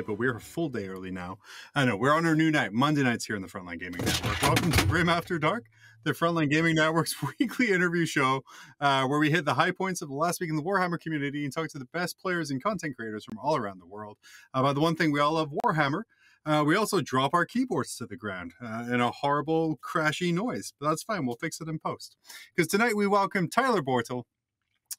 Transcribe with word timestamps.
late, 0.00 0.06
but 0.06 0.18
we're 0.18 0.36
a 0.36 0.40
full 0.40 0.68
day 0.68 0.88
early 0.88 1.10
now. 1.10 1.38
I 1.74 1.84
know 1.84 1.96
we're 1.96 2.14
on 2.14 2.24
our 2.24 2.34
new 2.34 2.50
night, 2.50 2.72
Monday 2.72 3.02
nights 3.02 3.26
here 3.26 3.36
in 3.36 3.42
the 3.42 3.48
Frontline 3.48 3.78
Gaming 3.80 4.02
Network. 4.02 4.40
Welcome 4.42 4.72
to 4.72 4.86
Grim 4.86 5.10
After 5.10 5.38
Dark, 5.38 5.66
the 6.04 6.12
Frontline 6.12 6.50
Gaming 6.50 6.76
Network's 6.76 7.14
weekly 7.38 7.70
interview 7.70 8.06
show, 8.06 8.42
uh, 8.80 9.06
where 9.06 9.18
we 9.18 9.30
hit 9.30 9.44
the 9.44 9.54
high 9.54 9.72
points 9.72 10.00
of 10.00 10.08
the 10.08 10.14
last 10.14 10.40
week 10.40 10.48
in 10.48 10.56
the 10.56 10.62
Warhammer 10.62 10.98
community 10.98 11.44
and 11.44 11.52
talk 11.52 11.68
to 11.68 11.78
the 11.78 11.84
best 11.86 12.18
players 12.18 12.50
and 12.50 12.62
content 12.62 12.96
creators 12.96 13.26
from 13.26 13.38
all 13.38 13.56
around 13.56 13.78
the 13.78 13.86
world 13.86 14.16
about 14.54 14.74
the 14.74 14.80
one 14.80 14.96
thing 14.96 15.12
we 15.12 15.20
all 15.20 15.34
love: 15.34 15.52
Warhammer. 15.64 16.04
Uh, 16.46 16.64
we 16.66 16.74
also 16.74 17.02
drop 17.02 17.34
our 17.34 17.44
keyboards 17.44 17.94
to 17.96 18.06
the 18.06 18.16
ground 18.16 18.54
uh, 18.62 18.86
in 18.90 19.02
a 19.02 19.10
horrible, 19.10 19.78
crashy 19.86 20.32
noise, 20.32 20.72
but 20.80 20.88
that's 20.88 21.02
fine. 21.02 21.26
We'll 21.26 21.36
fix 21.36 21.60
it 21.60 21.68
in 21.68 21.78
post. 21.78 22.16
Because 22.56 22.68
tonight 22.68 22.96
we 22.96 23.06
welcome 23.06 23.50
Tyler 23.50 23.82
Bortle, 23.82 24.24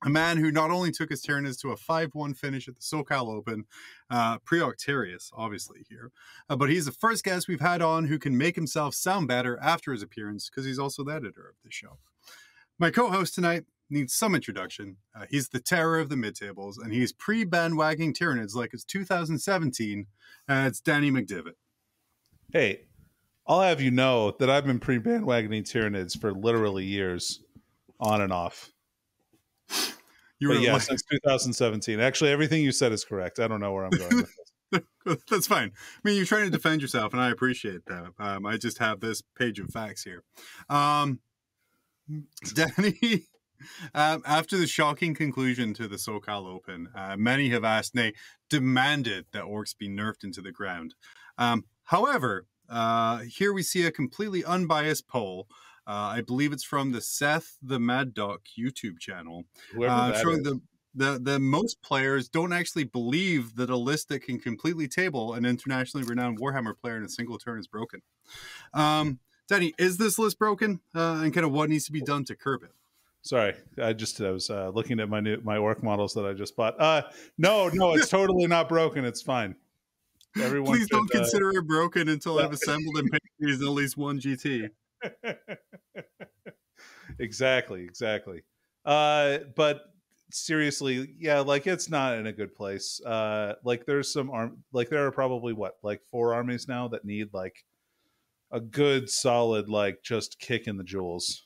a 0.04 0.10
man 0.10 0.38
who 0.38 0.52
not 0.52 0.72
only 0.72 0.92
took 0.92 1.10
his 1.10 1.22
Tyranids 1.22 1.60
to 1.62 1.72
a 1.72 1.78
5-1 1.78 2.36
finish 2.36 2.68
at 2.68 2.76
the 2.76 2.82
SoCal 2.82 3.28
Open, 3.30 3.66
uh, 4.12 4.38
pre-Octarius, 4.40 5.32
obviously 5.34 5.86
here, 5.90 6.12
uh, 6.50 6.56
but 6.56 6.70
he's 6.70 6.86
the 6.86 6.92
first 6.92 7.24
guest 7.24 7.48
we've 7.48 7.62
had 7.62 7.82
on 7.82 8.06
who 8.06 8.20
can 8.20 8.38
make 8.38 8.56
himself 8.56 8.94
sound 8.94 9.28
better 9.28 9.58
after 9.62 9.92
his 9.92 10.04
appearance 10.04 10.50
because 10.50 10.66
he's 10.66 10.78
also 10.78 11.04
the 11.04 11.14
editor 11.14 11.48
of 11.48 11.56
the 11.64 11.72
show. 11.72 11.98
My 12.78 12.92
co-host 12.92 13.34
tonight 13.34 13.64
needs 13.90 14.14
some 14.14 14.36
introduction. 14.36 14.98
Uh, 15.16 15.26
he's 15.30 15.50
the 15.50 15.60
terror 15.60 16.00
of 16.00 16.10
the 16.10 16.18
mid-tables, 16.18 16.78
and 16.78 16.94
he's 16.94 17.14
pre-bandwagging 17.14 18.14
Tyranids 18.14 18.54
like 18.54 18.74
it's 18.74 18.84
2017. 18.84 20.08
Uh, 20.48 20.64
it's 20.68 20.82
Danny 20.82 21.10
McDivitt. 21.10 21.56
Hey, 22.52 22.82
I'll 23.48 23.62
have 23.62 23.82
you 23.82 23.92
know 23.92 24.32
that 24.40 24.50
I've 24.50 24.66
been 24.66 24.80
pre 24.80 25.00
bandwagoning 25.00 25.64
Tyranids 25.64 26.20
for 26.20 26.34
literally 26.34 26.86
years, 26.86 27.42
on 28.00 28.22
and 28.22 28.34
off. 28.34 28.72
You 30.42 30.48
But 30.50 30.58
were 30.58 30.64
yeah, 30.64 30.74
like- 30.74 30.82
since 30.82 31.04
2017. 31.04 32.00
Actually, 32.00 32.32
everything 32.32 32.64
you 32.64 32.72
said 32.72 32.92
is 32.92 33.06
correct. 33.06 33.40
I 33.40 33.48
don't 33.48 33.60
know 33.62 33.72
where 33.72 33.86
I'm 33.86 33.92
going. 33.92 34.26
That's 35.30 35.46
fine. 35.48 35.72
I 35.76 36.00
mean, 36.04 36.18
you're 36.18 36.26
trying 36.26 36.46
to 36.46 36.50
defend 36.50 36.82
yourself, 36.82 37.14
and 37.14 37.22
I 37.22 37.30
appreciate 37.30 37.86
that. 37.86 38.08
Um, 38.18 38.46
I 38.48 38.58
just 38.58 38.80
have 38.80 39.00
this 39.02 39.22
page 39.38 39.60
of 39.60 39.70
facts 39.70 40.04
here. 40.04 40.24
Um, 40.70 41.20
Danny, 42.56 43.28
um, 43.94 44.24
after 44.26 44.58
the 44.58 44.66
shocking 44.66 45.14
conclusion 45.14 45.74
to 45.76 45.88
the 45.88 45.98
SoCal 45.98 46.48
Open, 46.48 46.88
uh, 46.96 47.16
many 47.18 47.50
have 47.50 47.64
asked, 47.64 47.94
nay, 47.94 48.14
demanded 48.50 49.26
that 49.34 49.44
orcs 49.44 49.78
be 49.78 49.88
nerfed 49.88 50.24
into 50.24 50.42
the 50.42 50.52
ground. 50.52 50.96
Um, 51.38 51.66
however, 51.84 52.48
uh, 52.68 53.20
here 53.20 53.54
we 53.54 53.62
see 53.62 53.86
a 53.86 53.92
completely 53.92 54.44
unbiased 54.44 55.08
poll. 55.08 55.48
Uh, 55.88 56.14
I 56.16 56.22
believe 56.22 56.54
it's 56.54 56.64
from 56.64 56.92
the 56.92 57.02
Seth 57.02 57.58
the 57.62 57.80
Mad 57.80 58.14
Duck 58.14 58.42
YouTube 58.58 59.00
channel 59.00 59.46
Whoever 59.74 59.92
uh, 59.92 60.12
that 60.12 60.22
showing 60.22 60.40
is. 60.40 60.44
the, 60.44 60.62
the 60.94 61.20
the 61.20 61.40
most 61.40 61.82
players 61.82 62.30
don't 62.30 62.54
actually 62.54 62.84
believe 62.84 63.56
that 63.56 63.70
a 63.70 63.78
list 63.78 64.10
that 64.10 64.22
can 64.22 64.40
completely 64.40 64.88
table 64.88 65.34
an 65.34 65.46
internationally 65.46 66.06
renowned 66.06 66.40
Warhammer 66.40 66.78
player 66.78 66.98
in 66.98 67.04
a 67.04 67.10
single 67.10 67.38
turn 67.38 67.60
is 67.60 67.68
broken. 67.68 68.02
Um, 68.74 69.20
Danny, 69.48 69.74
is 69.78 69.98
this 69.98 70.18
list 70.20 70.40
broken? 70.40 70.80
Uh, 70.96 71.22
and 71.24 71.34
kind 71.34 71.46
of 71.46 71.52
what 71.52 71.70
needs 71.70 71.86
to 71.86 71.92
be 71.92 72.02
done 72.02 72.24
to 72.26 72.36
curb 72.36 72.64
it? 72.64 72.72
Sorry, 73.24 73.54
I 73.82 73.94
just 73.94 74.20
I 74.20 74.32
was 74.32 74.50
uh, 74.50 74.70
looking 74.70 75.00
at 75.00 75.10
my 75.10 75.20
new 75.20 75.40
my 75.44 75.58
orc 75.58 75.84
models 75.84 76.14
that 76.16 76.26
I 76.26 76.34
just 76.34 76.56
bought. 76.56 76.80
Uh, 76.80 77.04
no, 77.38 77.70
no, 77.70 77.94
it's 77.94 78.10
totally 78.10 78.48
not 78.48 78.68
broken. 78.68 79.06
It's 79.06 79.22
fine. 79.22 79.56
Everyone, 80.42 80.72
Please 80.72 80.88
don't 80.88 81.14
uh, 81.14 81.20
consider 81.20 81.50
it 81.52 81.68
broken 81.68 82.10
until. 82.10 82.40
I've 82.40 82.54
assembled 82.54 82.98
and 82.98 83.12
painted 83.12 83.62
at 83.62 83.70
least 83.70 83.98
one 83.98 84.20
GT. 84.20 84.70
exactly, 87.20 87.84
exactly. 87.84 88.44
Uh, 88.86 89.40
but 89.56 89.82
seriously, 90.32 91.14
yeah, 91.20 91.40
like 91.40 91.68
it's 91.68 91.90
not 91.90 92.18
in 92.18 92.28
a 92.28 92.32
good 92.32 92.56
place. 92.56 93.02
Uh, 93.06 93.56
like 93.64 93.86
there's 93.86 94.12
some 94.12 94.30
arm, 94.30 94.64
like 94.72 94.90
there 94.90 95.06
are 95.06 95.12
probably 95.12 95.54
what, 95.54 95.78
like 95.84 96.02
four 96.10 96.34
armies 96.34 96.68
now 96.68 96.88
that 96.90 97.06
need 97.06 97.30
like 97.34 97.64
a 98.52 98.60
good 98.60 99.10
solid, 99.10 99.70
like 99.70 100.02
just 100.04 100.40
kick 100.40 100.68
in 100.68 100.78
the 100.78 100.84
jewels. 100.84 101.46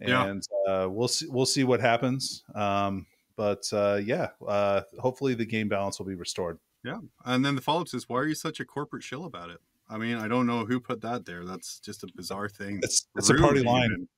Yeah. 0.00 0.26
And 0.26 0.42
uh, 0.68 0.88
we'll 0.90 1.08
see. 1.08 1.26
We'll 1.28 1.46
see 1.46 1.64
what 1.64 1.80
happens. 1.80 2.42
Um, 2.54 3.06
but 3.36 3.64
uh, 3.72 4.00
yeah, 4.04 4.28
uh, 4.46 4.82
hopefully 4.98 5.34
the 5.34 5.44
game 5.44 5.68
balance 5.68 5.98
will 5.98 6.06
be 6.06 6.14
restored. 6.14 6.58
Yeah. 6.84 6.98
And 7.24 7.44
then 7.44 7.54
the 7.54 7.60
follow 7.60 7.80
up 7.80 7.94
is 7.94 8.08
why 8.08 8.18
are 8.18 8.26
you 8.26 8.34
such 8.34 8.60
a 8.60 8.64
corporate 8.64 9.02
shill 9.02 9.24
about 9.24 9.50
it? 9.50 9.60
I 9.88 9.98
mean, 9.98 10.16
I 10.16 10.28
don't 10.28 10.46
know 10.46 10.64
who 10.64 10.80
put 10.80 11.00
that 11.02 11.26
there. 11.26 11.44
That's 11.44 11.78
just 11.80 12.02
a 12.04 12.08
bizarre 12.14 12.48
thing. 12.48 12.80
It's 12.82 13.06
it's 13.16 13.30
a 13.30 13.34
party 13.34 13.62
line. 13.62 13.84
even. 13.92 14.08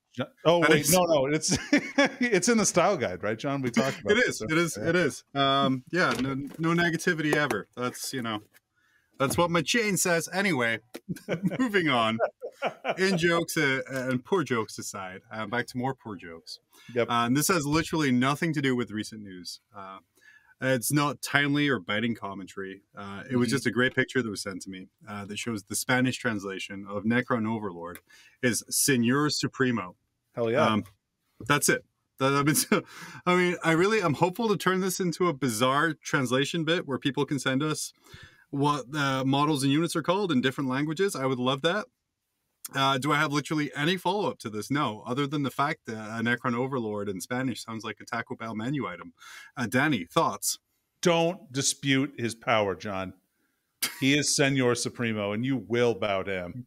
Oh 0.47 0.61
That 0.63 0.71
wait, 0.71 0.81
is- 0.83 0.93
no, 0.93 1.03
no, 1.05 1.27
it's 1.27 1.59
it's 2.21 2.49
in 2.49 2.57
the 2.57 2.65
style 2.65 2.97
guide, 2.97 3.23
right, 3.23 3.39
John? 3.39 3.61
We 3.61 3.71
talked 3.71 4.01
about 4.01 4.17
it 4.17 4.27
is 4.27 4.41
it 4.41 4.53
is 4.57 4.79
Yeah. 4.81 4.89
it 4.89 4.97
is 4.97 5.25
um 5.35 5.85
yeah 5.93 6.11
no, 6.21 6.35
no 6.59 6.71
negativity 6.71 7.35
ever 7.37 7.69
that's 7.77 8.15
you 8.15 8.23
know 8.23 8.41
that's 9.19 9.37
what 9.37 9.51
my 9.51 9.61
chain 9.63 9.97
says 9.99 10.27
anyway 10.33 10.79
moving 11.59 11.89
on 11.91 12.19
in 12.97 13.19
jokes 13.27 13.59
uh, 13.59 13.81
and 13.91 14.25
poor 14.25 14.43
jokes 14.43 14.79
aside 14.79 15.21
uh, 15.31 15.45
back 15.47 15.67
to 15.67 15.77
more 15.77 15.95
poor 15.95 16.17
jokes 16.17 16.61
Yep. 16.95 17.11
uh, 17.11 17.25
and 17.27 17.37
this 17.37 17.49
has 17.49 17.67
literally 17.67 18.11
nothing 18.13 18.53
to 18.55 18.63
do 18.63 18.75
with 18.77 18.91
recent 18.91 19.21
news 19.23 19.61
uh, 20.63 20.69
it's 20.69 20.93
not 20.93 21.21
timely 21.23 21.69
or 21.69 21.79
biting 21.79 22.15
commentary. 22.15 22.83
Uh, 22.97 23.23
it 23.31 23.37
was 23.37 23.49
Mhm. 23.49 23.53
just 23.53 23.67
a 23.67 23.71
great 23.71 23.95
picture 23.95 24.23
that 24.23 24.31
was 24.31 24.43
sent 24.43 24.63
to 24.63 24.71
me 24.71 24.89
uh, 25.07 25.25
that 25.27 25.39
shows 25.39 25.65
the 25.65 25.77
Spanish 25.77 26.17
translation 26.19 26.87
of 26.89 27.05
Necron 27.05 27.47
Overlord 27.47 27.99
is 28.43 28.65
Senor 28.71 29.31
Supremo. 29.31 29.97
Hell 30.35 30.51
yeah. 30.51 30.65
Um, 30.67 30.85
that's 31.47 31.69
it. 31.69 31.85
That, 32.19 32.33
I, 32.33 32.43
mean, 32.43 32.85
I 33.27 33.37
mean, 33.37 33.57
I 33.63 33.73
really, 33.73 34.01
I'm 34.01 34.15
hopeful 34.15 34.49
to 34.49 34.57
turn 34.57 34.81
this 34.81 35.01
into 35.01 35.29
a 35.29 35.35
bizarre 35.35 35.93
translation 35.93 36.65
bit 36.65 36.87
where 36.87 36.99
people 36.99 37.27
can 37.27 37.39
send 37.39 37.63
us 37.63 37.93
what 38.51 38.87
uh, 38.95 39.25
models 39.25 39.63
and 39.63 39.73
units 39.73 39.95
are 39.97 40.03
called 40.03 40.33
in 40.33 40.41
different 40.41 40.71
languages. 40.71 41.15
I 41.15 41.27
would 41.27 41.39
love 41.39 41.61
that. 41.63 41.87
Uh, 42.75 42.99
do 42.99 43.13
I 43.13 43.17
have 43.17 43.33
literally 43.33 43.71
any 43.77 43.97
follow 43.97 44.29
up 44.29 44.39
to 44.41 44.51
this? 44.51 44.71
No, 44.71 45.03
other 45.07 45.27
than 45.27 45.43
the 45.45 45.51
fact 45.51 45.87
that 45.87 45.95
a 45.97 46.23
Necron 46.23 46.55
Overlord 46.57 47.09
in 47.09 47.21
Spanish 47.21 47.63
sounds 47.65 47.85
like 47.85 47.99
a 48.01 48.05
Taco 48.05 48.35
Bell 48.35 48.55
menu 48.57 48.87
item. 48.87 49.13
Uh, 49.57 49.67
Danny, 49.67 50.05
thoughts? 50.05 50.59
Don't 51.01 51.53
dispute 51.53 52.13
his 52.19 52.35
power, 52.35 52.75
John. 52.75 53.13
He 54.01 54.19
is 54.19 54.35
Senor 54.35 54.75
Supremo, 54.75 55.33
and 55.33 55.45
you 55.45 55.65
will 55.69 55.95
bow 55.95 56.23
to 56.25 56.33
him. 56.33 56.67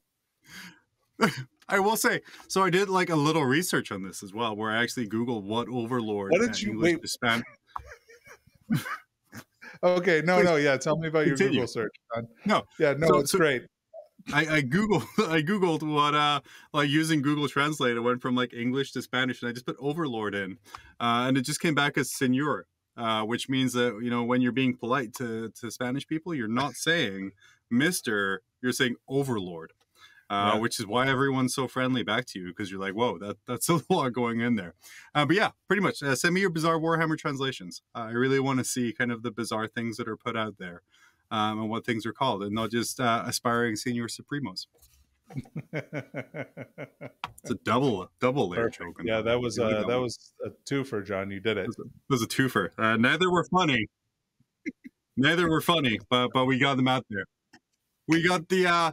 I 1.68 1.80
will 1.80 1.98
say, 1.98 2.22
so 2.48 2.64
I 2.64 2.70
did 2.70 2.88
like 2.90 3.10
a 3.10 3.16
little 3.16 3.44
research 3.44 3.92
on 3.92 4.02
this 4.02 4.24
as 4.24 4.34
well, 4.34 4.56
where 4.56 4.72
I 4.72 4.82
actually 4.82 5.08
Googled 5.10 5.44
what 5.44 5.68
Overlord 5.68 6.32
What 6.32 6.42
did 6.42 6.62
you- 6.62 6.72
English 6.72 6.94
wait. 6.94 7.02
to 7.02 7.08
Spanish. 7.08 7.46
Okay, 9.82 10.22
no, 10.26 10.36
Please 10.38 10.46
no, 10.46 10.56
yeah. 10.58 10.76
Tell 10.76 10.98
me 10.98 11.08
about 11.08 11.26
your. 11.26 11.38
Google 11.38 11.66
search, 11.66 11.94
John. 12.14 12.28
No, 12.46 12.64
Yeah, 12.80 12.96
no, 12.98 13.08
So- 13.08 13.18
it's 13.20 13.32
so- 13.32 13.38
great. 13.38 13.64
I, 14.34 14.58
I 14.58 14.62
googled 14.62 15.04
I 15.30 15.42
googled 15.42 15.84
what 15.84 16.14
uh 16.16 16.42
like 16.74 16.90
using 16.90 17.22
Google 17.22 17.48
Translate. 17.48 17.96
It 17.98 18.02
went 18.02 18.22
from 18.22 18.36
like 18.36 18.54
English 18.54 18.92
to 18.94 19.02
Spanish, 19.02 19.42
and 19.42 19.50
I 19.50 19.54
just 19.54 19.66
put 19.66 19.78
Overlord 19.80 20.36
in, 20.36 20.58
uh, 21.00 21.26
and 21.28 21.38
it 21.38 21.42
just 21.42 21.62
came 21.62 21.76
back 21.76 21.98
as 21.98 22.12
Senor, 22.12 22.66
uh, 22.98 23.24
which 23.24 23.50
means 23.50 23.74
that 23.74 24.00
you 24.04 24.10
know 24.10 24.24
when 24.24 24.42
you're 24.42 24.52
being 24.52 24.76
polite 24.76 25.14
to 25.16 25.50
to 25.60 25.72
Spanish 25.72 26.06
people, 26.08 26.34
you're 26.34 26.48
not 26.48 26.76
saying 26.76 27.32
Mister, 27.72 28.42
you're 28.62 28.72
saying 28.74 28.96
Overlord, 29.08 29.74
uh, 30.30 30.52
Yeah. 30.54 30.60
which 30.60 30.80
is 30.80 30.86
why 30.86 31.08
everyone's 31.08 31.54
so 31.56 31.68
friendly 31.68 32.04
back 32.04 32.26
to 32.28 32.40
you 32.40 32.48
because 32.50 32.70
you're 32.72 32.80
like, 32.80 32.94
whoa, 32.94 33.18
that 33.20 33.38
that's 33.48 33.70
a 33.70 33.82
lot 33.90 34.14
going 34.14 34.42
in 34.42 34.56
there. 34.56 34.74
Uh, 35.16 35.26
but 35.26 35.36
yeah, 35.36 35.52
pretty 35.68 35.82
much. 35.82 36.04
Uh, 36.04 36.16
send 36.16 36.34
me 36.36 36.42
your 36.42 36.50
bizarre 36.52 36.80
Warhammer 36.80 37.18
translations. 37.18 37.82
Uh, 37.96 38.08
I 38.10 38.12
really 38.12 38.40
want 38.40 38.60
to 38.60 38.66
see 38.66 38.94
kind 38.94 39.12
of 39.12 39.24
the 39.24 39.32
bizarre 39.32 39.68
things 39.68 39.98
that 39.98 40.08
are 40.08 40.18
put 40.18 40.36
out 40.38 40.58
there 40.60 40.82
um, 41.32 41.62
and 41.62 41.70
what 41.70 41.86
things 41.86 42.06
are 42.06 42.14
called, 42.14 42.44
and 42.44 42.54
not 42.54 42.72
just 42.72 43.00
uh, 43.00 43.24
aspiring 43.26 43.76
senior 43.76 44.08
supremos. 44.08 44.68
It's 47.42 47.52
a 47.52 47.56
double 47.64 48.12
double 48.20 48.50
layer 48.50 48.64
Perfect. 48.64 48.82
choking. 48.82 49.08
yeah, 49.08 49.22
that 49.22 49.40
was 49.40 49.58
uh, 49.58 49.84
that 49.88 50.00
was 50.00 50.34
a 50.46 50.50
twofer, 50.70 51.06
John. 51.06 51.32
You 51.32 51.40
did 51.40 51.58
it. 51.58 51.70
It 51.70 51.76
was 52.10 52.22
a 52.22 52.28
twofer. 52.28 52.72
Uh, 52.78 52.98
neither 52.98 53.32
were 53.32 53.46
funny. 53.46 53.88
neither 55.16 55.50
were 55.50 55.62
funny, 55.62 56.00
but 56.10 56.30
but 56.34 56.46
we 56.46 56.60
got 56.60 56.76
them 56.76 56.88
out 56.88 57.06
there. 57.10 57.26
We 58.08 58.28
got 58.28 58.50
the 58.50 58.68
uh, 58.68 58.92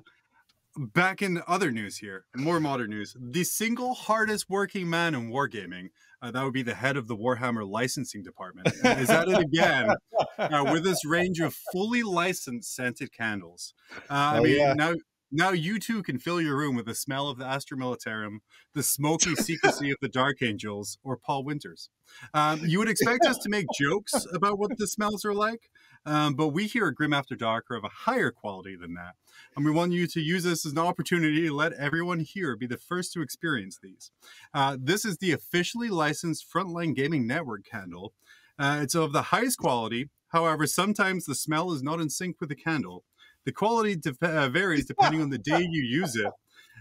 back 0.76 1.22
in 1.22 1.42
other 1.48 1.72
news 1.72 1.98
here, 1.98 2.26
more 2.36 2.60
modern 2.60 2.90
news. 2.90 3.16
The 3.18 3.44
single 3.44 3.94
hardest 3.94 4.48
working 4.48 4.88
man 4.88 5.14
in 5.14 5.30
wargaming. 5.30 5.88
Uh, 6.22 6.30
that 6.30 6.42
would 6.42 6.52
be 6.54 6.62
the 6.62 6.74
head 6.74 6.96
of 6.96 7.08
the 7.08 7.16
Warhammer 7.16 7.68
licensing 7.68 8.22
department. 8.22 8.68
Is 8.84 9.10
at 9.10 9.28
it 9.28 9.38
again 9.38 9.90
uh, 10.38 10.68
with 10.72 10.84
this 10.84 11.04
range 11.04 11.40
of 11.40 11.54
fully 11.72 12.02
licensed 12.02 12.74
scented 12.74 13.12
candles. 13.12 13.74
Uh, 14.10 14.38
I 14.38 14.40
mean, 14.40 14.56
yeah. 14.56 14.72
now 14.72 14.94
Now 15.32 15.50
you 15.50 15.78
too 15.78 16.02
can 16.02 16.18
fill 16.18 16.40
your 16.40 16.56
room 16.56 16.76
with 16.76 16.86
the 16.86 16.94
smell 16.94 17.28
of 17.28 17.36
the 17.36 17.44
Astra 17.44 17.76
Militarum, 17.76 18.38
the 18.74 18.82
smoky 18.82 19.34
secrecy 19.34 19.90
of 19.90 19.96
the 20.00 20.08
Dark 20.08 20.40
Angels, 20.40 20.98
or 21.02 21.16
Paul 21.16 21.44
Winters. 21.44 21.90
Um, 22.32 22.60
you 22.62 22.78
would 22.78 22.88
expect 22.88 23.26
us 23.26 23.36
to 23.38 23.48
make 23.48 23.66
jokes 23.78 24.14
about 24.32 24.58
what 24.58 24.78
the 24.78 24.86
smells 24.86 25.24
are 25.24 25.34
like, 25.34 25.68
um, 26.06 26.34
but 26.34 26.48
we 26.48 26.66
here 26.66 26.86
at 26.86 26.94
Grim 26.94 27.12
After 27.12 27.34
Dark 27.34 27.70
are 27.70 27.76
of 27.76 27.84
a 27.84 27.88
higher 27.88 28.30
quality 28.30 28.76
than 28.76 28.94
that. 28.94 29.14
And 29.56 29.64
we 29.64 29.72
want 29.72 29.92
you 29.92 30.06
to 30.06 30.20
use 30.20 30.44
this 30.44 30.64
as 30.64 30.72
an 30.72 30.78
opportunity 30.78 31.48
to 31.48 31.54
let 31.54 31.72
everyone 31.72 32.20
here 32.20 32.56
be 32.56 32.66
the 32.66 32.78
first 32.78 33.12
to 33.12 33.22
experience 33.22 33.78
these. 33.82 34.12
Uh, 34.54 34.76
this 34.80 35.04
is 35.04 35.18
the 35.18 35.32
officially 35.32 35.88
licensed 35.88 36.46
Frontline 36.50 36.94
Gaming 36.94 37.26
Network 37.26 37.64
candle. 37.64 38.12
Uh, 38.58 38.78
it's 38.82 38.94
of 38.94 39.12
the 39.12 39.22
highest 39.22 39.58
quality. 39.58 40.08
However, 40.28 40.66
sometimes 40.66 41.24
the 41.24 41.34
smell 41.34 41.72
is 41.72 41.82
not 41.82 42.00
in 42.00 42.08
sync 42.08 42.40
with 42.40 42.50
the 42.50 42.54
candle. 42.54 43.04
The 43.44 43.52
quality 43.52 43.96
de- 43.96 44.14
uh, 44.22 44.48
varies 44.48 44.86
depending 44.86 45.22
on 45.22 45.30
the 45.30 45.38
day 45.38 45.60
you 45.60 45.82
use 45.82 46.16
it. 46.16 46.32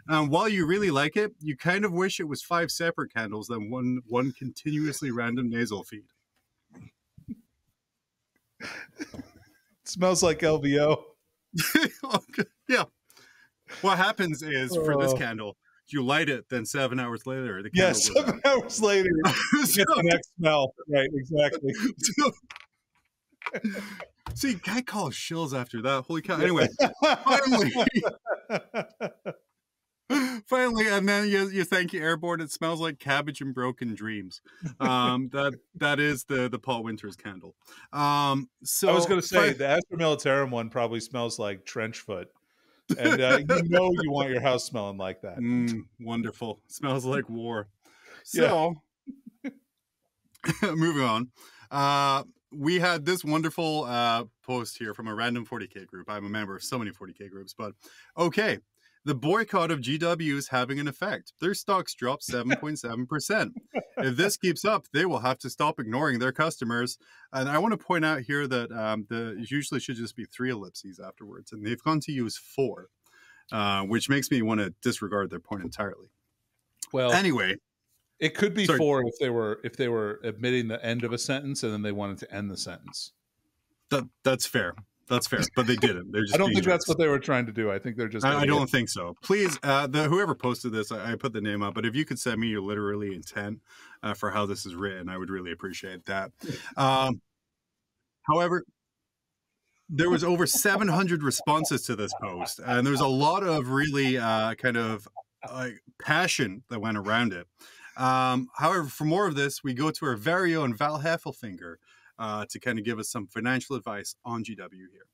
Um, 0.08 0.30
while 0.30 0.48
you 0.48 0.68
really 0.68 0.92
like 0.92 1.18
it, 1.18 1.34
you 1.40 1.58
kind 1.58 1.84
of 1.84 1.92
wish 1.92 2.20
it 2.20 2.28
was 2.28 2.44
five 2.44 2.70
separate 2.70 3.14
candles 3.14 3.48
than 3.48 3.72
one 3.72 4.02
one 4.08 4.34
continuously 4.34 5.10
random 5.10 5.50
nasal 5.50 5.84
feed. 5.84 6.06
smells 9.86 10.22
like 10.24 10.40
LVO. 10.40 11.02
Okay, 12.04 12.44
yeah. 12.70 12.84
What 13.82 13.98
happens 13.98 14.42
is 14.44 14.76
for 14.76 14.98
this 15.02 15.14
Oh. 15.14 15.18
candle, 15.18 15.58
you 15.88 16.04
light 16.04 16.30
it, 16.30 16.46
then 16.50 16.66
seven 16.66 17.00
hours 17.00 17.26
later, 17.26 17.64
the 17.64 17.70
candle 17.70 17.88
Yes, 17.90 18.10
goes 18.10 18.26
seven 18.26 18.42
hours 18.46 18.82
later, 18.82 19.10
out. 19.26 19.36
you 19.54 19.66
get 19.68 19.88
the 19.88 20.02
next 20.04 20.30
smell. 20.38 20.74
Right, 20.90 21.10
exactly. 21.14 21.74
See, 24.34 24.56
guy 24.56 24.82
calls 24.82 25.14
shills 25.14 25.58
after 25.58 25.82
that. 25.84 26.04
Holy 26.08 26.22
cow! 26.22 26.40
Anyway, 26.42 26.68
finally, 27.24 27.72
finally, 30.46 30.88
and 30.88 31.08
then 31.08 31.28
you, 31.28 31.50
you 31.50 31.64
thank 31.64 31.94
you 31.94 32.02
airborne. 32.02 32.42
It 32.42 32.52
smells 32.52 32.80
like 32.80 33.00
cabbage 33.00 33.42
and 33.42 33.54
broken 33.54 33.96
dreams. 33.96 34.42
Um, 34.80 35.30
that 35.30 35.54
that 35.76 36.00
is 36.00 36.26
the 36.26 36.50
the 36.50 36.60
Paul 36.60 36.84
Winters 36.84 37.16
candle. 37.16 37.56
Um, 37.94 38.50
so 38.64 38.90
I 38.90 38.94
was 38.94 39.06
going 39.06 39.22
to 39.22 39.28
say 39.28 39.54
fi- 39.54 39.58
the 39.58 39.68
Astra 39.68 39.98
Militarum 39.98 40.52
one 40.52 40.70
probably 40.70 41.00
smells 41.00 41.40
like 41.40 41.66
trench 41.66 42.00
foot, 42.00 42.30
and 42.98 43.22
uh, 43.22 43.40
you 43.40 43.64
know 43.70 43.90
you 44.02 44.12
want 44.12 44.30
your 44.30 44.42
house 44.42 44.66
smelling 44.66 44.98
like 44.98 45.22
that. 45.22 45.38
Mm, 45.38 45.86
wonderful. 46.00 46.60
Smells 46.68 47.06
like 47.06 47.30
war. 47.30 47.70
Yeah. 48.34 48.50
So, 48.50 48.82
moving 50.76 51.04
on. 51.04 51.30
Uh, 51.72 52.24
we 52.52 52.80
had 52.80 53.06
this 53.06 53.24
wonderful 53.24 53.86
uh, 53.86 54.26
post 54.44 54.78
here 54.78 54.94
from 54.94 55.08
a 55.08 55.16
random 55.16 55.46
40k 55.46 55.88
group. 55.88 56.10
I'm 56.10 56.26
a 56.26 56.30
member 56.30 56.56
of 56.56 56.64
so 56.64 56.78
many 56.78 56.92
40k 56.92 57.30
groups, 57.30 57.56
but 57.58 57.74
okay. 58.18 58.60
The 59.06 59.14
boycott 59.16 59.70
of 59.70 59.82
GW 59.82 60.36
is 60.36 60.48
having 60.48 60.80
an 60.80 60.88
effect. 60.88 61.34
Their 61.40 61.54
stocks 61.54 61.94
dropped 61.94 62.28
7.7%. 62.28 63.52
if 63.98 64.18
this 64.18 64.36
keeps 64.44 64.66
up, 64.66 64.88
they 64.94 65.06
will 65.06 65.20
have 65.20 65.38
to 65.40 65.50
stop 65.50 65.80
ignoring 65.80 66.18
their 66.18 66.32
customers. 66.32 66.98
And 67.32 67.48
I 67.48 67.60
want 67.60 67.74
to 67.74 67.78
point 67.78 68.04
out 68.04 68.22
here 68.22 68.48
that 68.48 68.72
um, 68.72 69.06
the 69.08 69.46
usually 69.48 69.80
should 69.80 69.98
just 69.98 70.16
be 70.16 70.26
three 70.26 70.50
ellipses 70.50 71.00
afterwards, 71.00 71.52
and 71.52 71.64
they've 71.64 71.82
gone 71.82 72.00
to 72.02 72.12
use 72.12 72.36
four, 72.36 72.88
uh, 73.52 73.84
which 73.84 74.10
makes 74.10 74.32
me 74.32 74.42
want 74.42 74.60
to 74.62 74.74
disregard 74.82 75.30
their 75.30 75.40
point 75.40 75.64
entirely. 75.64 76.10
Well, 76.92 77.12
Anyway, 77.14 77.58
it 78.20 78.34
could 78.34 78.56
be 78.56 78.66
sorry. 78.66 78.80
four 78.80 79.04
if 79.06 79.14
they 79.20 79.30
were 79.30 79.60
if 79.64 79.76
they 79.78 79.88
were 79.88 80.20
admitting 80.24 80.68
the 80.68 80.84
end 80.84 81.04
of 81.04 81.14
a 81.14 81.18
sentence 81.20 81.62
and 81.62 81.72
then 81.72 81.82
they 81.84 81.92
wanted 81.92 82.18
to 82.20 82.34
end 82.34 82.50
the 82.50 82.58
sentence. 82.58 83.12
that 83.92 84.06
that's 84.24 84.46
fair. 84.48 84.74
That's 85.08 85.28
fair, 85.28 85.42
but 85.56 85.68
they 85.68 85.76
didn't. 85.76 86.12
They're 86.12 86.22
just. 86.26 86.34
I 86.34 86.38
don't 86.38 86.52
think 86.52 86.66
that's 86.66 86.88
what 86.88 86.98
they 86.98 87.08
were 87.08 87.20
trying 87.20 87.46
to 87.46 87.52
do. 87.52 87.72
I 87.72 87.78
think 87.78 87.96
they're 87.96 88.08
just. 88.08 88.26
I, 88.26 88.42
I 88.42 88.46
don't 88.46 88.70
think 88.70 88.90
so. 88.90 89.16
Please, 89.22 89.60
uh, 89.62 89.88
the 89.88 90.04
whoever 90.06 90.34
posted 90.34 90.72
this, 90.72 90.92
I, 90.92 91.12
I 91.12 91.16
put 91.16 91.34
the 91.34 91.42
name 91.42 91.62
up. 91.62 91.76
But 91.76 91.86
if 91.86 91.96
you 91.96 92.06
could 92.06 92.20
send 92.20 92.40
me 92.40 92.48
your 92.48 92.62
literally 92.62 93.14
intent 93.14 93.60
uh, 94.02 94.14
for 94.14 94.32
how 94.32 94.46
this 94.46 94.66
is 94.66 94.74
written, 94.76 95.08
I 95.10 95.18
would 95.18 95.30
really 95.30 95.52
appreciate 95.52 96.06
that. 96.06 96.32
Um, 96.78 97.22
however, 98.24 98.66
there 99.90 100.10
was 100.10 100.24
over 100.24 100.46
700 100.46 101.24
responses 101.24 101.84
to 101.84 101.96
this 101.96 102.12
post, 102.20 102.60
and 102.66 102.86
there's 102.86 103.02
a 103.02 103.08
lot 103.08 103.44
of 103.44 103.70
really 103.70 104.18
uh, 104.18 104.56
kind 104.56 104.78
of 104.78 105.08
uh, 105.48 105.70
passion 106.02 106.64
that 106.70 106.82
went 106.82 106.98
around 106.98 107.34
it. 107.34 107.48
Um, 107.98 108.50
however, 108.58 108.86
for 108.86 109.06
more 109.06 109.28
of 109.28 109.36
this, 109.36 109.64
we 109.64 109.74
go 109.74 109.92
to 109.92 110.06
our 110.06 110.16
very 110.16 110.56
own 110.56 110.74
Val 110.74 111.02
Heffelfinger 111.02 111.76
uh, 112.20 112.46
to 112.50 112.60
kind 112.60 112.80
of 112.80 112.86
give 112.86 113.00
us 113.00 113.10
some 113.10 113.28
financial 113.28 113.76
advice 113.76 114.16
on 114.26 114.44
GW 114.44 114.70
here. 114.92 115.08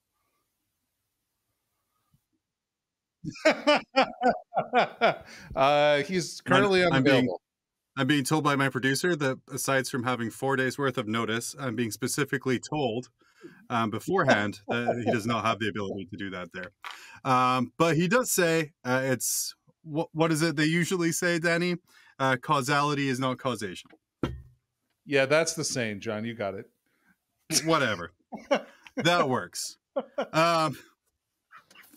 uh, 5.56 5.98
he's 6.04 6.42
currently 6.42 6.84
I'm 6.84 7.04
being- 7.04 7.16
unavailable. 7.16 7.42
I'm 7.98 8.08
being 8.08 8.24
told 8.24 8.46
by 8.46 8.56
my 8.56 8.70
producer 8.70 9.18
that 9.18 9.38
aside 9.52 9.86
from 9.86 10.04
having 10.04 10.30
four 10.30 10.56
days 10.56 10.78
worth 10.78 10.98
of 10.98 11.10
notice, 11.10 11.54
I'm 11.60 11.76
being 11.76 11.92
specifically 11.92 12.58
told 12.58 13.10
um, 13.70 13.90
beforehand 13.90 14.62
that 14.70 15.04
he 15.06 15.12
does 15.12 15.26
not 15.26 15.44
have 15.44 15.60
the 15.60 15.68
ability 15.68 16.08
to 16.12 16.18
do 16.18 16.30
that 16.30 16.48
there. 16.54 16.72
Um, 17.26 17.74
but 17.78 17.98
he 17.98 18.08
does 18.08 18.32
say 18.32 18.72
uh, 18.86 19.02
it's 19.04 19.56
what, 19.84 20.08
what 20.14 20.32
is 20.32 20.42
it 20.42 20.56
they 20.56 20.66
usually 20.66 21.12
say, 21.12 21.38
Danny? 21.38 21.76
Uh, 22.18 22.38
causality 22.38 23.10
is 23.10 23.20
not 23.20 23.40
causation. 23.40 23.92
Yeah, 25.06 25.26
that's 25.26 25.54
the 25.54 25.64
saying, 25.64 26.00
John. 26.00 26.24
You 26.24 26.34
got 26.34 26.54
it. 26.54 26.70
Whatever. 27.60 28.12
that 28.98 29.28
works. 29.30 29.78
Um, 30.34 30.78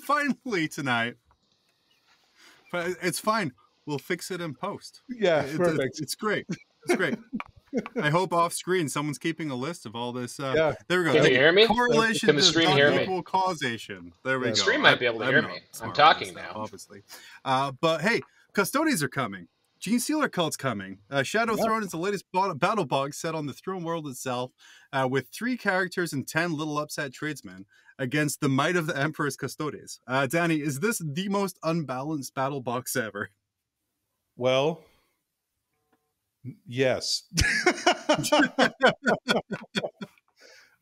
finally, 0.01 0.69
tonight, 0.69 1.15
but 2.73 2.91
it's 3.03 3.19
fine. 3.19 3.53
We'll 3.87 3.99
fix 3.99 4.31
it 4.31 4.41
in 4.41 4.55
post. 4.55 5.03
Yeah, 5.09 5.41
It's- 5.41 5.57
perfect. 5.57 5.83
It's, 5.85 6.01
it's 6.01 6.15
great. 6.15 6.47
It's 6.87 6.97
great. 6.97 7.19
I 8.01 8.11
hope 8.11 8.33
off 8.33 8.53
screen 8.53 8.89
someone's 8.89 9.19
keeping 9.19 9.51
a 9.51 9.55
list 9.55 9.85
of 9.85 9.97
all 9.97 10.13
this. 10.13 10.39
Uh, 10.39 10.53
Yeah. 10.57 10.75
There 10.89 11.01
we 11.01 11.07
go. 11.07 11.13
Can 11.15 11.25
Hey, 11.25 11.31
you 11.33 11.39
hear 11.39 11.53
me? 11.53 11.67
Correlation 11.67 12.29
Can 12.29 12.37
the 12.37 12.43
stream 12.43 12.69
not 12.69 12.77
hear 12.77 12.91
me? 12.93 13.03
equal 13.03 13.23
causation. 13.23 14.13
There 14.25 14.39
we 14.39 14.45
go. 14.47 14.51
The 14.53 14.57
go. 14.57 14.63
stream 14.63 14.81
might 14.83 14.93
I- 14.93 14.99
be 14.99 15.07
able 15.07 15.19
to 15.21 15.25
I'm 15.25 15.31
hear 15.33 15.43
not 15.43 15.51
me. 15.51 15.61
I'm 15.83 15.93
talking 15.93 16.29
this 16.29 16.37
stuff, 16.43 16.55
now. 16.55 16.61
obviously. 16.63 17.03
Uh, 17.45 17.73
but 17.81 18.01
hey, 18.01 18.21
custodians 18.53 19.03
are 19.03 19.09
coming. 19.09 19.49
Gene 19.85 20.01
Stealer 20.01 20.31
cult's 20.31 20.57
coming. 20.57 21.01
Uh, 21.11 21.23
Shadow 21.23 21.57
Yeah. 21.57 21.65
Throne 21.65 21.83
is 21.83 21.91
the 21.91 21.99
latest 21.99 22.25
battle 22.33 22.87
box 22.87 23.19
set 23.19 23.35
on 23.35 23.45
the 23.45 23.53
throne 23.53 23.85
world 23.85 24.09
itself, 24.09 24.51
uh, 24.95 25.07
with 25.11 25.29
three 25.29 25.59
characters 25.59 26.15
and 26.15 26.27
ten 26.27 26.55
little 26.55 26.79
upset 26.79 27.13
tradesmen 27.13 27.67
against 27.99 28.41
the 28.41 28.49
might 28.49 28.77
of 28.77 28.87
the 28.87 28.97
Emperor's 28.97 29.37
Custodes. 29.37 30.01
Uh, 30.07 30.27
Danny, 30.27 30.63
is 30.63 30.81
this 30.81 31.03
the 31.05 31.29
most 31.29 31.59
unbalanced 31.63 32.35
battle 32.35 32.63
box 32.63 32.97
ever? 32.97 33.29
Well, 34.39 34.83
yes. 36.67 37.25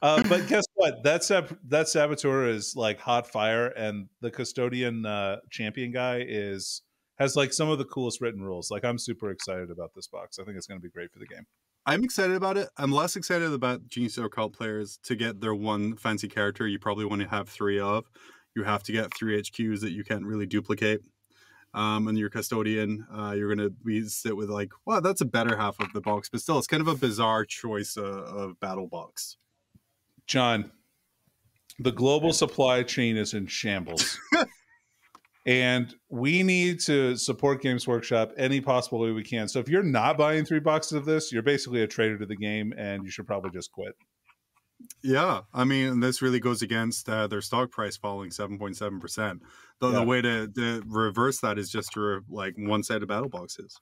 uh, 0.00 0.22
but 0.28 0.46
guess 0.46 0.64
what? 0.74 1.02
That 1.02 1.24
sab- 1.24 1.58
that 1.66 1.88
saboteur 1.88 2.46
is 2.46 2.76
like 2.76 3.00
hot 3.00 3.26
fire, 3.26 3.66
and 3.66 4.06
the 4.20 4.30
custodian 4.30 5.04
uh, 5.04 5.38
champion 5.50 5.90
guy 5.90 6.24
is 6.24 6.82
has 7.22 7.36
like 7.36 7.52
some 7.52 7.70
of 7.70 7.78
the 7.78 7.84
coolest 7.84 8.20
written 8.20 8.42
rules. 8.42 8.70
Like 8.70 8.84
I'm 8.84 8.98
super 8.98 9.30
excited 9.30 9.70
about 9.70 9.94
this 9.94 10.08
box. 10.08 10.38
I 10.38 10.44
think 10.44 10.56
it's 10.56 10.66
going 10.66 10.80
to 10.80 10.82
be 10.82 10.90
great 10.90 11.12
for 11.12 11.18
the 11.18 11.26
game. 11.26 11.46
I'm 11.86 12.04
excited 12.04 12.36
about 12.36 12.56
it. 12.56 12.68
I'm 12.76 12.92
less 12.92 13.16
excited 13.16 13.52
about 13.52 13.88
Gene 13.88 14.08
Stealer 14.08 14.28
Cult 14.28 14.52
players 14.52 14.98
to 15.04 15.16
get 15.16 15.40
their 15.40 15.54
one 15.54 15.96
fancy 15.96 16.28
character 16.28 16.66
you 16.66 16.78
probably 16.78 17.04
want 17.04 17.22
to 17.22 17.28
have 17.28 17.48
three 17.48 17.80
of. 17.80 18.04
You 18.54 18.64
have 18.64 18.82
to 18.84 18.92
get 18.92 19.14
three 19.16 19.40
HQs 19.40 19.80
that 19.80 19.92
you 19.92 20.04
can't 20.04 20.24
really 20.24 20.46
duplicate. 20.46 21.02
Um, 21.74 22.06
and 22.06 22.18
your 22.18 22.28
custodian, 22.28 23.06
uh, 23.12 23.32
you're 23.32 23.52
going 23.52 23.66
to 23.66 23.74
be 23.84 24.06
sit 24.06 24.36
with 24.36 24.50
like, 24.50 24.72
well, 24.84 25.00
that's 25.00 25.22
a 25.22 25.24
better 25.24 25.56
half 25.56 25.80
of 25.80 25.90
the 25.94 26.02
box, 26.02 26.28
but 26.28 26.40
still, 26.42 26.58
it's 26.58 26.66
kind 26.66 26.82
of 26.82 26.88
a 26.88 26.94
bizarre 26.94 27.46
choice 27.46 27.96
uh, 27.96 28.02
of 28.02 28.60
battle 28.60 28.88
box. 28.88 29.38
John, 30.26 30.70
the 31.78 31.92
global 31.92 32.34
supply 32.34 32.82
chain 32.82 33.16
is 33.16 33.32
in 33.32 33.46
shambles. 33.46 34.18
and 35.44 35.94
we 36.08 36.42
need 36.42 36.80
to 36.80 37.16
support 37.16 37.62
Games 37.62 37.86
Workshop 37.86 38.32
any 38.36 38.60
possible 38.60 39.00
way 39.00 39.10
we 39.12 39.24
can. 39.24 39.48
So 39.48 39.58
if 39.58 39.68
you're 39.68 39.82
not 39.82 40.16
buying 40.16 40.44
three 40.44 40.60
boxes 40.60 40.92
of 40.92 41.04
this, 41.04 41.32
you're 41.32 41.42
basically 41.42 41.82
a 41.82 41.86
traitor 41.86 42.18
to 42.18 42.26
the 42.26 42.36
game 42.36 42.72
and 42.76 43.04
you 43.04 43.10
should 43.10 43.26
probably 43.26 43.50
just 43.50 43.72
quit. 43.72 43.94
Yeah, 45.02 45.42
I 45.54 45.64
mean, 45.64 46.00
this 46.00 46.22
really 46.22 46.40
goes 46.40 46.60
against 46.62 47.08
uh, 47.08 47.26
their 47.28 47.40
stock 47.40 47.70
price 47.70 47.96
falling 47.96 48.30
7.7%. 48.30 49.40
The, 49.80 49.88
Yeah. 49.88 49.98
the 49.98 50.02
way 50.04 50.22
to, 50.22 50.48
to 50.48 50.82
reverse 50.86 51.40
that 51.40 51.58
is 51.58 51.70
just 51.70 51.92
to 51.92 52.00
re- 52.00 52.20
like 52.28 52.54
one 52.56 52.82
sided 52.82 53.06
battle 53.08 53.28
boxes. 53.28 53.76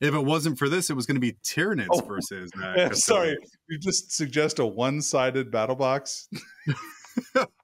If 0.00 0.14
it 0.14 0.24
wasn't 0.24 0.58
for 0.58 0.70
this, 0.70 0.88
it 0.88 0.94
was 0.94 1.04
going 1.04 1.16
to 1.16 1.20
be 1.20 1.36
Tyranids 1.44 1.88
Oh, 1.90 2.00
versus. 2.00 2.50
Uh, 2.54 2.90
sorry, 2.94 3.36
you 3.68 3.78
just 3.78 4.12
suggest 4.12 4.58
a 4.58 4.64
one-sided 4.64 5.50
battle 5.50 5.76
box. 5.76 6.26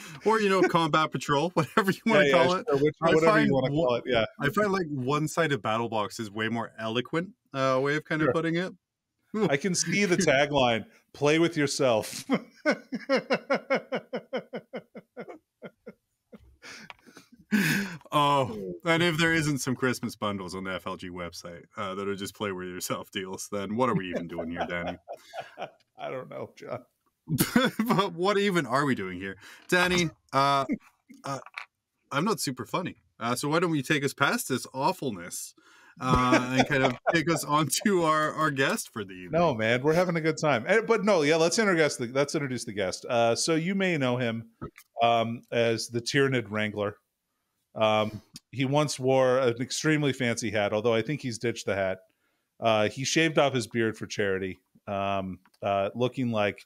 or 0.24 0.40
you 0.40 0.48
know 0.48 0.62
combat 0.62 1.10
patrol 1.12 1.50
whatever 1.54 1.90
you 1.90 2.00
want 2.06 2.22
to 2.22 2.26
Yeah, 2.28 2.32
call 2.44 2.54
it 2.56 2.66
sure, 2.68 2.78
which- 2.78 2.94
I 3.02 3.06
whatever 3.14 3.26
find 3.32 3.46
you 3.46 3.52
want 3.52 3.66
to 3.66 3.72
call 3.72 3.94
it. 3.96 4.04
Yeah, 4.06 4.24
i 4.40 4.48
find 4.50 4.72
like 4.72 4.86
one-sided 4.90 5.62
battle 5.62 5.88
box 5.88 6.18
is 6.20 6.30
way 6.30 6.48
more 6.48 6.72
eloquent 6.78 7.30
uh, 7.54 7.80
way 7.82 7.96
of 7.96 8.04
kind 8.04 8.22
of 8.22 8.32
putting 8.32 8.56
it 8.56 8.72
I 9.50 9.56
can 9.58 9.74
see 9.74 10.04
the 10.06 10.16
tagline: 10.16 10.86
"Play 11.12 11.38
with 11.38 11.56
yourself." 11.58 12.24
oh, 18.12 18.74
and 18.84 19.02
if 19.02 19.18
there 19.18 19.32
isn't 19.32 19.58
some 19.58 19.76
Christmas 19.76 20.16
bundles 20.16 20.54
on 20.54 20.64
the 20.64 20.70
FLG 20.80 21.10
website 21.10 21.62
uh, 21.76 21.94
that 21.94 22.08
are 22.08 22.14
just 22.14 22.34
play 22.34 22.52
with 22.52 22.68
yourself 22.68 23.10
deals, 23.10 23.48
then 23.50 23.76
what 23.76 23.88
are 23.88 23.94
we 23.94 24.08
even 24.10 24.26
doing 24.28 24.50
here, 24.50 24.66
Danny? 24.68 24.98
I 25.98 26.10
don't 26.10 26.28
know, 26.30 26.50
John. 26.56 26.84
but 27.86 28.12
what 28.14 28.38
even 28.38 28.66
are 28.66 28.84
we 28.84 28.94
doing 28.94 29.18
here, 29.18 29.36
Danny? 29.68 30.10
Uh, 30.32 30.64
uh, 31.24 31.38
I'm 32.12 32.24
not 32.24 32.40
super 32.40 32.64
funny, 32.64 32.96
uh, 33.18 33.34
so 33.34 33.48
why 33.48 33.58
don't 33.58 33.70
we 33.70 33.82
take 33.82 34.04
us 34.04 34.14
past 34.14 34.48
this 34.48 34.66
awfulness 34.72 35.54
uh, 36.00 36.50
and 36.52 36.68
kind 36.68 36.84
of 36.84 36.96
take 37.12 37.28
us 37.30 37.42
on 37.44 37.68
to 37.84 38.04
our 38.04 38.32
our 38.32 38.50
guest 38.50 38.92
for 38.92 39.02
the 39.04 39.12
evening? 39.12 39.40
No, 39.40 39.54
man, 39.54 39.82
we're 39.82 39.94
having 39.94 40.16
a 40.16 40.20
good 40.20 40.38
time. 40.38 40.64
Eh, 40.68 40.82
But 40.86 41.04
no, 41.04 41.22
yeah, 41.22 41.36
let's 41.36 41.58
introduce 41.58 41.96
the 41.96 42.06
let's 42.08 42.34
introduce 42.34 42.64
the 42.64 42.72
guest. 42.72 43.04
Uh, 43.08 43.34
so 43.34 43.54
you 43.54 43.74
may 43.74 43.98
know 43.98 44.16
him 44.16 44.50
um, 45.02 45.42
as 45.50 45.88
the 45.88 46.00
Tyranid 46.00 46.46
Wrangler. 46.50 46.96
Um, 47.74 48.22
he 48.52 48.64
once 48.64 48.98
wore 48.98 49.38
an 49.38 49.60
extremely 49.60 50.12
fancy 50.12 50.50
hat, 50.50 50.72
although 50.72 50.94
I 50.94 51.02
think 51.02 51.20
he's 51.20 51.38
ditched 51.38 51.66
the 51.66 51.74
hat. 51.74 51.98
Uh, 52.58 52.88
he 52.88 53.04
shaved 53.04 53.38
off 53.38 53.52
his 53.52 53.66
beard 53.66 53.98
for 53.98 54.06
charity, 54.06 54.58
um, 54.86 55.40
uh, 55.62 55.90
looking 55.94 56.30
like 56.30 56.64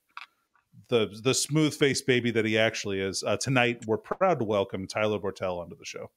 the 0.90 1.18
the 1.22 1.32
smooth 1.34 1.72
faced 1.74 2.06
baby 2.06 2.30
that 2.32 2.44
he 2.44 2.58
actually 2.58 3.00
is. 3.00 3.24
Uh, 3.26 3.36
tonight, 3.38 3.84
we're 3.86 3.96
proud 3.96 4.38
to 4.40 4.44
welcome 4.44 4.86
Tyler 4.86 5.18
Bortel 5.18 5.58
onto 5.58 5.76
the 5.76 5.84
show. 5.84 6.10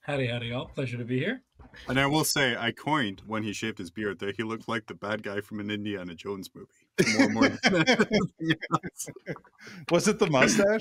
Howdy, 0.00 0.26
howdy, 0.28 0.52
all. 0.52 0.66
Pleasure 0.66 0.96
to 0.98 1.04
be 1.04 1.18
here. 1.18 1.42
And 1.88 1.98
I 1.98 2.06
will 2.06 2.24
say, 2.24 2.56
I 2.56 2.70
coined 2.70 3.22
when 3.26 3.42
he 3.42 3.52
shaved 3.52 3.78
his 3.78 3.90
beard 3.90 4.20
that 4.20 4.36
he 4.36 4.44
looked 4.44 4.68
like 4.68 4.86
the 4.86 4.94
bad 4.94 5.22
guy 5.22 5.40
from 5.40 5.58
an 5.60 5.70
Indiana 5.70 6.14
Jones 6.14 6.48
movie. 6.54 7.18
More, 7.18 7.28
more 7.28 7.48
than 7.48 7.84
anything 7.88 8.58
else. 8.72 9.08
Was 9.90 10.06
it 10.08 10.18
the 10.20 10.30
mustache? 10.30 10.80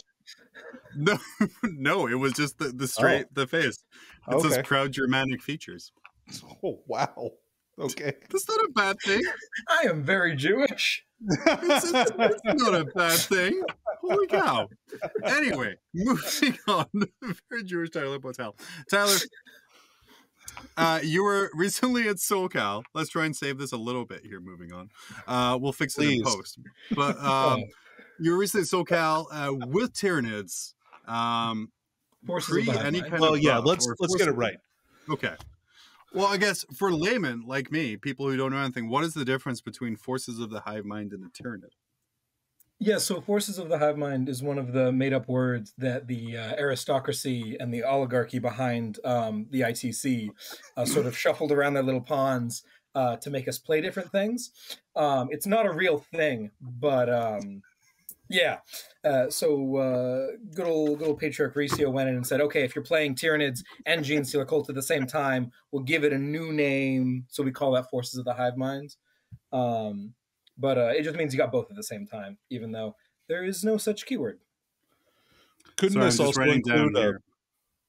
No, 0.96 1.18
no, 1.64 2.08
it 2.08 2.16
was 2.16 2.34
just 2.34 2.60
the, 2.60 2.70
the 2.70 2.88
straight 2.88 3.34
the 3.34 3.48
face. 3.48 3.84
It's 4.30 4.44
those 4.44 4.54
Okay. 4.54 4.62
proud 4.64 4.92
Germanic 4.94 5.42
features. 5.42 5.92
Oh 6.64 6.82
wow. 6.88 7.32
Okay. 7.80 8.14
That's 8.30 8.48
not 8.48 8.60
a 8.60 8.70
bad 8.74 8.98
thing. 9.02 9.22
I 9.70 9.88
am 9.88 10.04
very 10.04 10.36
Jewish. 10.36 11.04
It's, 11.28 11.92
it's, 11.92 12.12
it's 12.18 12.64
not 12.64 12.76
a 12.76 12.86
bad 12.86 13.18
thing. 13.20 13.62
Holy 14.02 14.28
cow. 14.28 14.70
Anyway, 15.24 15.76
moving 15.94 16.58
on. 16.68 16.86
Very 17.50 17.64
Jewish 17.64 17.90
Tyler 17.90 18.20
Botel. 18.20 18.54
Tyler, 18.90 19.16
uh, 20.78 21.00
you 21.04 21.24
were 21.24 21.50
recently 21.54 22.08
at 22.08 22.18
SoCal. 22.18 22.84
Let's 22.94 23.10
try 23.10 23.26
and 23.26 23.36
save 23.36 23.58
this 23.58 23.72
a 23.72 23.78
little 23.78 24.06
bit 24.06 24.22
here. 24.24 24.40
Moving 24.40 24.72
on. 24.72 24.90
Uh, 25.28 25.58
we'll 25.60 25.74
fix 25.74 25.98
it 25.98 26.08
in 26.08 26.24
post. 26.24 26.60
But 26.92 27.18
um, 27.18 27.64
you 28.20 28.32
were 28.32 28.38
recently 28.38 28.64
at 28.64 28.86
SoCal 28.86 29.26
uh, 29.32 29.54
with 29.54 29.94
Tyranids. 29.94 30.74
Um, 31.08 31.72
pre 32.26 32.62
of 32.62 32.66
the 32.66 32.72
Hive 32.74 32.86
any 32.86 33.02
kind 33.02 33.20
Well, 33.20 33.34
of 33.36 33.42
yeah, 33.42 33.58
let's 33.58 33.88
let's 34.00 34.16
get 34.16 34.28
it 34.28 34.34
right. 34.34 34.58
Okay. 35.10 35.34
Well, 36.16 36.28
I 36.28 36.38
guess 36.38 36.66
for 36.74 36.94
laymen 36.94 37.44
like 37.46 37.74
me, 37.74 37.98
people 37.98 38.30
who 38.30 38.38
don't 38.38 38.52
know 38.52 38.58
anything, 38.58 38.88
what 38.88 39.04
is 39.04 39.14
the 39.14 39.26
difference 39.26 39.60
between 39.60 39.98
forces 39.98 40.40
of 40.40 40.50
the 40.50 40.62
hive 40.62 40.86
mind 40.86 41.12
and 41.12 41.26
a 41.26 41.28
Tyranid? 41.28 41.74
Yeah, 42.80 42.98
so 42.98 43.22
Forces 43.22 43.58
of 43.58 43.70
the 43.70 43.78
Hive 43.78 43.98
Mind 43.98 44.28
is 44.28 44.44
one 44.44 44.58
of 44.58 44.74
the 44.74 44.92
made 44.92 45.14
up 45.14 45.30
words 45.30 45.74
that 45.78 46.08
the 46.08 46.38
uh, 46.38 46.56
aristocracy 46.58 47.56
and 47.58 47.74
the 47.74 47.84
oligarchy 47.84 48.38
behind 48.38 49.00
um, 49.06 49.48
the 49.50 49.62
ITC 49.62 50.30
uh, 50.76 50.84
sort 50.84 51.06
of 51.06 51.18
shuffled 51.18 51.54
around 51.54 51.76
their 51.76 51.84
little 51.84 52.02
pawns 52.02 52.64
uh, 52.94 53.16
to 53.18 53.30
make 53.30 53.48
us 53.48 53.58
play 53.58 53.80
different 53.80 54.12
things. 54.12 54.52
Um, 54.94 55.30
it's 55.32 55.48
not 55.48 55.66
a 55.66 55.72
real 55.72 56.00
thing, 56.14 56.52
but 56.60 57.10
um, 57.10 57.62
yeah. 58.30 58.58
Uh, 59.04 59.30
so 59.30 59.76
uh, 59.78 60.28
good 60.54 60.66
old 60.66 61.00
good 61.00 61.08
old 61.08 61.20
Patriarch 61.20 61.56
Reecius 61.56 61.92
went 61.92 62.10
in 62.10 62.16
and 62.16 62.26
said, 62.26 62.42
okay, 62.42 62.64
if 62.64 62.76
you're 62.76 62.84
playing 62.84 63.16
Tyranids 63.16 63.64
and 63.86 64.04
Gene 64.04 64.26
Stealer 64.26 64.46
Cult 64.46 64.70
at 64.70 64.76
the 64.76 64.82
same 64.82 65.06
time, 65.06 65.52
we'll 65.72 65.84
give 65.84 66.04
it 66.04 66.14
a 66.14 66.18
new 66.18 66.52
name. 66.52 67.26
So 67.30 67.44
we 67.44 67.52
call 67.52 67.74
that 67.74 67.90
Forces 67.90 68.18
of 68.18 68.26
the 68.26 68.34
Hive 68.34 68.58
Mind. 68.58 68.96
Um, 69.52 70.14
but 70.58 70.78
uh, 70.78 70.92
it 70.96 71.04
just 71.04 71.18
means 71.18 71.34
you 71.34 71.38
got 71.38 71.52
both 71.52 71.70
at 71.70 71.76
the 71.76 71.84
same 71.84 72.08
time, 72.08 72.38
even 72.50 72.72
though 72.72 72.96
there 73.28 73.44
is 73.44 73.64
no 73.64 73.78
such 73.78 74.06
keyword. 74.06 74.40
Couldn't 75.78 75.94
Sorry, 75.94 76.06
this 76.06 76.20
also 76.20 76.42
include 76.44 76.98
a. 76.98 77.14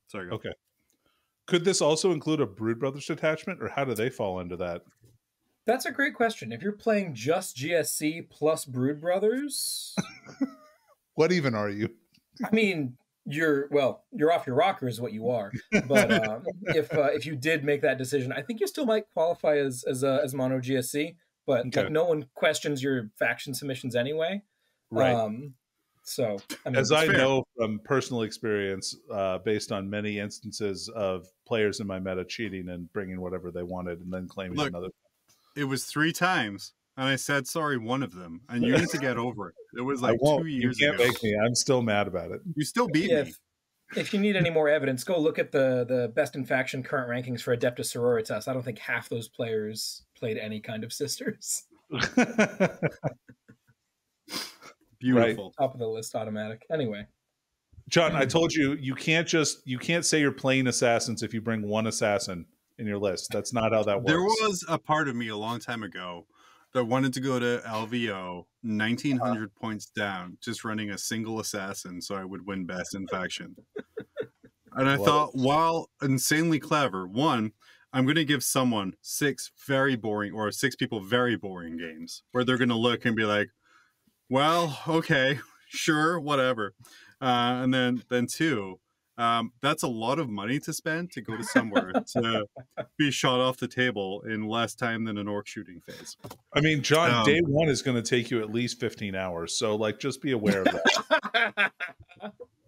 Sorry, 0.09 0.29
go. 0.29 0.35
Okay. 0.37 0.53
Could 1.47 1.65
this 1.65 1.81
also 1.81 2.11
include 2.11 2.41
a 2.41 2.47
Brood 2.47 2.81
Brothers 2.81 3.07
detachment, 3.07 3.63
or 3.63 3.69
how 3.69 3.85
do 3.85 3.95
they 3.95 4.11
fall 4.11 4.41
into 4.41 4.57
that? 4.57 4.83
That's 5.67 5.85
a 5.87 5.91
great 5.91 6.15
question. 6.15 6.53
If 6.53 6.63
you're 6.63 6.73
playing 6.73 7.15
just 7.15 7.57
GSC 7.57 8.31
plus 8.31 8.65
Brood 8.65 9.01
Brothers, 9.01 9.95
What 11.17 11.33
even 11.33 11.55
are 11.55 11.71
you? 11.71 11.89
I 12.45 12.55
mean, 12.55 12.97
you're 13.25 13.69
well, 13.71 14.05
you're 14.13 14.33
off 14.33 14.47
your 14.47 14.55
rocker 14.55 14.87
is 14.87 15.01
what 15.01 15.13
you 15.13 15.31
are. 15.31 15.51
But 15.89 16.13
um, 16.13 16.45
if 16.67 16.93
uh, 16.95 17.09
if 17.15 17.27
you 17.27 17.35
did 17.35 17.65
make 17.65 17.81
that 17.83 17.99
decision, 17.99 18.33
I 18.33 18.43
think 18.43 18.61
you 18.61 18.67
still 18.67 18.87
might 18.87 19.05
qualify 19.15 19.57
as 19.57 19.83
as 19.89 20.03
a, 20.03 20.21
as 20.23 20.35
mono 20.35 20.59
GSC. 20.61 21.17
But 21.47 21.67
Okay. 21.67 21.85
like, 21.85 21.93
no 21.93 22.05
one 22.05 22.27
questions 22.35 22.83
your 22.83 23.11
faction 23.19 23.55
submissions 23.55 23.97
anyway. 23.97 24.43
Right. 24.91 25.15
Um, 25.15 25.55
so 26.03 26.37
I 26.65 26.71
mean, 26.71 26.77
As 26.79 26.93
I 26.93 27.07
fair. 27.07 27.17
know 27.17 27.45
from 27.57 27.81
personal 27.85 28.23
experience, 28.23 28.97
uh, 29.13 29.39
based 29.39 29.73
on 29.73 29.89
many 29.89 30.19
instances 30.19 30.89
of 30.95 31.27
players 31.47 31.81
in 31.81 31.87
my 31.87 31.99
meta 31.99 32.25
cheating 32.25 32.69
and 32.69 32.93
bringing 32.93 33.21
whatever 33.21 33.51
they 33.51 33.63
wanted 33.63 34.01
and 34.01 34.13
then 34.13 34.29
claiming 34.29 34.59
Look, 34.59 34.69
another. 34.69 34.89
It 35.57 35.65
was 35.65 35.85
three 35.85 36.13
times, 36.13 36.73
and 36.97 37.09
I 37.09 37.17
said 37.17 37.47
sorry 37.49 37.79
one 37.79 38.03
of 38.03 38.15
them, 38.15 38.43
and 38.49 38.63
you 38.63 38.77
need 38.77 38.91
to 38.91 38.99
get 38.99 39.17
over 39.17 39.49
it. 39.49 39.55
It 39.77 39.81
was 39.81 40.03
like 40.03 40.15
I 40.15 40.19
won't. 40.21 40.43
two 40.43 40.49
You 40.49 40.61
years 40.61 40.77
can't 40.79 40.95
ago. 40.95 41.07
make 41.07 41.23
me. 41.23 41.35
I'm 41.45 41.55
still 41.55 41.83
mad 41.83 42.07
about 42.07 42.31
it. 42.31 42.43
You 42.55 42.65
still 42.65 42.89
beat 42.89 43.11
yeah, 43.11 43.23
me. 43.23 43.31
if, 43.31 43.39
if 43.97 44.15
you 44.15 44.21
need 44.21 44.37
any 44.37 44.51
more 44.51 44.69
evidence, 44.69 45.03
go 45.03 45.19
look 45.19 45.39
at 45.39 45.51
the 45.53 45.85
the 45.89 46.13
best 46.15 46.37
in 46.37 46.45
faction 46.45 46.83
current 46.83 47.09
rankings 47.09 47.41
for 47.41 47.57
Adeptus 47.57 47.97
Sororitas. 47.97 48.49
I 48.49 48.53
don't 48.53 48.63
think 48.65 48.79
half 48.79 49.09
those 49.09 49.29
players 49.29 50.03
played 50.17 50.37
any 50.39 50.61
kind 50.61 50.85
of 50.85 50.93
sisters. 50.93 51.65
Beautiful. 54.99 55.53
Top 55.59 55.73
of 55.75 55.79
the 55.81 55.87
list, 55.89 56.15
automatic. 56.15 56.65
Anyway, 56.73 57.07
John, 57.89 58.17
I 58.17 58.25
told 58.25 58.53
you 58.53 58.75
you 58.75 58.95
can't 58.95 59.29
just 59.29 59.67
you 59.67 59.79
can't 59.79 60.05
say 60.05 60.21
you're 60.21 60.33
playing 60.33 60.67
assassins 60.67 61.23
if 61.23 61.33
you 61.33 61.41
bring 61.41 61.63
one 61.69 61.87
assassin 61.87 62.47
in 62.79 62.87
your 62.87 62.99
list. 62.99 63.31
That's 63.33 63.53
not 63.53 63.73
how 63.73 63.83
that 63.85 63.99
works. 63.99 64.11
There 64.11 64.23
was 64.23 64.65
a 64.69 64.79
part 64.79 65.09
of 65.09 65.17
me 65.17 65.29
a 65.29 65.37
long 65.37 65.59
time 65.61 65.83
ago 65.83 66.27
that 66.75 66.85
wanted 66.85 67.15
to 67.15 67.21
go 67.21 67.39
to 67.39 67.63
LVO 67.67 68.45
1900 68.63 69.55
points 69.55 69.87
down, 69.87 70.37
just 70.43 70.65
running 70.65 70.91
a 70.91 70.99
single 70.99 71.41
assassin 71.41 72.03
so 72.03 72.15
I 72.15 72.25
would 72.25 72.47
win 72.47 72.67
best 72.67 72.95
in 72.95 73.07
faction. 73.09 73.57
and 74.73 74.89
I 74.89 74.97
Love 74.97 75.07
thought, 75.07 75.31
while 75.35 75.91
insanely 76.03 76.59
clever, 76.59 77.07
one, 77.07 77.53
I'm 77.93 78.05
going 78.05 78.17
to 78.17 78.25
give 78.25 78.45
someone 78.45 78.95
six 79.01 79.51
very 79.67 79.97
boring 79.97 80.35
or 80.35 80.53
six 80.53 80.77
people 80.77 81.01
very 81.01 81.37
boring 81.37 81.79
games 81.79 82.23
where 82.33 82.45
they're 82.45 82.59
going 82.59 82.69
to 82.69 82.75
look 82.75 83.07
and 83.07 83.17
be 83.17 83.25
like, 83.25 83.49
well, 84.29 84.79
okay, 84.87 85.39
sure, 85.69 86.21
whatever. 86.21 86.75
Uh, 87.23 87.61
and 87.63 87.73
then, 87.73 88.03
then 88.11 88.27
two, 88.27 88.81
um, 89.19 89.53
that's 89.63 89.83
a 89.83 89.89
lot 89.89 90.19
of 90.19 90.29
money 90.29 90.59
to 90.61 90.73
spend 90.73 91.11
to 91.13 91.21
go 91.21 91.37
to 91.37 91.45
somewhere 91.45 91.93
to 92.13 92.47
be 92.99 93.11
shot 93.11 93.41
off 93.41 93.57
the 93.57 93.69
table 93.69 94.23
in 94.23 94.47
less 94.47 94.75
time 94.75 95.05
than 95.05 95.19
an 95.19 95.29
orc 95.29 95.47
shooting 95.47 95.81
phase. 95.81 96.17
I 96.55 96.61
mean, 96.61 96.83
John, 96.83 97.11
Um, 97.11 97.25
day 97.25 97.41
one 97.41 97.69
is 97.69 97.83
going 97.83 98.03
to 98.03 98.09
take 98.09 98.31
you 98.31 98.41
at 98.41 98.53
least 98.53 98.79
15 98.81 99.15
hours. 99.15 99.57
So, 99.59 99.75
like, 99.77 99.99
just 99.99 100.21
be 100.21 100.33
aware 100.33 100.63
of 100.63 100.67
that. 100.67 101.73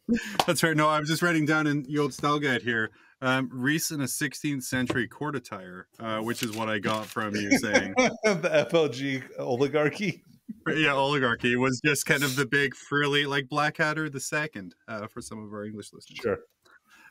That's 0.46 0.62
right. 0.62 0.76
No, 0.76 0.88
I 0.88 1.00
was 1.00 1.08
just 1.08 1.22
writing 1.22 1.44
down 1.44 1.66
in 1.66 1.82
the 1.82 1.98
old 1.98 2.14
style 2.14 2.38
guide 2.38 2.62
here. 2.62 2.90
Um, 3.20 3.50
Reese 3.52 3.90
in 3.90 4.00
a 4.00 4.04
16th 4.04 4.62
century 4.62 5.08
court 5.08 5.34
attire, 5.34 5.88
uh, 5.98 6.20
which 6.20 6.42
is 6.42 6.56
what 6.56 6.68
I 6.68 6.78
got 6.78 7.06
from 7.06 7.34
you 7.34 7.58
saying. 7.58 7.94
the 8.24 8.68
FLG 8.70 9.24
oligarchy. 9.38 10.22
Yeah, 10.68 10.92
oligarchy 10.92 11.56
was 11.56 11.80
just 11.84 12.06
kind 12.06 12.22
of 12.22 12.36
the 12.36 12.46
big 12.46 12.74
frilly, 12.74 13.26
like 13.26 13.48
Blackadder 13.48 14.08
the 14.08 14.20
second 14.20 14.74
uh, 14.86 15.06
for 15.06 15.20
some 15.20 15.42
of 15.44 15.52
our 15.52 15.64
English 15.64 15.92
listeners. 15.92 16.18
Sure. 16.22 16.38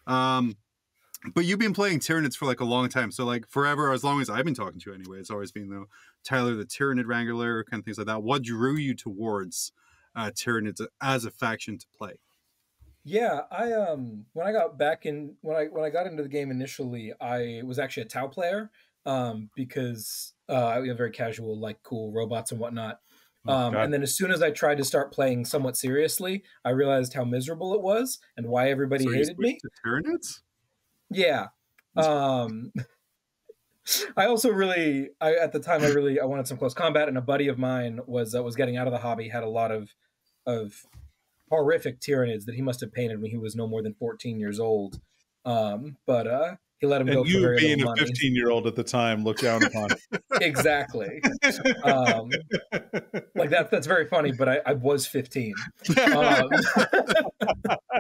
Um, 0.06 0.56
but 1.34 1.46
you've 1.46 1.60
been 1.60 1.74
playing 1.74 2.00
Tyranids 2.00 2.36
for 2.36 2.46
like 2.46 2.60
a 2.60 2.66
long 2.66 2.90
time. 2.90 3.12
So 3.12 3.26
like 3.26 3.48
forever, 3.50 3.92
as 3.92 4.04
long 4.04 4.22
as 4.22 4.30
I've 4.30 4.46
been 4.46 4.54
talking 4.54 4.80
to 4.80 4.90
you 4.90 4.96
anyway, 4.96 5.20
it's 5.20 5.32
always 5.32 5.52
been 5.52 5.70
though 5.70 5.88
Tyler 6.24 6.56
the 6.56 6.66
Tyranid 6.66 7.08
Wrangler, 7.08 7.64
kind 7.64 7.82
of 7.82 7.86
things 7.86 7.98
like 7.98 8.08
that. 8.08 8.24
What 8.24 8.44
drew 8.44 8.76
you 8.76 8.94
towards 8.94 9.72
uh, 10.16 10.32
Tyranids 10.32 10.86
as 11.02 11.26
a 11.26 11.32
faction 11.32 11.78
to 11.78 11.86
play? 11.98 12.20
Yeah, 13.04 13.42
I 13.50 13.72
um 13.72 14.26
when 14.34 14.46
I 14.46 14.52
got 14.52 14.78
back 14.78 15.06
in 15.06 15.36
when 15.42 15.56
I 15.56 15.66
when 15.66 15.86
I 15.86 15.90
got 15.90 16.08
into 16.08 16.24
the 16.24 16.30
game 16.30 16.52
initially, 16.52 17.14
I 17.22 17.62
was 17.66 17.80
actually 17.80 18.04
a 18.04 18.08
Tau 18.08 18.28
player 18.28 18.70
um 19.06 19.50
because 19.56 20.34
uh 20.50 20.68
I 20.68 20.86
have 20.86 20.98
very 20.98 21.12
casual 21.12 21.58
like 21.58 21.82
cool 21.84 22.12
robots 22.12 22.52
and 22.52 22.60
whatnot. 22.60 23.00
Um, 23.48 23.74
and 23.76 23.94
then 23.94 24.04
as 24.04 24.16
soon 24.16 24.32
as 24.32 24.42
I 24.42 24.52
tried 24.52 24.78
to 24.78 24.84
start 24.84 25.14
playing 25.14 25.46
somewhat 25.46 25.78
seriously, 25.78 26.44
I 26.66 26.72
realized 26.72 27.14
how 27.14 27.24
miserable 27.24 27.74
it 27.74 27.82
was 27.82 28.20
and 28.36 28.48
why 28.48 28.70
everybody 28.70 29.06
So 29.06 29.12
hated 29.12 29.38
me. 29.40 29.60
Yeah. 31.10 31.48
Um 31.96 32.72
I 34.18 34.26
also 34.26 34.52
really 34.52 35.10
I 35.22 35.36
at 35.36 35.54
the 35.54 35.60
time 35.60 35.82
I 35.84 35.88
really 35.88 36.20
I 36.20 36.26
wanted 36.26 36.48
some 36.48 36.58
close 36.58 36.74
combat 36.74 37.08
and 37.08 37.18
a 37.18 37.22
buddy 37.22 37.48
of 37.48 37.58
mine 37.58 38.02
was 38.06 38.36
uh, 38.36 38.44
was 38.44 38.56
getting 38.56 38.78
out 38.78 38.88
of 38.88 38.94
the 38.94 39.00
hobby, 39.00 39.30
had 39.30 39.44
a 39.44 39.50
lot 39.50 39.72
of 39.72 39.94
of 40.46 40.86
horrific 41.50 42.00
Tyranids 42.00 42.46
that 42.46 42.56
he 42.56 42.62
must 42.62 42.82
have 42.82 42.92
painted 42.92 43.22
when 43.22 43.32
he 43.32 43.38
was 43.38 43.56
no 43.56 43.68
more 43.68 43.82
than 43.82 43.94
14 43.94 44.40
years 44.40 44.60
old. 44.60 45.00
Um, 45.46 45.98
but 46.06 46.28
uh, 46.28 46.56
he 46.80 46.88
let 46.88 47.02
him 47.02 47.08
go 47.08 47.22
And 47.22 47.26
for 47.26 47.28
you, 47.28 47.42
very 47.42 47.58
being 47.58 47.78
little 47.80 47.94
a 47.94 47.98
15 47.98 48.36
year 48.36 48.52
old 48.52 48.68
at 48.68 48.76
the 48.76 48.84
time, 48.84 49.24
looked 49.24 49.42
down 49.42 49.64
upon. 49.64 49.90
exactly. 50.42 51.22
Um, 51.84 52.30
like 53.36 53.50
that. 53.50 53.70
That's 53.72 53.88
very 53.88 54.06
funny. 54.06 54.32
But 54.32 54.50
I, 54.50 54.62
I 54.66 54.74
was 54.74 55.08
15. 55.08 55.56
Um, 56.16 56.50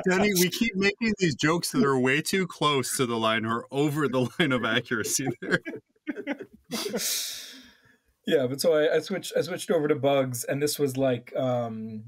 Danny, 0.09 0.33
we 0.35 0.49
keep 0.49 0.75
making 0.75 1.13
these 1.17 1.35
jokes 1.35 1.71
that 1.71 1.83
are 1.83 1.99
way 1.99 2.21
too 2.21 2.45
close 2.45 2.95
to 2.97 3.05
the 3.05 3.17
line 3.17 3.45
or 3.45 3.65
over 3.71 4.07
the 4.07 4.29
line 4.39 4.51
of 4.51 4.63
accuracy 4.63 5.27
there. 5.41 5.59
yeah, 8.27 8.47
but 8.47 8.61
so 8.61 8.73
I, 8.73 8.97
I 8.97 8.99
switched. 8.99 9.33
I 9.35 9.41
switched 9.41 9.71
over 9.71 9.87
to 9.87 9.95
bugs, 9.95 10.43
and 10.43 10.61
this 10.61 10.77
was 10.77 10.97
like, 10.97 11.35
um, 11.35 12.03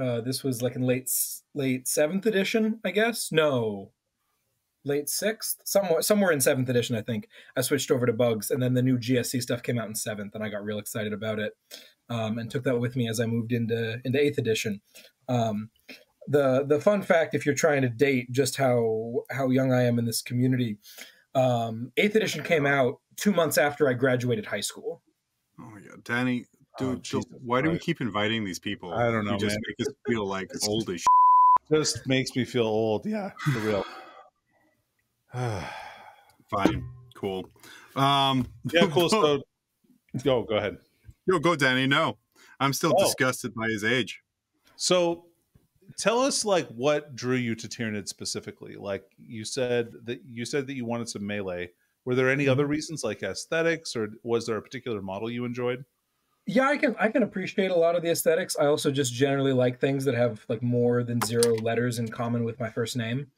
uh, 0.00 0.20
this 0.20 0.44
was 0.44 0.62
like 0.62 0.76
in 0.76 0.82
late 0.82 1.10
late 1.54 1.88
seventh 1.88 2.26
edition, 2.26 2.80
I 2.84 2.92
guess. 2.92 3.32
No, 3.32 3.90
late 4.84 5.08
sixth, 5.08 5.60
somewhere 5.64 6.02
somewhere 6.02 6.32
in 6.32 6.40
seventh 6.40 6.68
edition, 6.68 6.96
I 6.96 7.02
think. 7.02 7.28
I 7.56 7.60
switched 7.60 7.90
over 7.90 8.06
to 8.06 8.12
bugs, 8.12 8.50
and 8.50 8.62
then 8.62 8.74
the 8.74 8.82
new 8.82 8.98
GSC 8.98 9.42
stuff 9.42 9.62
came 9.62 9.78
out 9.78 9.88
in 9.88 9.94
seventh, 9.94 10.34
and 10.34 10.42
I 10.44 10.48
got 10.48 10.64
real 10.64 10.78
excited 10.78 11.12
about 11.12 11.38
it, 11.38 11.52
um, 12.08 12.38
and 12.38 12.50
took 12.50 12.64
that 12.64 12.78
with 12.78 12.96
me 12.96 13.08
as 13.08 13.20
I 13.20 13.26
moved 13.26 13.52
into 13.52 14.00
into 14.04 14.20
eighth 14.20 14.38
edition. 14.38 14.80
Um, 15.28 15.70
the 16.28 16.64
the 16.66 16.80
fun 16.80 17.02
fact, 17.02 17.34
if 17.34 17.44
you're 17.46 17.54
trying 17.54 17.82
to 17.82 17.88
date 17.88 18.30
just 18.30 18.56
how 18.56 19.24
how 19.30 19.50
young 19.50 19.72
I 19.72 19.82
am 19.82 19.98
in 19.98 20.04
this 20.04 20.22
community, 20.22 20.76
um, 21.34 21.92
eighth 21.96 22.14
edition 22.16 22.42
came 22.42 22.66
out 22.66 23.00
two 23.16 23.32
months 23.32 23.58
after 23.58 23.88
I 23.88 23.94
graduated 23.94 24.46
high 24.46 24.60
school. 24.60 25.02
Oh 25.58 25.64
my 25.64 25.80
god, 25.80 26.02
Danny, 26.04 26.46
Oh, 26.80 26.94
dude, 26.94 27.02
Jesus 27.02 27.26
why 27.44 27.60
do 27.60 27.70
we 27.70 27.78
keep 27.78 28.00
inviting 28.00 28.44
these 28.44 28.58
people? 28.58 28.92
I 28.94 29.10
don't 29.10 29.24
know, 29.24 29.32
You 29.32 29.38
just 29.38 29.54
man. 29.56 29.62
make 29.68 29.86
us 29.86 29.94
feel 30.06 30.26
like 30.26 30.50
old 30.66 30.88
as 30.90 31.04
Just 31.70 32.06
makes 32.06 32.34
me 32.34 32.44
feel 32.44 32.64
old. 32.64 33.04
Yeah, 33.04 33.30
for 33.52 33.58
real. 33.60 33.84
Fine, 36.50 36.84
cool. 37.14 37.48
Um, 37.96 38.46
yeah, 38.72 38.86
cool. 38.90 39.08
So, 39.08 39.42
go, 40.24 40.42
go 40.42 40.56
ahead. 40.56 40.78
Yo, 41.26 41.38
go, 41.38 41.56
Danny. 41.56 41.86
No, 41.86 42.18
I'm 42.60 42.72
still 42.72 42.92
Oh. 42.96 43.04
disgusted 43.04 43.54
by 43.54 43.68
his 43.68 43.84
age. 43.84 44.20
So, 44.76 45.26
tell 45.96 46.20
us 46.20 46.44
like 46.44 46.68
what 46.68 47.14
drew 47.14 47.36
you 47.36 47.54
to 47.54 47.68
Tyranid 47.68 48.08
specifically. 48.08 48.76
Like 48.76 49.04
you 49.18 49.44
said 49.44 49.92
that 50.04 50.22
you 50.26 50.44
said 50.44 50.66
that 50.66 50.74
you 50.74 50.84
wanted 50.84 51.08
some 51.08 51.26
melee. 51.26 51.70
Were 52.04 52.14
there 52.16 52.28
any 52.28 52.48
other 52.48 52.66
reasons, 52.66 53.04
like 53.04 53.22
aesthetics, 53.22 53.94
or 53.94 54.08
was 54.24 54.46
there 54.46 54.56
a 54.56 54.62
particular 54.62 55.00
model 55.00 55.30
you 55.30 55.44
enjoyed? 55.44 55.84
Yeah, 56.46 56.68
I 56.68 56.76
can 56.76 56.96
I 56.98 57.08
can 57.08 57.22
appreciate 57.22 57.70
a 57.70 57.76
lot 57.76 57.94
of 57.94 58.02
the 58.02 58.10
aesthetics. 58.10 58.56
I 58.58 58.66
also 58.66 58.90
just 58.90 59.14
generally 59.14 59.52
like 59.52 59.78
things 59.80 60.04
that 60.06 60.16
have 60.16 60.44
like 60.48 60.62
more 60.62 61.04
than 61.04 61.20
zero 61.22 61.54
letters 61.54 62.00
in 62.00 62.08
common 62.08 62.42
with 62.44 62.58
my 62.58 62.68
first 62.68 62.96
name. 62.96 63.28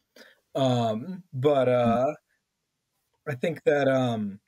Um, 0.54 1.24
but 1.32 1.68
uh, 1.68 2.12
I 3.28 3.34
think 3.34 3.62
that 3.64 3.88
um, 3.88 4.40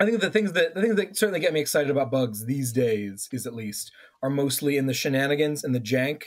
I 0.00 0.04
think 0.06 0.20
the 0.20 0.30
things 0.30 0.52
that 0.52 0.74
the 0.74 0.82
things 0.82 0.96
that 0.96 1.16
certainly 1.16 1.40
get 1.40 1.52
me 1.52 1.60
excited 1.60 1.90
about 1.90 2.10
bugs 2.10 2.46
these 2.46 2.72
days 2.72 3.28
is 3.32 3.46
at 3.46 3.54
least 3.54 3.92
are 4.22 4.30
mostly 4.30 4.76
in 4.76 4.86
the 4.86 4.94
shenanigans 4.94 5.64
and 5.64 5.74
the 5.74 5.80
jank. 5.80 6.24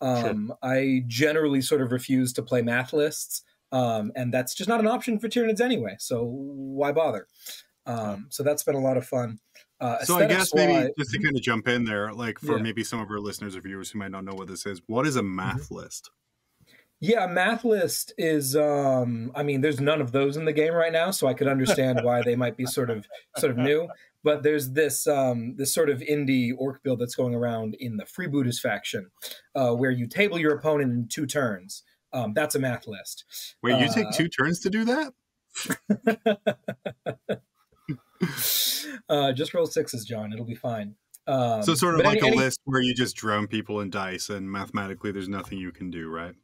Um, 0.00 0.54
I 0.62 1.02
generally 1.08 1.60
sort 1.60 1.82
of 1.82 1.90
refuse 1.92 2.32
to 2.34 2.42
play 2.42 2.62
math 2.62 2.92
lists, 2.92 3.42
um, 3.72 4.12
and 4.14 4.32
that's 4.32 4.54
just 4.54 4.68
not 4.68 4.80
an 4.80 4.86
option 4.86 5.18
for 5.18 5.28
Tyranids 5.28 5.60
anyway. 5.60 5.96
So 5.98 6.24
why 6.24 6.92
bother? 6.92 7.26
Um, 7.86 8.26
so 8.30 8.42
that's 8.42 8.62
been 8.62 8.76
a 8.76 8.80
lot 8.80 8.96
of 8.96 9.06
fun. 9.06 9.40
Uh, 9.80 10.04
So 10.04 10.16
I 10.18 10.26
guess 10.26 10.54
maybe 10.54 10.90
just 10.98 11.10
to 11.12 11.18
kind 11.20 11.36
of 11.36 11.42
jump 11.42 11.66
in 11.68 11.84
there, 11.84 12.12
like 12.12 12.38
for 12.38 12.56
Yeah. 12.56 12.62
maybe 12.62 12.84
some 12.84 13.00
of 13.00 13.10
our 13.10 13.18
listeners 13.18 13.56
or 13.56 13.60
viewers 13.60 13.90
who 13.90 13.98
might 13.98 14.10
not 14.10 14.24
know 14.24 14.34
what 14.34 14.46
this 14.48 14.66
is, 14.66 14.80
what 14.86 15.06
is 15.06 15.16
a 15.16 15.22
math 15.22 15.64
Mm-hmm. 15.64 15.74
list? 15.74 16.10
Yeah, 17.00 17.26
math 17.28 17.64
list 17.64 18.12
is 18.18 18.56
um 18.56 19.30
I 19.34 19.42
mean 19.44 19.60
there's 19.60 19.80
none 19.80 20.00
of 20.00 20.10
those 20.12 20.36
in 20.36 20.44
the 20.44 20.52
game 20.52 20.74
right 20.74 20.92
now, 20.92 21.10
so 21.12 21.26
I 21.28 21.34
could 21.34 21.46
understand 21.46 22.00
why 22.02 22.22
they 22.22 22.34
might 22.36 22.56
be 22.56 22.66
sort 22.66 22.90
of 22.90 23.06
sort 23.36 23.52
of 23.52 23.58
new. 23.58 23.88
But 24.24 24.42
there's 24.42 24.72
this 24.72 25.06
um 25.06 25.54
this 25.56 25.72
sort 25.72 25.90
of 25.90 26.00
indie 26.00 26.50
orc 26.58 26.82
build 26.82 26.98
that's 26.98 27.14
going 27.14 27.34
around 27.36 27.76
in 27.78 27.98
the 27.98 28.04
freebooters 28.04 28.58
faction, 28.60 29.10
uh, 29.54 29.74
where 29.74 29.92
you 29.92 30.08
table 30.08 30.38
your 30.40 30.54
opponent 30.54 30.90
in 30.92 31.06
two 31.08 31.26
turns. 31.26 31.84
Um, 32.12 32.32
that's 32.34 32.54
a 32.54 32.58
math 32.58 32.88
list. 32.88 33.24
Wait, 33.62 33.78
you 33.80 33.88
take 33.92 34.06
Uh, 34.06 34.12
two 34.12 34.28
turns 34.28 34.58
to 34.60 34.70
do 34.70 34.84
that? 34.86 35.12
uh, 39.08 39.32
just 39.32 39.54
roll 39.54 39.66
sixes, 39.66 40.04
John. 40.04 40.32
It'll 40.32 40.44
be 40.44 40.54
fine. 40.54 40.94
Um, 41.26 41.62
so 41.62 41.74
sort 41.74 41.94
of 41.94 42.00
like 42.00 42.18
any- 42.18 42.28
a 42.28 42.30
any- 42.32 42.36
list 42.38 42.60
where 42.64 42.80
you 42.80 42.94
just 42.94 43.14
drown 43.16 43.46
people 43.46 43.80
in 43.80 43.90
dice, 43.90 44.30
and 44.30 44.50
mathematically, 44.50 45.12
there's 45.12 45.28
nothing 45.28 45.58
you 45.58 45.70
can 45.70 45.90
do, 45.90 46.08
right? 46.08 46.34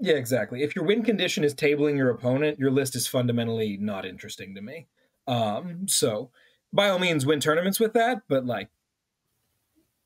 Yeah, 0.00 0.14
exactly. 0.14 0.62
If 0.62 0.74
your 0.74 0.86
win 0.86 1.02
condition 1.02 1.44
is 1.44 1.54
tabling 1.54 1.96
your 1.96 2.10
opponent, 2.10 2.58
your 2.58 2.70
list 2.70 2.96
is 2.96 3.06
fundamentally 3.06 3.76
not 3.76 4.06
interesting 4.06 4.54
to 4.54 4.62
me. 4.62 4.86
Um, 5.26 5.86
so 5.88 6.30
by 6.72 6.88
all 6.88 6.98
means 6.98 7.26
win 7.26 7.40
tournaments 7.40 7.78
with 7.78 7.92
that, 7.92 8.22
but 8.28 8.46
like 8.46 8.70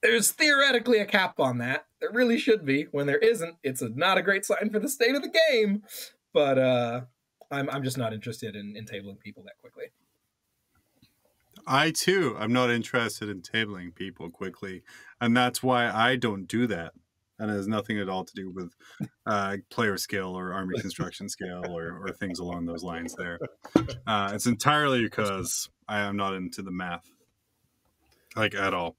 there's 0.02 0.33
theoretically 0.33 0.98
a 0.98 1.07
cap 1.07 1.38
on 1.38 1.59
that. 1.59 1.87
There 2.00 2.11
really 2.12 2.38
should 2.38 2.66
be. 2.66 2.88
When 2.90 3.07
there 3.07 3.18
isn't, 3.18 3.57
it's 3.62 3.80
a, 3.83 3.88
not 3.88 4.18
a 4.18 4.22
great 4.22 4.44
sign 4.44 4.68
for 4.70 4.80
the 4.80 4.88
state 4.88 5.14
of 5.14 5.22
the 5.22 5.33
game. 5.50 5.85
But 6.33 6.59
uh 6.59 7.00
I'm 7.50 7.70
I'm 7.70 7.85
just 7.85 7.98
not 7.98 8.12
interested 8.12 8.57
in, 8.57 8.76
in 8.76 8.87
tabling 8.87 9.20
people 9.20 9.44
that 9.44 9.59
quickly. 9.61 9.87
I 11.66 11.92
too, 11.92 12.37
I'm 12.38 12.52
not 12.52 12.70
interested 12.70 13.28
in 13.28 13.40
tabling 13.40 13.94
people 13.94 14.28
quickly, 14.28 14.83
and 15.20 15.37
that's 15.37 15.62
why 15.62 15.88
I 15.88 16.16
don't 16.16 16.46
do 16.46 16.66
that. 16.66 16.92
And 17.38 17.50
it 17.50 17.54
has 17.54 17.66
nothing 17.66 17.98
at 17.98 18.08
all 18.08 18.24
to 18.24 18.34
do 18.34 18.50
with 18.50 18.72
uh, 19.26 19.56
player 19.70 19.96
skill 19.96 20.38
or 20.38 20.52
army 20.52 20.78
construction 20.80 21.28
skill 21.28 21.64
or, 21.68 21.98
or 21.98 22.12
things 22.12 22.38
along 22.38 22.66
those 22.66 22.84
lines. 22.84 23.14
There, 23.16 23.38
uh, 24.06 24.32
it's 24.34 24.46
entirely 24.46 25.02
because 25.02 25.68
I 25.88 26.00
am 26.00 26.16
not 26.16 26.34
into 26.34 26.62
the 26.62 26.70
math, 26.70 27.10
like 28.36 28.54
at 28.54 28.72
all. 28.72 28.96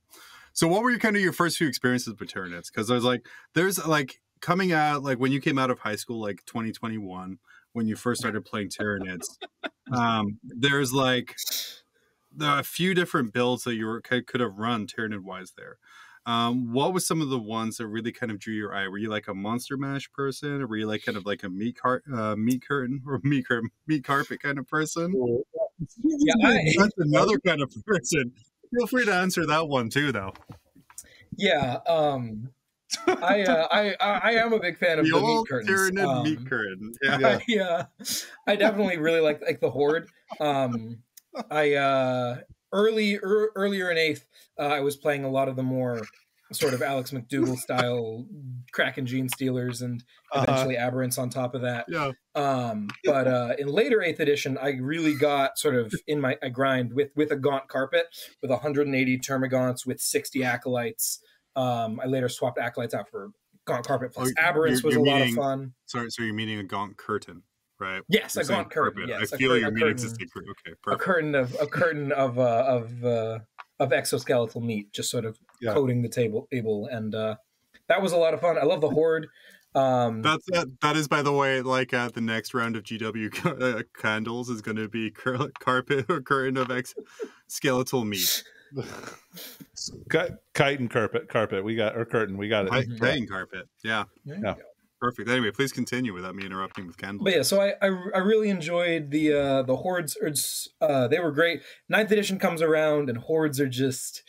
So, 0.51 0.67
what 0.67 0.83
were 0.83 0.89
your 0.89 0.99
kind 0.99 1.15
of 1.15 1.21
your 1.21 1.33
first 1.33 1.57
few 1.57 1.67
experiences 1.67 2.15
with 2.19 2.29
Tyranids? 2.29 2.71
Because 2.71 2.87
there's 2.87 3.03
like, 3.03 3.25
there's 3.53 3.85
like 3.85 4.21
coming 4.41 4.73
out 4.73 5.03
like 5.03 5.17
when 5.17 5.31
you 5.31 5.41
came 5.41 5.57
out 5.57 5.69
of 5.69 5.79
high 5.79 5.95
school, 5.95 6.21
like 6.21 6.43
2021, 6.45 7.39
when 7.73 7.87
you 7.87 7.95
first 7.95 8.21
started 8.21 8.45
playing 8.45 8.69
Tyranids. 8.69 9.25
um, 9.91 10.39
there's 10.43 10.93
like 10.93 11.35
there 12.35 12.59
a 12.59 12.63
few 12.63 12.93
different 12.93 13.33
builds 13.33 13.63
that 13.63 13.75
you 13.75 13.85
were, 13.85 14.01
could, 14.01 14.39
have 14.39 14.57
run 14.57 14.87
Tyranid 14.87 15.21
wise 15.21 15.53
there. 15.57 15.77
Um, 16.25 16.73
what 16.73 16.93
was 16.93 17.05
some 17.07 17.21
of 17.21 17.29
the 17.29 17.38
ones 17.39 17.77
that 17.77 17.88
really 17.88 18.11
kind 18.11 18.31
of 18.31 18.39
drew 18.39 18.53
your 18.55 18.73
eye? 18.73 18.88
Were 18.88 18.97
you 18.97 19.09
like 19.09 19.27
a 19.27 19.33
monster 19.33 19.77
mash 19.77 20.11
person, 20.11 20.61
or 20.61 20.67
were 20.67 20.77
you 20.77 20.88
like 20.88 21.05
kind 21.05 21.17
of 21.17 21.25
like 21.25 21.43
a 21.43 21.49
meat 21.49 21.77
cart, 21.79 22.03
uh, 22.13 22.35
meat 22.35 22.63
curtain, 22.67 23.03
or 23.07 23.19
meat 23.23 23.47
cur- 23.47 23.61
meat 23.88 24.03
carpet 24.03 24.41
kind 24.41 24.57
of 24.57 24.67
person? 24.67 25.13
Yeah, 26.03 26.33
I- 26.43 26.73
That's 26.77 26.93
another 26.97 27.39
kind 27.39 27.61
of 27.61 27.73
person. 27.85 28.31
Feel 28.75 28.88
free 28.88 29.05
to 29.05 29.13
answer 29.13 29.45
that 29.45 29.67
one 29.67 29.89
too, 29.89 30.11
though. 30.11 30.33
Yeah, 31.38 31.79
um 31.88 32.49
I 33.07 33.43
uh, 33.43 33.67
I 33.71 33.95
I 33.99 34.11
I 34.23 34.31
am 34.31 34.53
a 34.53 34.59
big 34.59 34.77
fan 34.77 34.99
of 34.99 35.05
The 35.05 35.11
the, 35.11 35.17
old 35.17 35.27
meat 35.27 35.49
curtains. 35.49 35.99
Um, 35.99 36.23
meat 36.23 36.45
curtain. 36.49 36.93
Yeah. 37.03 37.17
Yeah. 37.19 37.39
yeah 37.47 37.85
i 38.47 38.55
definitely 38.55 38.97
really 38.97 39.19
like 39.19 39.41
like 39.41 39.59
the 39.59 39.69
horde 39.69 40.07
um 40.39 40.97
i 41.51 41.73
uh 41.73 42.38
early 42.71 43.17
er, 43.17 43.51
earlier 43.56 43.89
in 43.91 43.97
eighth 43.97 44.25
uh, 44.60 44.63
i 44.63 44.80
was 44.80 44.95
playing 44.95 45.23
a 45.23 45.30
lot 45.30 45.47
of 45.47 45.56
the 45.56 45.63
more 45.63 46.10
sort 46.51 46.73
of 46.73 46.82
alex 46.82 47.12
mcdougal 47.12 47.58
style 47.58 48.25
kraken 48.71 49.06
gene 49.06 49.28
stealers 49.30 49.82
and 49.82 50.04
Uh-huh. 50.32 50.43
eventually 50.47 50.75
aberrants 50.75 51.17
on 51.17 51.30
top 51.30 51.56
of 51.56 51.62
that 51.62 51.86
Yeah. 51.89 52.12
um 52.36 52.88
but 53.06 53.28
uh 53.28 53.56
in 53.58 53.67
later 53.67 54.01
eighth 54.01 54.19
edition 54.19 54.58
i 54.58 54.69
really 54.71 55.15
got 55.15 55.58
sort 55.58 55.75
of 55.75 55.93
in 56.08 56.19
my 56.21 56.38
i 56.43 56.49
grind 56.49 56.93
with 56.93 57.10
with 57.15 57.32
a 57.32 57.36
gaunt 57.36 57.67
carpet 57.69 58.06
with 58.41 58.51
180 58.51 59.17
termagants 59.19 59.86
with 59.86 59.99
60 60.01 60.43
acolytes 60.43 61.19
um 61.56 61.99
i 62.01 62.06
later 62.06 62.30
swapped 62.30 62.60
acolytes 62.60 62.93
out 62.93 63.10
for 63.10 63.32
gaunt 63.65 63.86
carpet 63.88 64.13
plus 64.13 64.32
Oh, 64.38 64.41
aberrants 64.41 64.84
was 64.84 64.93
you're 64.93 65.04
a 65.04 65.06
lot 65.10 65.21
of 65.21 65.30
fun 65.32 65.73
Sorry, 65.88 66.10
so 66.12 66.21
you're 66.23 66.34
meaning 66.34 66.60
a 66.60 66.63
gaunt 66.63 66.97
curtain, 66.97 67.43
right? 67.79 68.01
yes 68.09 68.35
You're 68.35 68.43
a 68.43 68.47
gaunt 68.47 68.69
curtain 68.71 68.93
carpet. 69.03 69.09
yes 69.09 69.33
I 69.33 69.35
a 69.35 69.38
feel 69.38 69.49
cur- 69.51 69.57
you're 69.57 69.69
a 69.69 69.71
meaning 69.71 69.95
to 69.97 70.03
curtain. 70.03 70.17
say 70.19 70.25
curtain. 70.33 70.53
Okay, 70.65 70.93
a 70.93 70.97
curtain 70.97 71.35
of 71.35 71.55
a 71.61 71.67
curtain 71.67 72.11
of 72.11 72.39
uh, 72.39 72.63
of 72.67 73.03
uh, 73.05 73.39
of 73.79 73.89
exoskeletal 73.89 74.61
meat, 74.63 74.91
just 74.93 75.09
sort 75.11 75.25
of 75.25 75.38
Yeah. 75.61 75.73
coating 75.73 76.01
the 76.01 76.09
table 76.09 76.47
table, 76.51 76.88
and 76.91 77.13
uh, 77.13 77.35
that 77.89 78.01
was 78.01 78.11
a 78.13 78.17
lot 78.17 78.33
of 78.33 78.41
fun. 78.41 78.57
I 78.57 78.63
love 78.63 78.81
the 78.81 78.89
horde. 78.89 79.27
Um, 79.75 80.21
That's 80.21 80.45
that. 80.51 80.67
That 80.81 80.95
is, 80.95 81.09
by 81.09 81.21
the 81.21 81.33
way, 81.33 81.61
like 81.61 81.93
uh, 81.93 82.07
the 82.07 82.21
next 82.21 82.53
round 82.53 82.77
of 82.77 82.83
GW 82.83 83.61
uh, 83.79 83.83
candles 84.01 84.49
is 84.49 84.61
going 84.61 84.77
to 84.77 84.88
be 84.88 85.11
cur- 85.11 85.51
carpet 85.59 86.05
or 86.09 86.21
curtain 86.21 86.55
of 86.55 86.71
ex- 86.71 86.95
skeletal 87.47 88.05
meat. 88.05 88.41
Ki- 90.11 90.19
Kite 90.53 90.79
and 90.79 90.89
carpet, 90.89 91.27
carpet. 91.27 91.63
We 91.63 91.75
got 91.75 91.97
or 91.97 92.05
curtain. 92.05 92.38
We 92.38 92.47
got 92.47 92.67
it. 92.67 92.71
Hi- 92.73 92.83
Mhm. 92.83 92.99
Hanging 93.05 93.27
carpet. 93.27 93.67
Yeah, 93.83 94.05
there 94.25 94.38
you 94.38 94.43
Yeah. 94.45 94.53
Perfect. 94.99 95.29
Anyway, 95.29 95.51
please 95.51 95.71
continue 95.71 96.13
without 96.13 96.36
me 96.36 96.45
interrupting 96.45 96.88
with 96.88 96.97
candles. 96.97 97.23
But 97.23 97.36
yeah, 97.36 97.41
so 97.41 97.62
I, 97.62 97.73
I 97.81 97.88
I 98.15 98.17
really 98.19 98.49
enjoyed 98.49 99.12
the 99.12 99.34
uh, 99.34 99.63
the 99.63 99.77
hordes. 99.77 100.17
Uh, 100.81 101.08
they 101.08 101.19
were 101.19 101.31
great. 101.31 101.62
Ninth 101.89 102.12
edition 102.12 102.39
comes 102.39 102.62
around, 102.62 103.10
and 103.10 103.17
hordes 103.17 103.60
are 103.60 103.69
just 103.69 104.23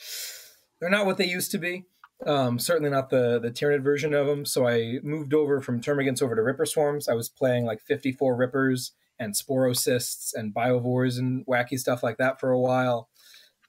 they're 0.81 0.91
not 0.91 1.07
what 1.07 1.17
they 1.17 1.27
used 1.27 1.51
to 1.53 1.59
be. 1.59 1.85
Um, 2.25 2.59
certainly 2.59 2.91
not 2.91 3.11
the 3.11 3.39
the 3.39 3.51
Tyranid 3.51 3.83
version 3.83 4.15
of 4.15 4.27
them. 4.27 4.45
So 4.45 4.67
I 4.67 4.99
moved 5.03 5.35
over 5.35 5.61
from 5.61 5.81
Termagants 5.81 6.23
over 6.23 6.35
to 6.35 6.43
Ripper 6.43 6.67
Swarms. 6.67 7.09
I 7.09 7.15
was 7.15 7.29
playing 7.29 7.67
like 7.67 7.81
54 7.81 8.37
Rippers 8.37 8.93
and 9.19 9.35
Sporocysts 9.35 10.33
and 10.35 10.55
Biovores 10.55 11.19
and 11.19 11.45
wacky 11.47 11.79
stuff 11.79 12.03
like 12.03 12.19
that 12.19 12.41
for 12.41 12.51
a 12.51 12.61
while. 12.61 13.09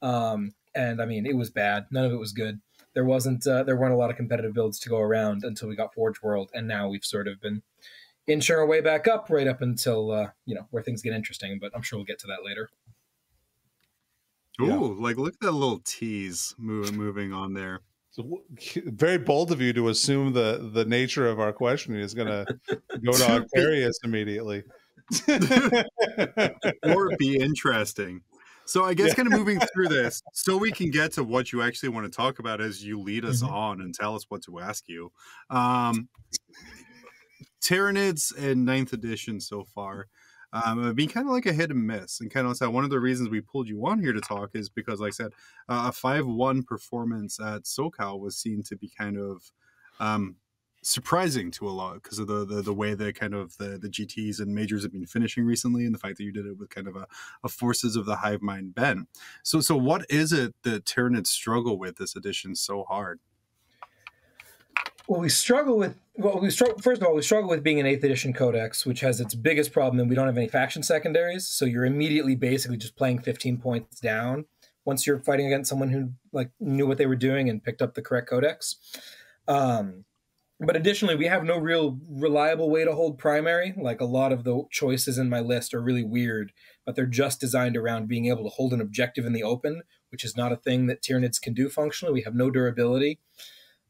Um, 0.02 0.52
and 0.76 1.02
I 1.02 1.06
mean, 1.06 1.26
it 1.26 1.36
was 1.36 1.50
bad. 1.50 1.88
None 1.92 2.06
of 2.06 2.12
it 2.12 2.20
was 2.20 2.34
good. 2.34 2.60
There 2.98 3.06
wasn't 3.06 3.46
uh, 3.46 3.62
there 3.62 3.76
weren't 3.78 3.94
a 3.94 3.96
lot 3.96 4.10
of 4.10 4.16
competitive 4.18 4.56
builds 4.56 4.80
to 4.80 4.90
go 4.90 4.98
around 4.98 5.44
until 5.44 5.68
we 5.70 5.76
got 5.76 5.94
Forge 5.94 6.20
World, 6.24 6.50
and 6.56 6.68
now 6.68 6.90
we've 6.90 7.06
sort 7.06 7.28
of 7.28 7.40
been 7.40 7.62
inching 8.26 8.56
our 8.56 8.66
way 8.66 8.82
back 8.82 9.08
up 9.08 9.28
right 9.30 9.46
up 9.48 9.62
until 9.62 10.10
uh, 10.10 10.30
you 10.48 10.56
know 10.56 10.66
where 10.72 10.82
things 10.82 11.04
get 11.04 11.14
interesting. 11.14 11.60
But 11.62 11.74
I'm 11.76 11.84
sure 11.84 12.00
we'll 12.00 12.08
get 12.08 12.18
to 12.22 12.28
that 12.28 12.44
later. 12.44 12.72
Ooh, 14.60 14.66
Yeah. 14.66 15.04
like 15.04 15.18
look 15.18 15.36
at 15.36 15.40
that 15.42 15.52
little 15.52 15.80
tease 15.86 16.56
moving 16.58 16.98
moving 16.98 17.34
on 17.34 17.54
there. 17.54 17.82
So 18.10 18.42
very 18.86 19.20
bold 19.20 19.52
of 19.52 19.62
you 19.62 19.74
to 19.74 19.90
assume 19.90 20.34
the 20.34 20.68
the 20.74 20.86
nature 20.86 21.28
of 21.28 21.40
our 21.40 21.54
questioning 21.54 22.02
is 22.02 22.16
going 22.16 22.30
to 22.30 22.46
go 23.06 23.12
to 23.12 23.46
Octarius 23.56 23.94
immediately. 24.04 24.64
or 26.84 27.16
be 27.20 27.38
interesting. 27.38 28.24
So 28.68 28.84
I 28.84 28.94
guess 28.94 29.10
Yeah. 29.10 29.14
kind 29.14 29.28
of 29.28 29.34
moving 29.34 29.60
through 29.74 29.88
this, 29.90 30.22
so 30.34 30.58
we 30.58 30.72
can 30.74 30.92
get 30.92 31.14
to 31.14 31.24
what 31.24 31.52
you 31.52 31.62
actually 31.62 31.90
want 31.90 32.06
to 32.06 32.16
talk 32.16 32.40
about 32.40 32.62
as 32.62 32.84
you 32.84 33.00
lead 33.00 33.26
us 33.26 33.42
Mhm. 33.42 33.48
on 33.50 33.82
and 33.82 33.94
tell 33.96 34.16
us 34.16 34.26
what 34.30 34.44
to 34.44 34.60
ask 34.60 34.88
you. 34.90 35.12
Um, 35.50 36.10
Tyranids 37.62 38.36
in 38.36 38.66
ninth 38.66 38.94
edition 38.94 39.40
so 39.40 39.64
far 39.64 40.08
um, 40.54 40.94
been 40.96 41.10
kind 41.10 41.28
of 41.28 41.34
like 41.34 41.46
a 41.46 41.52
hit 41.54 41.72
and 41.72 41.86
miss, 41.86 42.22
and 42.22 42.32
kind 42.32 42.48
of 42.48 42.60
like 42.62 42.72
one 42.72 42.86
of 42.86 42.90
the 42.90 43.02
reasons 43.02 43.30
we 43.30 43.42
pulled 43.42 43.68
you 43.68 43.86
on 43.86 44.00
here 44.00 44.14
to 44.14 44.22
talk 44.22 44.52
is 44.54 44.70
because, 44.70 45.02
like 45.02 45.10
I 45.10 45.12
said, 45.12 45.34
uh, 45.68 45.88
a 45.90 45.92
five-one 45.92 46.64
performance 46.64 47.38
at 47.40 47.64
SoCal 47.64 48.18
was 48.22 48.38
seen 48.38 48.64
to 48.64 48.78
be 48.78 48.90
kind 48.90 49.18
of 49.18 49.44
um, 50.00 50.38
surprising 50.88 51.52
to 51.52 51.68
a 51.68 51.72
lot 51.72 51.96
because 51.96 52.18
of 52.18 52.28
the, 52.28 52.46
the 52.46 52.62
the 52.62 52.74
way 52.74 52.94
that 52.94 53.16
kind 53.16 53.34
of 53.34 53.58
the 53.58 53.78
the 53.78 53.90
GTS 53.90 54.40
and 54.40 54.56
majors 54.56 54.84
have 54.84 54.94
been 54.94 55.06
finishing 55.06 55.44
recently, 55.44 55.86
and 55.86 55.94
the 55.94 56.00
fact 56.00 56.18
that 56.18 56.24
you 56.24 56.32
did 56.32 56.46
it 56.46 56.58
with 56.58 56.70
kind 56.70 56.88
of 56.88 56.96
a, 56.96 57.08
a 57.44 57.50
forces 57.50 57.96
of 57.96 58.06
the 58.06 58.18
hive 58.18 58.42
mind 58.42 58.74
bent. 58.74 59.08
So 59.44 59.60
so 59.60 59.76
what 59.76 60.06
is 60.10 60.32
it 60.32 60.56
that 60.64 60.86
Tyranids 60.86 61.28
struggle 61.28 61.78
with 61.78 61.98
this 61.98 62.16
edition 62.16 62.56
so 62.56 62.84
hard? 62.84 63.20
Well, 65.08 65.22
we 65.22 65.30
struggle 65.30 65.78
with 65.78 65.96
well, 66.16 66.40
we 66.40 66.50
struggle. 66.50 66.78
First 66.80 67.02
of 67.02 67.08
all, 67.08 67.16
we 67.16 67.22
struggle 67.22 67.50
with 67.50 67.64
being 67.64 67.80
an 67.80 67.86
eighth 67.86 68.04
edition 68.04 68.34
codex, 68.34 68.86
which 68.86 69.02
has 69.02 69.20
its 69.20 69.36
biggest 69.36 69.74
problem, 69.74 70.00
and 70.00 70.10
we 70.10 70.16
don't 70.16 70.28
have 70.28 70.38
any 70.38 70.48
faction 70.48 70.84
secondaries. 70.84 71.48
So 71.48 71.66
you're 71.66 71.86
immediately 71.86 72.36
basically 72.36 72.78
just 72.78 72.96
playing 72.96 73.20
15 73.20 73.58
points 73.58 74.00
down 74.00 74.46
once 74.86 75.06
you're 75.06 75.20
fighting 75.20 75.48
against 75.48 75.70
someone 75.70 75.90
who 75.90 76.12
like 76.32 76.52
knew 76.62 76.88
what 76.88 76.98
they 76.98 77.06
were 77.06 77.16
doing 77.16 77.50
and 77.50 77.64
picked 77.64 77.82
up 77.82 77.94
the 77.94 78.02
correct 78.02 78.30
codex. 78.30 78.78
Um, 79.48 80.06
but 80.60 80.76
additionally, 80.76 81.16
we 81.16 81.28
have 81.28 81.44
no 81.44 81.58
real 81.58 82.00
reliable 82.10 82.70
way 82.72 82.84
to 82.84 82.94
hold 82.94 83.20
primary. 83.20 83.74
Like 83.78 84.02
a 84.02 84.06
lot 84.06 84.32
of 84.32 84.44
the 84.44 84.64
choices 84.72 85.18
in 85.20 85.30
my 85.30 85.40
list 85.40 85.74
are 85.74 85.82
really 85.82 86.04
weird, 86.04 86.52
but 86.86 86.96
they're 86.96 87.06
just 87.06 87.40
designed 87.40 87.78
around 87.78 88.08
being 88.08 88.26
able 88.26 88.44
to 88.44 88.56
hold 88.56 88.74
an 88.74 88.82
objective 88.82 89.26
in 89.26 89.34
the 89.34 89.44
open, 89.44 89.84
which 90.10 90.24
is 90.24 90.36
not 90.36 90.52
a 90.52 90.58
thing 90.58 90.88
that 90.88 91.04
Tyranids 91.04 91.40
can 91.40 91.54
do 91.54 91.70
functionally. 91.70 92.14
We 92.14 92.24
have 92.24 92.34
no 92.34 92.50
durability. 92.50 93.20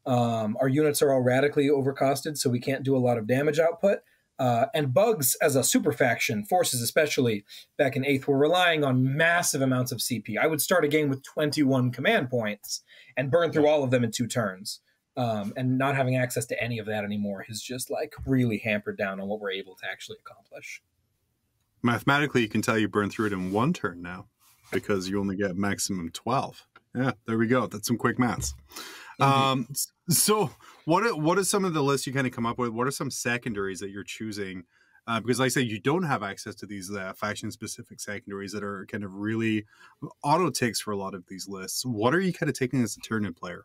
Um, 0.04 0.56
our 0.60 0.68
units 0.68 1.00
are 1.00 1.12
all 1.12 1.20
radically 1.20 1.68
overcosted, 1.68 2.36
so 2.36 2.50
we 2.50 2.60
can't 2.60 2.84
do 2.84 2.96
a 2.96 2.98
lot 2.98 3.18
of 3.18 3.26
damage 3.26 3.58
output. 3.58 3.98
Uh, 4.38 4.66
and 4.72 4.94
bugs 4.94 5.36
as 5.42 5.56
a 5.56 5.64
super 5.64 5.90
faction, 5.90 6.44
forces 6.44 6.80
especially 6.80 7.44
back 7.76 7.96
in 7.96 8.04
eighth, 8.04 8.28
were 8.28 8.38
relying 8.38 8.84
on 8.84 9.16
massive 9.16 9.62
amounts 9.62 9.90
of 9.90 9.98
CP. 9.98 10.38
I 10.38 10.46
would 10.46 10.60
start 10.60 10.84
a 10.84 10.88
game 10.88 11.08
with 11.08 11.24
21 11.24 11.90
command 11.90 12.30
points 12.30 12.82
and 13.16 13.30
burn 13.30 13.50
through 13.50 13.66
all 13.66 13.82
of 13.82 13.90
them 13.90 14.04
in 14.04 14.12
two 14.12 14.28
turns. 14.28 14.80
Um, 15.18 15.52
and 15.56 15.76
not 15.76 15.96
having 15.96 16.16
access 16.16 16.46
to 16.46 16.62
any 16.62 16.78
of 16.78 16.86
that 16.86 17.02
anymore 17.02 17.44
has 17.48 17.60
just 17.60 17.90
like 17.90 18.14
really 18.24 18.58
hampered 18.58 18.96
down 18.96 19.18
on 19.18 19.26
what 19.26 19.40
we're 19.40 19.50
able 19.50 19.74
to 19.74 19.84
actually 19.90 20.18
accomplish. 20.24 20.80
Mathematically, 21.82 22.42
you 22.42 22.48
can 22.48 22.62
tell 22.62 22.78
you 22.78 22.88
burn 22.88 23.10
through 23.10 23.26
it 23.26 23.32
in 23.32 23.50
one 23.50 23.72
turn 23.72 24.00
now 24.00 24.28
because 24.70 25.08
you 25.08 25.18
only 25.18 25.34
get 25.34 25.56
maximum 25.56 26.10
twelve. 26.12 26.64
Yeah, 26.94 27.12
there 27.26 27.36
we 27.36 27.48
go. 27.48 27.66
That's 27.66 27.88
some 27.88 27.98
quick 27.98 28.16
maths. 28.16 28.54
Um, 29.18 29.66
so 30.08 30.52
what 30.84 31.04
are, 31.04 31.16
what 31.16 31.36
are 31.36 31.44
some 31.44 31.64
of 31.64 31.74
the 31.74 31.82
lists 31.82 32.06
you 32.06 32.12
kind 32.12 32.28
of 32.28 32.32
come 32.32 32.46
up 32.46 32.56
with? 32.56 32.70
What 32.70 32.86
are 32.86 32.92
some 32.92 33.10
secondaries 33.10 33.80
that 33.80 33.90
you're 33.90 34.04
choosing? 34.04 34.62
Uh, 35.08 35.18
because, 35.18 35.40
like 35.40 35.46
I 35.46 35.48
said, 35.48 35.66
you 35.66 35.80
don't 35.80 36.04
have 36.04 36.22
access 36.22 36.54
to 36.56 36.66
these 36.66 36.92
uh, 36.94 37.12
faction 37.14 37.50
specific 37.50 37.98
secondaries 37.98 38.52
that 38.52 38.62
are 38.62 38.86
kind 38.86 39.02
of 39.02 39.14
really 39.14 39.66
auto 40.22 40.50
takes 40.50 40.80
for 40.80 40.92
a 40.92 40.96
lot 40.96 41.14
of 41.14 41.24
these 41.26 41.48
lists. 41.48 41.84
What 41.84 42.14
are 42.14 42.20
you 42.20 42.32
kind 42.32 42.48
of 42.48 42.56
taking 42.56 42.84
as 42.84 42.96
a 42.96 43.00
turn 43.00 43.26
in 43.26 43.34
player? 43.34 43.64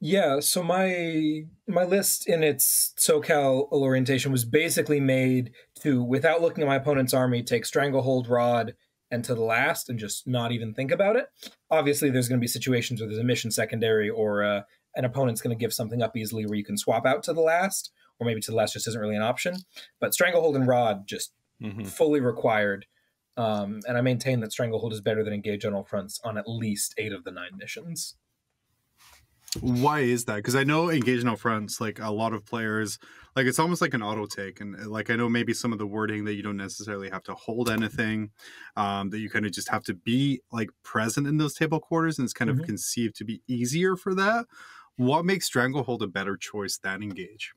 Yeah, 0.00 0.38
so 0.40 0.62
my 0.62 1.44
my 1.66 1.84
list 1.84 2.28
in 2.28 2.42
its 2.44 2.94
SoCal 2.98 3.70
orientation 3.72 4.30
was 4.30 4.44
basically 4.44 5.00
made 5.00 5.52
to, 5.82 6.02
without 6.02 6.40
looking 6.40 6.62
at 6.62 6.68
my 6.68 6.76
opponent's 6.76 7.12
army, 7.14 7.42
take 7.42 7.64
Stranglehold, 7.66 8.28
Rod, 8.28 8.74
and 9.10 9.24
to 9.24 9.34
the 9.34 9.42
last, 9.42 9.88
and 9.88 9.98
just 9.98 10.26
not 10.26 10.52
even 10.52 10.72
think 10.72 10.92
about 10.92 11.16
it. 11.16 11.26
Obviously, 11.70 12.10
there's 12.10 12.28
going 12.28 12.38
to 12.38 12.44
be 12.44 12.46
situations 12.48 13.00
where 13.00 13.08
there's 13.08 13.18
a 13.18 13.24
mission 13.24 13.50
secondary, 13.50 14.08
or 14.08 14.44
uh, 14.44 14.62
an 14.94 15.04
opponent's 15.04 15.40
going 15.40 15.56
to 15.56 15.60
give 15.60 15.74
something 15.74 16.00
up 16.00 16.16
easily 16.16 16.46
where 16.46 16.56
you 16.56 16.64
can 16.64 16.78
swap 16.78 17.04
out 17.04 17.24
to 17.24 17.32
the 17.32 17.40
last, 17.40 17.90
or 18.20 18.26
maybe 18.26 18.40
to 18.40 18.50
the 18.52 18.56
last 18.56 18.74
just 18.74 18.86
isn't 18.86 19.00
really 19.00 19.16
an 19.16 19.22
option. 19.22 19.56
But 20.00 20.14
Stranglehold 20.14 20.54
and 20.56 20.66
Rod 20.66 21.06
just 21.08 21.32
Mhm. 21.60 21.88
fully 21.88 22.20
required. 22.20 22.86
Um, 23.36 23.80
and 23.88 23.98
I 23.98 24.00
maintain 24.00 24.38
that 24.40 24.52
Stranglehold 24.52 24.92
is 24.92 25.00
better 25.00 25.24
than 25.24 25.32
Engage 25.32 25.64
on 25.64 25.74
all 25.74 25.82
fronts 25.84 26.20
on 26.22 26.38
at 26.38 26.48
least 26.48 26.94
eight 26.98 27.12
of 27.12 27.24
the 27.24 27.30
nine 27.32 27.56
missions. 27.56 28.16
Why 29.60 30.00
is 30.00 30.24
that? 30.26 30.36
Because 30.36 30.54
I 30.56 30.64
know 30.64 30.90
engaging 30.90 31.28
out 31.28 31.38
fronts, 31.40 31.80
like 31.80 31.98
a 32.00 32.10
lot 32.10 32.32
of 32.32 32.44
players, 32.44 32.98
like 33.34 33.46
it's 33.46 33.58
almost 33.58 33.80
like 33.80 33.94
an 33.94 34.02
auto 34.02 34.26
take, 34.26 34.60
and 34.60 34.76
uh, 34.76 34.88
like 34.88 35.10
I 35.10 35.16
know 35.16 35.28
maybe 35.28 35.54
some 35.54 35.72
of 35.72 35.78
the 35.78 35.86
wording 35.86 36.24
that 36.26 36.34
you 36.34 36.42
don't 36.42 36.56
necessarily 36.56 37.08
have 37.10 37.22
to 37.24 37.34
hold 37.34 37.70
anything, 37.70 38.30
um, 38.76 39.10
that 39.10 39.18
you 39.18 39.30
kind 39.30 39.46
of 39.46 39.52
just 39.52 39.70
have 39.70 39.84
to 39.84 39.94
be 39.94 40.40
like 40.52 40.68
present 40.82 41.26
in 41.26 41.38
those 41.38 41.54
table 41.54 41.80
quarters, 41.80 42.18
and 42.18 42.24
it's 42.26 42.34
kind 42.34 42.50
Mhm. 42.50 42.60
of 42.60 42.66
conceived 42.66 43.16
to 43.16 43.24
be 43.24 43.42
easier 43.48 43.96
for 43.96 44.14
that. 44.14 44.46
What 44.96 45.24
makes 45.24 45.46
Stranglehold 45.46 46.02
a 46.02 46.08
better 46.08 46.36
choice 46.36 46.76
than 46.76 47.02
Engage? 47.02 47.52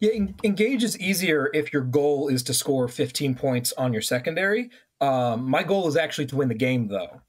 Yeah, 0.00 0.12
en- 0.12 0.34
engage 0.42 0.82
is 0.82 0.98
easier 0.98 1.50
if 1.54 1.72
your 1.72 1.82
goal 1.82 2.28
is 2.28 2.42
to 2.44 2.54
score 2.54 2.88
15 2.88 3.34
points 3.34 3.72
on 3.74 3.92
your 3.92 4.02
secondary. 4.02 4.70
Um, 5.00 5.48
my 5.48 5.62
goal 5.62 5.86
is 5.88 5.96
actually 5.96 6.26
to 6.26 6.36
win 6.36 6.48
the 6.48 6.54
game, 6.54 6.88
though. 6.88 7.20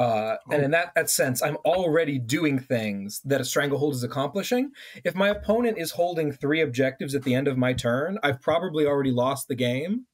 Uh, 0.00 0.38
And 0.50 0.64
in 0.64 0.70
that, 0.70 0.92
that 0.94 1.10
sense, 1.10 1.42
I'm 1.42 1.56
already 1.58 2.18
doing 2.18 2.58
things 2.58 3.20
that 3.26 3.40
a 3.40 3.44
stranglehold 3.44 3.94
is 3.94 4.02
accomplishing. 4.02 4.72
If 5.04 5.14
my 5.14 5.28
opponent 5.28 5.76
is 5.76 5.90
holding 5.90 6.32
three 6.32 6.62
objectives 6.62 7.14
at 7.14 7.22
the 7.22 7.34
end 7.34 7.46
of 7.46 7.58
my 7.58 7.74
turn, 7.74 8.18
I've 8.22 8.40
probably 8.40 8.86
already 8.86 9.10
lost 9.10 9.46
the 9.46 9.54
game. 9.54 10.06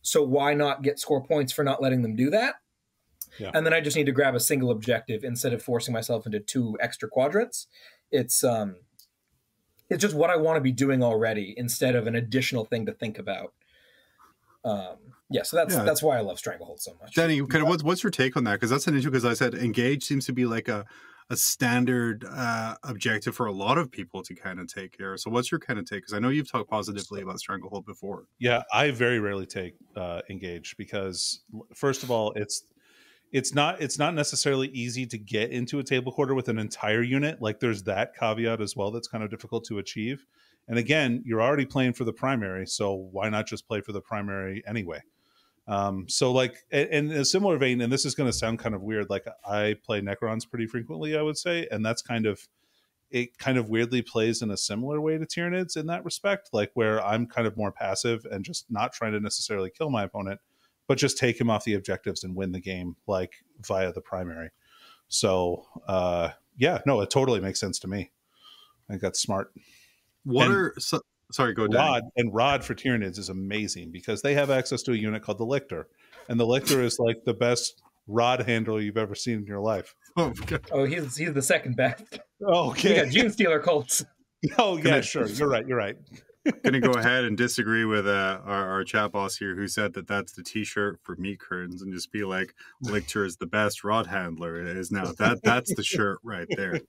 So 0.00 0.22
why 0.22 0.54
not 0.54 0.82
get 0.82 1.00
score 1.00 1.24
points 1.24 1.52
for 1.52 1.64
not 1.64 1.82
letting 1.82 2.02
them 2.02 2.14
do 2.14 2.30
that? 2.30 2.54
Yeah. 3.40 3.50
And 3.52 3.66
then 3.66 3.74
I 3.74 3.80
just 3.80 3.96
need 3.96 4.06
to 4.06 4.12
grab 4.12 4.36
a 4.36 4.40
single 4.40 4.70
objective 4.70 5.24
instead 5.24 5.52
of 5.52 5.60
forcing 5.60 5.92
myself 5.92 6.24
into 6.24 6.38
two 6.38 6.78
extra 6.80 7.08
quadrants. 7.08 7.66
It's 8.12 8.44
um, 8.44 8.76
it's 9.90 10.02
just 10.02 10.14
what 10.14 10.30
I 10.30 10.36
want 10.36 10.56
to 10.56 10.60
be 10.60 10.72
doing 10.72 11.02
already 11.02 11.52
instead 11.56 11.96
of 11.96 12.06
an 12.06 12.14
additional 12.14 12.64
thing 12.64 12.86
to 12.86 12.92
think 12.92 13.18
about. 13.18 13.52
Um, 14.64 15.15
yeah, 15.30 15.42
so 15.42 15.56
that's 15.56 15.74
Yeah. 15.74 15.82
that's 15.84 16.02
why 16.02 16.18
I 16.18 16.20
love 16.20 16.38
Stranglehold 16.38 16.80
so 16.80 16.96
much. 17.00 17.14
Danny, 17.14 17.44
kind 17.46 17.62
of 17.62 17.68
what's 17.68 17.82
what's 17.82 18.02
your 18.02 18.10
take 18.10 18.36
on 18.36 18.44
that? 18.44 18.54
Because 18.54 18.70
that's 18.70 18.86
an 18.86 18.96
issue. 18.96 19.10
Because 19.10 19.24
I 19.24 19.34
said 19.34 19.54
engage 19.54 20.04
seems 20.04 20.26
to 20.26 20.32
be 20.32 20.46
like 20.46 20.68
a 20.68 20.84
a 21.28 21.36
standard 21.36 22.24
uh, 22.24 22.76
objective 22.84 23.34
for 23.34 23.46
a 23.46 23.52
lot 23.52 23.78
of 23.78 23.90
people 23.90 24.22
to 24.22 24.34
kind 24.34 24.60
of 24.60 24.68
take 24.72 24.94
here. 24.96 25.16
So 25.16 25.28
what's 25.28 25.50
your 25.50 25.58
kind 25.58 25.76
of 25.78 25.84
take? 25.84 26.02
Because 26.02 26.12
I 26.14 26.20
know 26.20 26.28
you've 26.28 26.50
talked 26.50 26.70
positively 26.70 27.20
about 27.20 27.40
Stranglehold 27.40 27.84
before. 27.84 28.26
Yeah, 28.38 28.62
I 28.72 28.92
very 28.92 29.18
rarely 29.18 29.46
take 29.46 29.74
uh, 29.96 30.20
engage 30.30 30.76
because 30.76 31.40
first 31.74 32.04
of 32.04 32.10
all, 32.12 32.32
it's 32.36 32.64
it's 33.32 33.52
not 33.54 33.80
it's 33.82 33.98
not 33.98 34.14
necessarily 34.14 34.68
easy 34.68 35.04
to 35.06 35.18
get 35.18 35.50
into 35.50 35.80
a 35.80 35.82
table 35.82 36.12
quarter 36.12 36.34
with 36.34 36.48
an 36.48 36.60
entire 36.60 37.02
unit. 37.02 37.42
Like 37.42 37.58
there's 37.58 37.82
that 37.82 38.14
caveat 38.14 38.60
as 38.60 38.76
well 38.76 38.92
that's 38.92 39.08
kind 39.08 39.24
of 39.24 39.30
difficult 39.30 39.64
to 39.64 39.78
achieve. 39.78 40.24
And 40.68 40.78
again, 40.78 41.22
you're 41.24 41.42
already 41.42 41.66
playing 41.66 41.94
for 41.94 42.04
the 42.04 42.12
primary, 42.12 42.66
so 42.66 42.92
why 42.94 43.28
not 43.28 43.46
just 43.46 43.66
play 43.66 43.80
for 43.80 43.92
the 43.92 44.00
primary 44.00 44.62
anyway? 44.66 45.00
Um, 45.68 46.08
so 46.08 46.32
like 46.32 46.64
in 46.70 47.10
a 47.10 47.24
similar 47.24 47.58
vein, 47.58 47.80
and 47.80 47.92
this 47.92 48.04
is 48.04 48.14
going 48.14 48.28
to 48.30 48.36
sound 48.36 48.58
kind 48.60 48.74
of 48.74 48.82
weird. 48.82 49.10
Like 49.10 49.26
I 49.44 49.76
play 49.84 50.00
Necrons 50.00 50.48
pretty 50.48 50.66
frequently, 50.66 51.16
I 51.16 51.22
would 51.22 51.36
say, 51.36 51.66
and 51.70 51.84
that's 51.84 52.02
kind 52.02 52.26
of 52.26 52.46
it 53.10 53.38
kind 53.38 53.56
of 53.56 53.68
weirdly 53.68 54.02
plays 54.02 54.42
in 54.42 54.50
a 54.50 54.56
similar 54.56 55.00
way 55.00 55.16
to 55.16 55.24
Tyranids 55.26 55.76
in 55.76 55.86
that 55.86 56.04
respect, 56.04 56.50
like 56.52 56.70
where 56.74 57.04
I'm 57.04 57.26
kind 57.26 57.46
of 57.46 57.56
more 57.56 57.70
passive 57.70 58.26
and 58.30 58.44
just 58.44 58.66
not 58.70 58.92
trying 58.92 59.12
to 59.12 59.20
necessarily 59.20 59.70
kill 59.70 59.90
my 59.90 60.02
opponent, 60.04 60.40
but 60.88 60.98
just 60.98 61.16
take 61.16 61.40
him 61.40 61.48
off 61.48 61.64
the 61.64 61.74
objectives 61.74 62.24
and 62.24 62.34
win 62.34 62.50
the 62.52 62.60
game, 62.60 62.96
like 63.06 63.34
via 63.60 63.92
the 63.92 64.00
primary. 64.00 64.50
So, 65.08 65.66
uh, 65.86 66.30
yeah, 66.56 66.80
no, 66.84 67.00
it 67.00 67.10
totally 67.10 67.40
makes 67.40 67.60
sense 67.60 67.78
to 67.80 67.88
me. 67.88 68.10
I 68.88 68.92
think 68.92 69.02
that's 69.02 69.20
smart. 69.20 69.52
What 70.24 70.46
And- 70.46 70.54
are 70.54 70.74
so, 70.78 71.00
sorry? 71.32 71.54
Go 71.54 71.66
Danny. 71.66 71.76
Rod 71.78 72.02
and 72.16 72.34
Rod 72.34 72.64
for 72.64 72.74
Tyranids 72.74 73.18
is 73.18 73.28
amazing 73.28 73.90
because 73.92 74.22
they 74.22 74.34
have 74.34 74.50
access 74.50 74.82
to 74.84 74.92
a 74.92 74.96
unit 74.96 75.22
called 75.22 75.38
the 75.38 75.46
Lictor, 75.46 75.84
and 76.28 76.38
the 76.38 76.46
Lictor 76.46 76.82
is 76.82 76.98
like 76.98 77.24
the 77.24 77.34
best 77.34 77.82
rod 78.08 78.40
handle 78.42 78.80
you've 78.80 78.96
ever 78.96 79.14
seen 79.14 79.38
in 79.38 79.46
your 79.46 79.60
life. 79.60 79.94
Oh, 80.18 80.32
Oh, 80.72 80.84
he's 80.84 81.14
he's 81.16 81.34
the 81.34 81.42
second 81.42 81.76
best. 81.76 82.20
Oh, 82.42 82.72
We 82.72 82.94
got 82.94 83.08
Gene 83.08 83.30
Stealer 83.30 83.60
Cults. 83.60 84.02
Oh, 84.58 84.76
yeah, 84.78 84.82
Gonna- 84.84 85.02
sure. 85.02 85.26
You're 85.26 85.48
right. 85.48 85.66
You're 85.66 85.76
right. 85.76 85.96
gonna 86.64 86.80
go 86.80 86.92
ahead 86.92 87.24
and 87.24 87.36
disagree 87.36 87.84
with 87.84 88.06
uh, 88.06 88.40
our, 88.44 88.70
our 88.70 88.84
chat 88.84 89.10
boss 89.12 89.36
here 89.36 89.54
who 89.56 89.66
said 89.66 89.92
that 89.94 90.06
that's 90.06 90.32
the 90.32 90.42
t-shirt 90.42 91.00
for 91.02 91.16
meat 91.16 91.40
curtains 91.40 91.82
and 91.82 91.92
just 91.92 92.12
be 92.12 92.22
like 92.24 92.54
Lictor 92.84 93.26
is 93.26 93.36
the 93.36 93.46
best 93.46 93.82
rod 93.84 94.06
handler 94.06 94.60
it 94.60 94.76
is 94.76 94.90
now 94.92 95.10
that 95.18 95.40
that's 95.42 95.74
the 95.74 95.82
shirt 95.82 96.18
right 96.22 96.46
there 96.56 96.80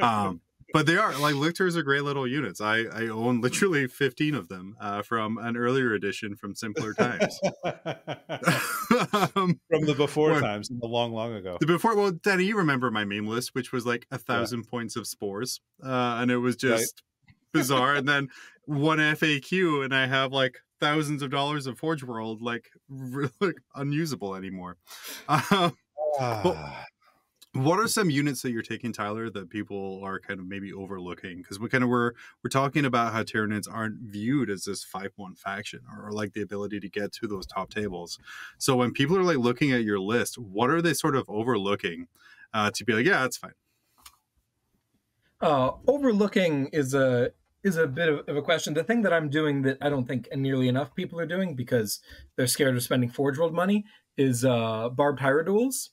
um 0.00 0.40
but 0.74 0.84
they 0.86 0.96
are 0.98 1.16
like 1.18 1.34
Lictors 1.36 1.74
are 1.76 1.82
great 1.82 2.02
little 2.02 2.26
units. 2.26 2.60
I 2.60 2.80
i 2.92 3.08
own 3.08 3.40
literally 3.40 3.86
15 3.86 4.34
of 4.34 4.48
them 4.48 4.76
uh, 4.80 5.00
from 5.00 5.38
an 5.38 5.56
earlier 5.56 5.94
edition 5.94 6.36
from 6.36 6.54
simpler 6.54 6.92
times. 6.92 7.40
Um, 9.36 9.58
From 9.70 9.86
the 9.86 9.94
before 9.96 10.32
Or- 10.32 10.40
times, 10.40 10.68
the 10.68 10.86
long, 10.86 11.12
long 11.12 11.32
ago. 11.34 11.56
the 11.60 11.66
before 11.66 11.96
well 11.96 12.12
danny 12.12 12.44
you 12.44 12.56
remember 12.56 12.90
my 12.90 13.04
meme 13.04 13.26
list 13.26 13.54
which 13.54 13.72
was 13.72 13.86
like 13.86 14.06
a 14.10 14.18
thousand 14.18 14.64
points 14.68 14.94
of 14.96 15.06
spores 15.06 15.60
uh 15.82 16.18
and 16.20 16.30
it 16.30 16.36
was 16.38 16.56
just 16.56 17.02
bizarre. 17.52 17.94
And 17.94 18.06
then 18.08 18.28
one 18.66 18.98
faq 18.98 19.84
and 19.84 19.94
i 19.94 20.06
have 20.06 20.32
like 20.32 20.56
thousands 20.80 21.22
of 21.22 21.30
dollars 21.30 21.66
of 21.66 21.78
forge 21.78 22.02
world 22.04 22.42
like 22.42 22.66
really 22.88 23.54
unusable 23.74 24.34
anymore. 24.34 24.76
Um, 25.28 25.72
Ah. 26.20 26.84
What 27.54 27.78
are 27.78 27.86
some 27.86 28.10
units 28.10 28.42
that 28.42 28.50
you're 28.50 28.62
taking 28.62 28.92
tyler 28.92 29.30
that 29.30 29.48
people 29.48 30.00
are 30.02 30.18
kind 30.18 30.40
of 30.40 30.46
maybe 30.46 30.72
overlooking 30.72 31.38
because 31.38 31.60
we 31.60 31.68
kind 31.68 31.84
of 31.84 31.90
were 31.90 32.14
we're 32.42 32.50
talking 32.50 32.84
about 32.84 33.12
how 33.12 33.22
tyranids 33.22 33.68
aren't 33.70 34.00
viewed 34.00 34.50
as 34.50 34.64
this 34.64 34.84
5-1 34.84 35.38
faction 35.38 35.80
or, 35.96 36.10
like 36.12 36.32
the 36.32 36.42
ability 36.42 36.80
to 36.80 36.88
get 36.88 37.12
to 37.12 37.26
those 37.28 37.46
top 37.46 37.70
tables 37.70 38.18
so 38.58 38.76
when 38.76 38.92
people 38.92 39.16
are 39.16 39.22
like 39.22 39.38
looking 39.38 39.72
at 39.72 39.84
your 39.84 40.00
list 40.00 40.36
what 40.38 40.70
are 40.70 40.82
they 40.82 40.94
sort 40.94 41.14
of 41.16 41.24
overlooking 41.28 42.08
uh, 42.52 42.70
to 42.74 42.84
be 42.84 42.92
like 42.92 43.06
yeah 43.06 43.20
that's 43.22 43.36
fine 43.36 43.54
Uh, 45.40 45.72
overlooking 45.86 46.68
is 46.72 46.94
a 46.94 47.30
is 47.62 47.76
a 47.76 47.86
bit 47.86 48.08
of, 48.08 48.28
of 48.28 48.36
a 48.36 48.42
question. 48.42 48.74
The 48.74 48.84
thing 48.84 49.02
that 49.02 49.12
I'm 49.12 49.28
doing 49.28 49.62
that 49.62 49.78
I 49.80 49.88
don't 49.88 50.06
think 50.06 50.28
nearly 50.34 50.68
enough 50.68 50.94
people 50.94 51.18
are 51.20 51.26
doing 51.26 51.54
because 51.54 52.00
they're 52.36 52.46
scared 52.46 52.76
of 52.76 52.82
spending 52.82 53.10
Forge 53.10 53.38
World 53.38 53.54
money 53.54 53.84
is 54.16 54.44
uh, 54.44 54.88
Barbed 54.90 55.20
Hierodules. 55.20 55.90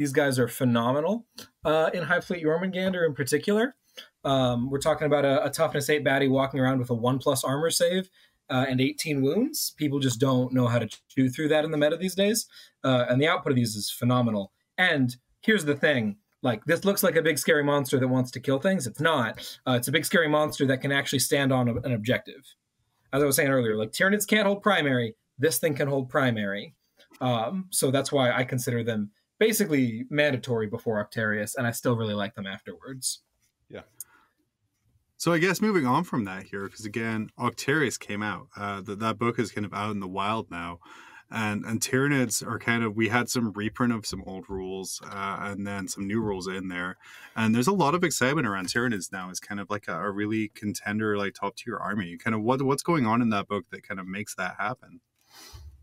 These 0.00 0.14
guys 0.14 0.38
are 0.38 0.48
phenomenal 0.48 1.26
uh, 1.62 1.90
in 1.92 2.04
Hive 2.04 2.24
Fleet 2.24 2.42
Jormungandr 2.42 3.04
in 3.04 3.12
particular. 3.12 3.76
Um, 4.24 4.70
we're 4.70 4.78
talking 4.78 5.06
about 5.06 5.26
a, 5.26 5.44
a 5.44 5.50
toughness 5.50 5.90
eight 5.90 6.02
baddie 6.02 6.30
walking 6.30 6.58
around 6.58 6.78
with 6.78 6.88
a 6.88 6.94
one 6.94 7.18
plus 7.18 7.44
armor 7.44 7.68
save 7.68 8.08
uh, 8.48 8.64
and 8.66 8.80
18 8.80 9.20
wounds. 9.20 9.74
People 9.76 9.98
just 9.98 10.18
don't 10.18 10.54
know 10.54 10.68
how 10.68 10.78
to 10.78 10.88
chew 11.10 11.28
through 11.28 11.48
that 11.48 11.66
in 11.66 11.70
the 11.70 11.76
meta 11.76 11.98
these 11.98 12.14
days, 12.14 12.46
uh, 12.82 13.04
and 13.10 13.20
the 13.20 13.28
output 13.28 13.52
of 13.52 13.56
these 13.56 13.76
is 13.76 13.90
phenomenal. 13.90 14.52
And 14.78 15.14
here's 15.42 15.66
the 15.66 15.76
thing: 15.76 16.16
like 16.42 16.64
this 16.64 16.86
looks 16.86 17.02
like 17.02 17.16
a 17.16 17.22
big 17.22 17.36
scary 17.36 17.62
monster 17.62 18.00
that 18.00 18.08
wants 18.08 18.30
to 18.30 18.40
kill 18.40 18.58
things. 18.58 18.86
It's 18.86 19.02
not. 19.02 19.58
Uh, 19.68 19.72
it's 19.72 19.88
a 19.88 19.92
big 19.92 20.06
scary 20.06 20.28
monster 20.28 20.64
that 20.64 20.80
can 20.80 20.92
actually 20.92 21.18
stand 21.18 21.52
on 21.52 21.68
a, 21.68 21.74
an 21.74 21.92
objective. 21.92 22.54
As 23.12 23.22
I 23.22 23.26
was 23.26 23.36
saying 23.36 23.50
earlier, 23.50 23.76
like 23.76 23.92
Tyranids 23.92 24.26
can't 24.26 24.46
hold 24.46 24.62
primary. 24.62 25.14
This 25.38 25.58
thing 25.58 25.74
can 25.74 25.88
hold 25.88 26.08
primary. 26.08 26.74
Um, 27.20 27.66
so 27.68 27.90
that's 27.90 28.10
why 28.10 28.32
I 28.32 28.44
consider 28.44 28.82
them 28.82 29.10
basically 29.40 30.04
mandatory 30.10 30.68
before 30.68 31.04
Octarius, 31.04 31.56
and 31.56 31.66
I 31.66 31.72
still 31.72 31.96
really 31.96 32.14
like 32.14 32.36
them 32.36 32.46
afterwards. 32.46 33.22
Yeah. 33.68 33.80
So 35.16 35.32
I 35.32 35.38
guess 35.38 35.60
moving 35.60 35.86
on 35.86 36.04
from 36.04 36.24
that 36.26 36.44
here, 36.44 36.66
because 36.66 36.84
again, 36.84 37.30
Octarius 37.38 37.98
came 37.98 38.22
out. 38.22 38.48
Uh, 38.56 38.80
that 38.82 39.00
that 39.00 39.18
book 39.18 39.40
is 39.40 39.50
kind 39.50 39.64
of 39.64 39.74
out 39.74 39.90
in 39.90 40.00
the 40.00 40.06
wild 40.08 40.50
now, 40.50 40.78
and 41.30 41.64
and 41.64 41.80
Tyranids 41.80 42.46
are 42.46 42.58
kind 42.58 42.84
of. 42.84 42.96
We 42.96 43.08
had 43.08 43.28
some 43.28 43.52
reprint 43.52 43.92
of 43.92 44.06
some 44.06 44.22
old 44.26 44.48
rules, 44.48 45.00
uh, 45.04 45.38
and 45.40 45.66
then 45.66 45.88
some 45.88 46.06
new 46.06 46.20
rules 46.20 46.46
in 46.46 46.68
there, 46.68 46.96
and 47.34 47.54
there's 47.54 47.66
a 47.66 47.72
lot 47.72 47.94
of 47.94 48.04
excitement 48.04 48.46
around 48.46 48.68
Tyranids 48.68 49.10
now. 49.10 49.30
It's 49.30 49.40
kind 49.40 49.60
of 49.60 49.70
like 49.70 49.88
a, 49.88 49.94
a 49.94 50.10
really 50.10 50.48
contender, 50.54 51.16
like 51.16 51.34
top 51.34 51.56
tier 51.56 51.76
army. 51.76 52.16
Kind 52.16 52.34
of 52.34 52.42
what 52.42 52.62
what's 52.62 52.82
going 52.82 53.06
on 53.06 53.22
in 53.22 53.30
that 53.30 53.48
book 53.48 53.64
that 53.70 53.86
kind 53.86 54.00
of 54.00 54.06
makes 54.06 54.34
that 54.34 54.56
happen. 54.58 55.00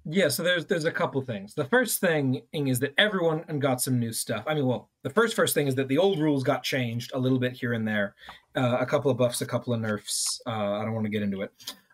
Yeah, 0.10 0.30
so 0.30 0.42
there's 0.42 0.66
there's 0.66 0.86
a 0.86 0.92
couple 0.92 1.22
things. 1.22 1.54
The 1.54 1.66
first 1.66 2.00
thing 2.00 2.42
is 2.54 2.80
that 2.80 2.94
everyone 2.98 3.44
got 3.60 3.82
some 3.82 4.00
new 4.00 4.14
stuff. 4.14 4.46
I 4.48 4.54
mean, 4.54 4.66
well, 4.66 4.90
the 5.04 5.10
first 5.10 5.36
first 5.36 5.54
thing 5.54 5.68
is 5.68 5.76
that 5.76 5.90
the 5.90 5.98
old 5.98 6.20
rules 6.20 6.44
got 6.44 6.64
changed 6.64 7.12
a 7.14 7.20
little 7.20 7.40
bit 7.40 7.52
here 7.54 7.74
and 7.74 7.86
there, 7.86 8.16
uh, 8.56 8.78
a 8.80 8.86
couple 8.86 9.12
of 9.12 9.18
buffs, 9.18 9.42
a 9.42 9.46
couple 9.46 9.74
of 9.74 9.82
nerfs. 9.82 10.40
Uh, 10.48 10.52
I 10.76 10.84
don't 10.86 10.94
want 10.94 11.06
to 11.06 11.10
get 11.12 11.24
into 11.24 11.42
it. 11.42 11.52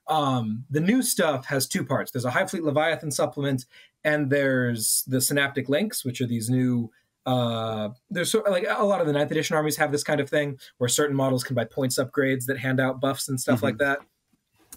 Um, 0.08 0.63
the 0.69 0.80
new 0.80 1.02
stuff 1.02 1.45
has 1.45 1.67
two 1.67 1.84
parts. 1.84 2.12
There's 2.12 2.26
a 2.26 2.30
Hive 2.30 2.52
Fleet 2.52 2.63
Leviathan 2.63 3.10
supplement, 3.10 3.65
and 4.04 4.30
there's 4.30 5.04
the 5.08 5.19
Synaptic 5.19 5.67
Links, 5.67 6.06
which 6.06 6.21
are 6.21 6.28
these 6.28 6.49
new. 6.52 6.91
Uh, 7.26 7.89
there's 8.12 8.30
sort 8.30 8.45
of 8.45 8.52
like 8.52 8.65
a 8.69 8.84
lot 8.84 9.02
of 9.02 9.08
the 9.08 9.13
ninth 9.13 9.32
edition 9.32 9.56
armies 9.56 9.78
have 9.78 9.91
this 9.91 10.04
kind 10.04 10.19
of 10.19 10.30
thing 10.30 10.60
where 10.78 10.89
certain 10.89 11.15
models 11.15 11.43
can 11.43 11.56
buy 11.56 11.63
points 11.65 11.97
upgrades 11.97 12.45
that 12.45 12.60
hand 12.60 12.80
out 12.80 12.99
buffs 13.02 13.28
and 13.30 13.39
stuff 13.41 13.62
Mhm. 13.62 13.63
like 13.63 13.78
that. 13.80 13.99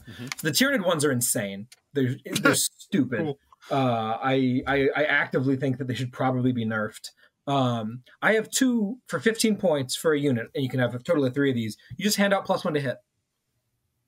Mhm. 0.08 0.40
The 0.40 0.50
Tyranid 0.52 0.86
ones 0.86 1.04
are 1.04 1.10
insane. 1.10 1.66
They're 1.96 2.14
they're 2.42 2.54
stupid. 2.54 3.18
Cool. 3.20 3.38
Uh, 3.70 4.16
I, 4.22 4.62
I 4.68 4.88
I 4.94 5.04
actively 5.06 5.56
think 5.56 5.78
that 5.78 5.88
they 5.88 5.94
should 5.94 6.12
probably 6.12 6.52
be 6.52 6.64
nerfed. 6.64 7.10
Um, 7.48 8.02
I 8.22 8.34
have 8.34 8.48
two 8.50 8.98
for 9.08 9.18
15 9.18 9.56
points 9.56 9.96
for 9.96 10.12
a 10.12 10.18
unit, 10.20 10.46
and 10.54 10.62
you 10.62 10.70
can 10.70 10.78
have 10.78 10.94
a 10.94 10.98
total 11.00 11.24
of 11.24 11.34
three 11.34 11.50
of 11.50 11.56
these. 11.56 11.76
You 11.96 12.04
just 12.04 12.16
hand 12.16 12.32
out 12.32 12.44
plus 12.44 12.64
one 12.64 12.74
to 12.74 12.80
hit. 12.80 12.98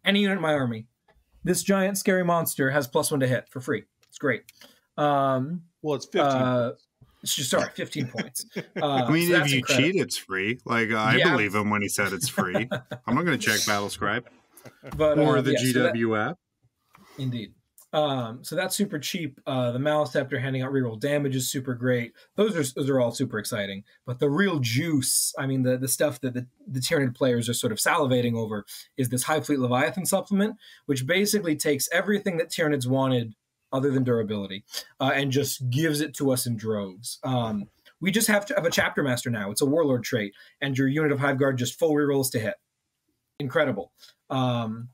Any 0.04 0.20
unit 0.20 0.36
in 0.36 0.42
my 0.42 0.54
army. 0.54 0.86
This 1.44 1.62
giant 1.62 1.98
scary 1.98 2.24
monster 2.24 2.70
has 2.70 2.86
plus 2.86 3.10
one 3.10 3.20
to 3.20 3.26
hit 3.28 3.48
for 3.50 3.60
free. 3.60 3.84
It's 4.08 4.18
great. 4.18 4.42
Um, 4.96 5.62
Well, 5.82 5.94
it's 5.96 6.06
15. 6.06 6.20
uh, 6.20 6.72
it's 7.22 7.34
just, 7.34 7.50
sorry, 7.50 7.68
15 7.74 8.06
points. 8.16 8.46
Uh, 8.56 8.86
I 8.86 9.10
mean, 9.10 9.28
so 9.30 9.36
if 9.42 9.50
you 9.50 9.58
incredible. 9.58 9.90
cheat, 9.92 10.00
it's 10.02 10.16
free. 10.16 10.58
Like 10.64 10.90
I 10.92 11.16
Yeah. 11.16 11.30
believe 11.32 11.54
him 11.54 11.70
when 11.70 11.82
he 11.82 11.88
said 11.88 12.12
it's 12.12 12.28
free. 12.28 12.68
I'm 13.06 13.14
not 13.14 13.24
going 13.24 13.38
to 13.38 13.44
check 13.44 13.60
Battlescribe 13.60 14.24
but, 14.96 15.18
or 15.18 15.38
uh, 15.38 15.42
the 15.42 15.52
yeah, 15.52 15.72
so 15.72 15.82
that- 15.84 15.94
GW 15.94 16.30
app. 16.30 16.38
Indeed. 17.18 17.54
Um, 17.92 18.44
so 18.44 18.54
that's 18.54 18.76
super 18.76 18.98
cheap. 18.98 19.40
Uh, 19.46 19.72
the 19.72 19.78
Maliceptor 19.78 20.40
handing 20.40 20.62
out 20.62 20.72
reroll 20.72 21.00
damage 21.00 21.34
is 21.34 21.50
super 21.50 21.74
great. 21.74 22.12
Those 22.36 22.54
are 22.54 22.74
those 22.74 22.90
are 22.90 23.00
all 23.00 23.12
super 23.12 23.38
exciting. 23.38 23.84
But 24.04 24.18
the 24.18 24.28
real 24.28 24.58
juice, 24.58 25.34
I 25.38 25.46
mean, 25.46 25.62
the 25.62 25.78
the 25.78 25.88
stuff 25.88 26.20
that 26.20 26.34
the, 26.34 26.46
the 26.66 26.80
Tyranid 26.80 27.14
players 27.14 27.48
are 27.48 27.54
sort 27.54 27.72
of 27.72 27.78
salivating 27.78 28.34
over 28.34 28.66
is 28.98 29.08
this 29.08 29.22
Hive 29.22 29.46
Fleet 29.46 29.58
Leviathan 29.58 30.04
supplement, 30.04 30.56
which 30.86 31.06
basically 31.06 31.56
takes 31.56 31.88
everything 31.90 32.36
that 32.36 32.50
Tyranids 32.50 32.86
wanted 32.86 33.34
other 33.72 33.90
than 33.90 34.04
durability 34.04 34.64
uh, 35.00 35.12
and 35.14 35.30
just 35.30 35.68
gives 35.70 36.00
it 36.00 36.14
to 36.14 36.30
us 36.30 36.46
in 36.46 36.56
droves. 36.56 37.18
Um, 37.22 37.68
we 38.00 38.10
just 38.10 38.28
have 38.28 38.46
to 38.46 38.54
have 38.54 38.64
a 38.64 38.70
chapter 38.70 39.02
master 39.02 39.30
now. 39.30 39.50
It's 39.50 39.62
a 39.62 39.66
warlord 39.66 40.04
trait, 40.04 40.34
and 40.60 40.76
your 40.76 40.88
unit 40.88 41.10
of 41.10 41.20
Hive 41.20 41.38
Guard 41.38 41.58
just 41.58 41.78
full 41.78 41.92
rerolls 41.92 42.30
to 42.32 42.38
hit. 42.38 42.54
Incredible. 43.40 43.92
Um, 44.30 44.90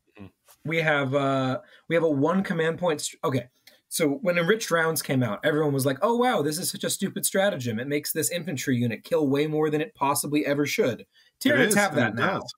we 0.64 0.78
have 0.80 1.14
uh, 1.14 1.60
we 1.88 1.94
have 1.94 2.04
a 2.04 2.10
one 2.10 2.42
command 2.42 2.78
point. 2.78 3.00
St- 3.00 3.20
okay, 3.24 3.48
so 3.88 4.08
when 4.22 4.38
enriched 4.38 4.70
rounds 4.70 5.02
came 5.02 5.22
out, 5.22 5.40
everyone 5.44 5.72
was 5.72 5.86
like, 5.86 5.98
"Oh 6.02 6.16
wow, 6.16 6.42
this 6.42 6.58
is 6.58 6.70
such 6.70 6.84
a 6.84 6.90
stupid 6.90 7.24
stratagem. 7.26 7.78
It 7.78 7.88
makes 7.88 8.12
this 8.12 8.30
infantry 8.30 8.76
unit 8.76 9.04
kill 9.04 9.28
way 9.28 9.46
more 9.46 9.70
than 9.70 9.80
it 9.80 9.94
possibly 9.94 10.44
ever 10.46 10.66
should." 10.66 11.06
Tyranids 11.40 11.74
have 11.74 11.94
that 11.96 12.14
now. 12.14 12.40
does. 12.40 12.54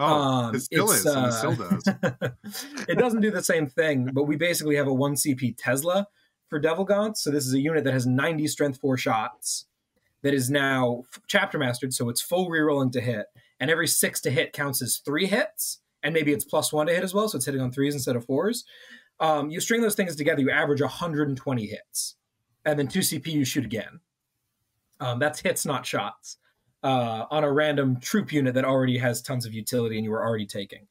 Oh, 0.00 0.04
Um, 0.06 0.54
it 0.54 0.60
still 0.60 0.90
it's, 0.90 1.00
is, 1.00 1.06
and 1.06 1.26
it 1.26 1.28
uh, 1.28 1.30
still 1.32 1.54
does. 1.56 1.82
it 2.88 2.98
doesn't 2.98 3.20
do 3.20 3.32
the 3.32 3.42
same 3.42 3.66
thing, 3.66 4.10
but 4.12 4.24
we 4.24 4.36
basically 4.36 4.76
have 4.76 4.86
a 4.86 4.94
1 4.94 5.14
CP 5.14 5.56
Tesla 5.58 6.06
for 6.48 6.60
Devil 6.60 6.86
Gaunts. 6.86 7.20
So 7.20 7.32
this 7.32 7.44
is 7.46 7.52
a 7.52 7.58
unit 7.58 7.82
that 7.82 7.92
has 7.92 8.06
90 8.06 8.46
strength 8.46 8.78
4 8.80 8.96
shots 8.96 9.66
that 10.22 10.32
is 10.34 10.50
now 10.50 11.02
f- 11.12 11.20
chapter 11.26 11.58
mastered, 11.58 11.92
so 11.92 12.08
it's 12.08 12.20
full 12.22 12.48
rerolling 12.48 12.92
to 12.92 13.00
hit. 13.00 13.26
And 13.58 13.72
every 13.72 13.88
6 13.88 14.20
to 14.20 14.30
hit 14.30 14.52
counts 14.52 14.80
as 14.82 14.98
3 15.04 15.26
hits, 15.26 15.80
and 16.08 16.14
maybe 16.14 16.32
it's 16.32 16.44
plus 16.44 16.72
1 16.72 16.86
to 16.86 16.94
hit 16.94 17.04
as 17.04 17.12
well, 17.12 17.28
so 17.28 17.36
it's 17.36 17.44
hitting 17.44 17.60
on 17.60 17.70
3s 17.70 17.92
instead 17.92 18.16
of 18.16 18.26
4s. 18.26 18.64
Um, 19.20 19.50
you 19.50 19.60
string 19.60 19.82
those 19.82 19.94
things 19.94 20.16
together, 20.16 20.40
you 20.40 20.50
average 20.50 20.80
120 20.80 21.66
hits. 21.66 22.16
And 22.64 22.78
then 22.78 22.88
2 22.88 23.00
CP, 23.00 23.26
you 23.26 23.44
shoot 23.44 23.66
again. 23.66 24.00
Um, 25.00 25.18
that's 25.18 25.40
hits, 25.40 25.66
not 25.66 25.84
shots. 25.84 26.38
Uh, 26.82 27.26
on 27.30 27.44
a 27.44 27.52
random 27.52 28.00
troop 28.00 28.32
unit 28.32 28.54
that 28.54 28.64
already 28.64 28.96
has 28.96 29.20
tons 29.20 29.44
of 29.44 29.52
utility 29.52 29.96
and 29.96 30.04
you 30.04 30.10
were 30.10 30.24
already 30.24 30.46
taking. 30.46 30.86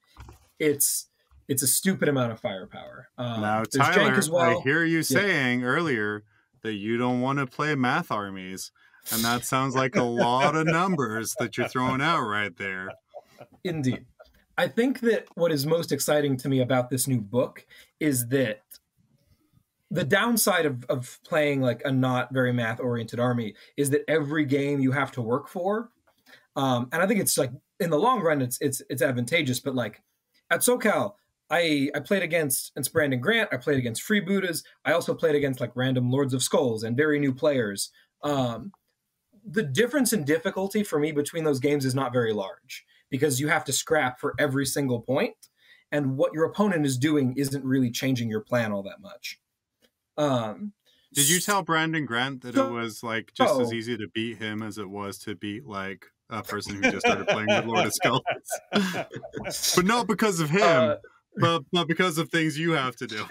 It's 0.60 1.08
it's 1.48 1.64
a 1.64 1.68
stupid 1.68 2.10
amount 2.10 2.34
of 2.34 2.40
firepower. 2.40 3.08
Um, 3.18 3.42
now, 3.42 3.64
Tyler, 3.64 4.12
as 4.14 4.30
well. 4.30 4.60
I 4.60 4.62
hear 4.62 4.84
you 4.84 5.02
saying 5.02 5.64
earlier 5.64 6.26
that 6.62 6.74
you 6.74 6.98
don't 6.98 7.22
want 7.22 7.40
to 7.40 7.48
play 7.48 7.74
math 7.74 8.12
armies, 8.12 8.72
and 9.14 9.24
that 9.24 9.46
sounds 9.46 9.76
like 9.76 9.96
a 9.96 10.04
lot 10.04 10.58
of 10.58 10.68
numbers 10.68 11.36
that 11.40 11.58
you're 11.58 11.70
throwing 11.70 12.02
out 12.02 12.28
right 12.28 12.56
there. 12.58 12.90
Indeed. 13.64 14.06
I 14.58 14.68
think 14.68 15.02
that 15.02 15.28
what 15.36 15.52
is 15.52 15.66
most 15.66 15.92
exciting 15.92 16.36
to 16.38 16.50
me 16.50 16.62
about 16.62 16.90
this 16.90 17.08
new 17.08 17.22
book 17.22 17.66
is 18.00 18.28
that 18.30 18.62
the 19.92 20.04
downside 20.04 20.66
of, 20.66 20.84
of 20.86 21.20
playing 21.24 21.62
like 21.62 21.82
a 21.86 21.92
not 21.92 22.34
very 22.34 22.52
math 22.52 22.80
oriented 22.80 23.20
army 23.20 23.54
is 23.78 23.92
that 23.92 24.04
every 24.08 24.46
game 24.46 24.80
you 24.80 24.92
have 24.92 25.12
to 25.14 25.22
work 25.22 25.48
for. 25.48 25.92
Um, 26.56 26.90
and 26.92 27.02
I 27.02 27.08
think 27.08 27.20
it's 27.20 27.38
like 27.38 27.52
in 27.80 27.92
the 27.92 28.00
long 28.00 28.22
run 28.22 28.42
it's 28.42 28.58
it's 28.60 28.82
it's 28.90 29.02
advantageous, 29.02 29.60
but 29.60 29.76
like 29.76 30.02
at 30.50 30.62
SoCal, 30.62 31.14
I 31.52 31.90
I 31.96 32.00
played 32.00 32.24
against 32.24 32.72
and 32.76 32.90
Brandon 32.92 33.22
Grant, 33.22 33.50
I 33.54 33.58
played 33.58 33.78
against 33.78 34.02
Freebooters, 34.02 34.64
I 34.84 34.92
also 34.94 35.14
played 35.14 35.36
against 35.36 35.62
like 35.62 35.72
random 35.76 36.10
Lords 36.10 36.34
of 36.34 36.42
Skulls 36.42 36.84
and 36.84 36.98
very 36.98 37.20
new 37.20 37.34
players. 37.34 37.92
Um, 38.24 38.72
the 39.46 39.64
difference 39.64 40.12
in 40.12 40.26
difficulty 40.26 40.84
for 40.84 41.00
me 41.00 41.12
between 41.12 41.44
those 41.44 41.60
games 41.60 41.86
is 41.86 41.96
not 41.96 42.12
very 42.12 42.34
large 42.34 42.86
because 43.10 43.40
you 43.40 43.48
have 43.48 43.64
to 43.66 43.74
scrap 43.74 44.20
for 44.20 44.34
every 44.40 44.66
single 44.66 45.02
point, 45.02 45.36
and 45.92 46.18
what 46.18 46.34
your 46.34 46.46
opponent 46.46 46.86
is 46.86 46.98
doing 46.98 47.34
isn't 47.38 47.64
really 47.64 47.92
changing 47.92 48.30
your 48.30 48.42
plan 48.42 48.72
all 48.72 48.84
that 48.84 49.00
much. 49.02 49.40
Um, 50.18 50.74
Did 51.14 51.30
you 51.30 51.40
tell 51.40 51.62
Brandon 51.64 52.06
Grant 52.06 52.42
that 52.42 52.56
So- 52.56 52.68
it 52.68 52.72
was 52.72 53.04
like 53.04 53.32
just 53.34 53.60
as 53.60 53.70
Oh. 53.70 53.74
easy 53.74 53.98
to 53.98 54.08
beat 54.14 54.38
him 54.38 54.62
as 54.62 54.78
it 54.78 54.90
was 54.90 55.18
to 55.20 55.36
beat 55.36 55.66
like 55.66 56.06
a 56.30 56.44
person 56.44 56.76
who 56.76 56.92
just 56.92 57.06
started 57.06 57.28
playing 57.28 57.48
with 57.48 57.66
Lord 57.66 57.86
of 57.88 57.94
Skulls? 57.94 58.22
but 59.76 59.86
not 59.86 60.08
because 60.08 60.40
of 60.42 60.50
him, 60.50 60.62
uh, 60.64 60.96
but 61.38 61.64
but 61.72 61.88
because 61.88 62.18
of 62.18 62.30
things 62.30 62.58
you 62.60 62.72
have 62.72 62.96
to 62.98 63.08
do. 63.08 63.26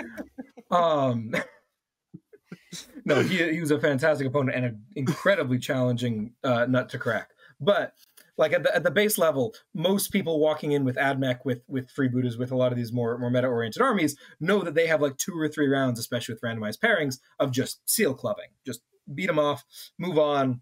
Um, 0.70 1.34
no, 3.04 3.20
he, 3.22 3.52
he 3.52 3.60
was 3.60 3.70
a 3.70 3.78
fantastic 3.80 4.26
opponent 4.26 4.56
and 4.56 4.64
an 4.66 4.84
incredibly 4.96 5.58
challenging 5.58 6.32
uh, 6.44 6.66
nut 6.66 6.88
to 6.90 6.98
crack. 6.98 7.30
But 7.60 7.92
like 8.38 8.52
at 8.52 8.62
the, 8.62 8.74
at 8.74 8.82
the 8.84 8.90
base 8.90 9.16
level, 9.18 9.54
most 9.74 10.12
people 10.12 10.38
walking 10.40 10.72
in 10.72 10.84
with 10.84 10.96
AdMech 10.96 11.40
with 11.44 11.62
with 11.68 11.88
freebooters 11.94 12.38
with 12.38 12.52
a 12.52 12.56
lot 12.56 12.72
of 12.72 12.76
these 12.78 12.92
more 12.92 13.16
more 13.18 13.30
meta 13.30 13.46
oriented 13.46 13.82
armies 13.82 14.16
know 14.40 14.62
that 14.62 14.74
they 14.74 14.86
have 14.86 15.00
like 15.00 15.16
two 15.16 15.38
or 15.38 15.48
three 15.48 15.68
rounds, 15.68 15.98
especially 15.98 16.34
with 16.34 16.42
randomized 16.42 16.78
pairings, 16.80 17.18
of 17.38 17.50
just 17.50 17.80
seal 17.88 18.14
clubbing, 18.14 18.48
just 18.66 18.80
beat 19.14 19.26
them 19.26 19.38
off, 19.38 19.64
move 19.98 20.18
on. 20.18 20.60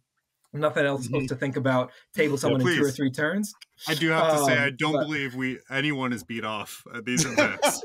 Nothing 0.56 0.86
else 0.86 1.06
supposed 1.06 1.30
to 1.30 1.34
think 1.34 1.56
about. 1.56 1.90
Table 2.14 2.38
someone 2.38 2.60
in 2.60 2.66
two 2.76 2.84
or 2.84 2.90
three 2.92 3.10
turns. 3.10 3.52
I 3.88 3.94
do 3.94 4.10
have 4.10 4.38
to 4.38 4.44
say 4.44 4.56
I 4.56 4.68
Um, 4.68 4.76
don't 4.76 4.92
but- 4.92 5.06
believe 5.06 5.34
we 5.34 5.58
anyone 5.68 6.12
is 6.12 6.22
beat 6.22 6.44
off 6.44 6.84
at 6.94 7.04
these 7.04 7.24
events, 7.26 7.82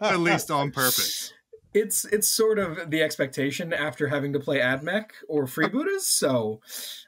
at 0.00 0.18
least 0.18 0.50
on 0.50 0.72
purpose. 0.72 1.32
it's 1.72 2.04
it's 2.06 2.26
sort 2.26 2.58
of 2.58 2.90
the 2.90 3.00
expectation 3.00 3.72
after 3.72 4.08
having 4.08 4.32
to 4.32 4.40
play 4.40 4.58
AdMech 4.58 5.10
or 5.28 5.44
freebooters. 5.46 6.00
So 6.00 6.60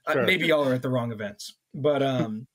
uh, 0.07 0.13
Sure. 0.13 0.25
maybe 0.27 0.47
y'all 0.47 0.69
are 0.69 0.75
at 0.75 0.83
the 0.83 0.89
wrong 0.89 1.11
events, 1.11 1.55
but 1.77 2.03
um, 2.03 2.47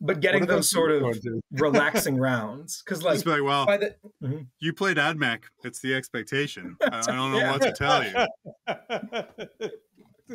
but 0.00 0.20
getting 0.20 0.46
those 0.46 0.70
sort 0.70 0.90
of 0.92 1.04
relaxing 1.52 2.16
rounds 2.28 2.82
because 2.82 3.02
like 3.02 3.14
Just 3.14 3.24
be 3.24 3.32
like, 3.32 3.42
well, 3.42 3.66
by 3.66 3.76
the 3.76 3.94
you 4.60 4.72
played 4.72 4.96
AdMech. 4.96 5.40
It's 5.64 5.80
the 5.80 5.94
expectation. 5.94 6.76
I, 6.82 6.98
I 6.98 7.00
don't 7.06 7.32
know 7.32 7.38
Yeah. 7.38 7.52
what 7.52 7.62
to 7.62 7.72
tell 7.72 8.04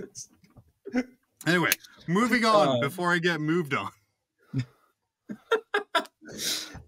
you. 0.03 1.03
Anyway, 1.47 1.71
moving 2.07 2.43
on 2.45 2.67
Um, 2.67 2.79
before 2.81 3.13
I 3.13 3.19
get 3.19 3.39
moved 3.39 3.73
on. 3.73 3.91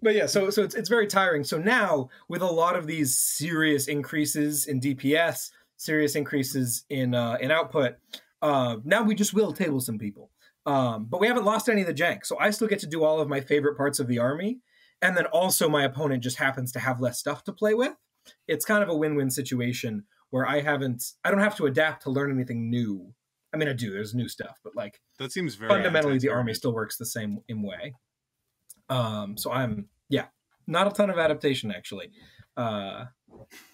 but 0.02 0.14
yeah, 0.14 0.26
so 0.26 0.50
so 0.50 0.64
it's 0.64 0.76
it's 0.76 0.90
very 0.90 1.08
tiring. 1.08 1.44
So 1.44 1.58
now 1.58 2.10
with 2.28 2.42
a 2.42 2.52
lot 2.52 2.76
of 2.76 2.86
these 2.86 3.18
serious 3.18 3.88
increases 3.88 4.68
in 4.68 4.82
DPS, 4.82 5.52
serious 5.78 6.16
increases 6.16 6.84
in 6.90 7.16
uh, 7.16 7.38
in 7.40 7.50
output, 7.52 7.96
uh, 8.42 8.78
now 8.84 9.04
we 9.04 9.16
just 9.16 9.34
will 9.34 9.54
table 9.54 9.80
some 9.80 9.98
people. 9.98 10.30
Um, 10.66 11.06
but 11.06 11.20
we 11.20 11.28
haven't 11.28 11.46
lost 11.46 11.70
any 11.70 11.82
of 11.82 11.88
the 11.88 11.94
jank, 11.94 12.26
so 12.26 12.38
I 12.40 12.52
still 12.52 12.68
get 12.68 12.80
to 12.80 12.88
do 12.88 13.04
all 13.04 13.20
of 13.20 13.28
my 13.28 13.42
favorite 13.42 13.76
parts 13.78 14.00
of 14.00 14.08
the 14.08 14.20
army, 14.20 14.60
and 15.02 15.18
then 15.18 15.26
also 15.28 15.68
my 15.68 15.84
opponent 15.84 16.22
just 16.24 16.38
happens 16.38 16.72
to 16.74 16.80
have 16.80 17.02
less 17.02 17.20
stuff 17.20 17.44
to 17.46 17.54
play 17.54 17.74
with. 17.74 17.94
It's 18.48 18.66
kind 18.66 18.84
of 18.84 18.90
a 18.90 18.96
win-win 18.96 19.32
situation 19.32 20.04
where 20.30 20.46
I 20.48 20.62
haven't, 20.62 21.04
I 21.26 21.32
don't 21.32 21.40
have 21.40 21.58
to 21.58 21.66
adapt 21.66 22.04
to 22.04 22.12
learn 22.12 22.32
anything 22.32 22.70
new. 22.70 23.14
I 23.54 23.58
mean, 23.58 23.68
I 23.68 23.74
do. 23.74 23.92
There's 23.92 24.14
new 24.14 24.30
stuff, 24.30 24.60
but 24.64 24.76
like 24.76 25.02
That 25.18 25.32
seems 25.32 25.56
very 25.56 25.70
fundamentally 25.70 26.20
the 26.20 26.30
army 26.30 26.54
still 26.54 26.74
works 26.74 26.98
the 26.98 27.06
same 27.06 27.40
in 27.48 27.62
way 27.64 27.96
um 28.90 29.38
so 29.38 29.52
i'm 29.52 29.88
yeah 30.10 30.26
not 30.68 30.86
a 30.86 30.90
ton 30.92 31.10
of 31.10 31.18
adaptation 31.18 31.72
actually 31.72 32.12
uh 32.58 33.06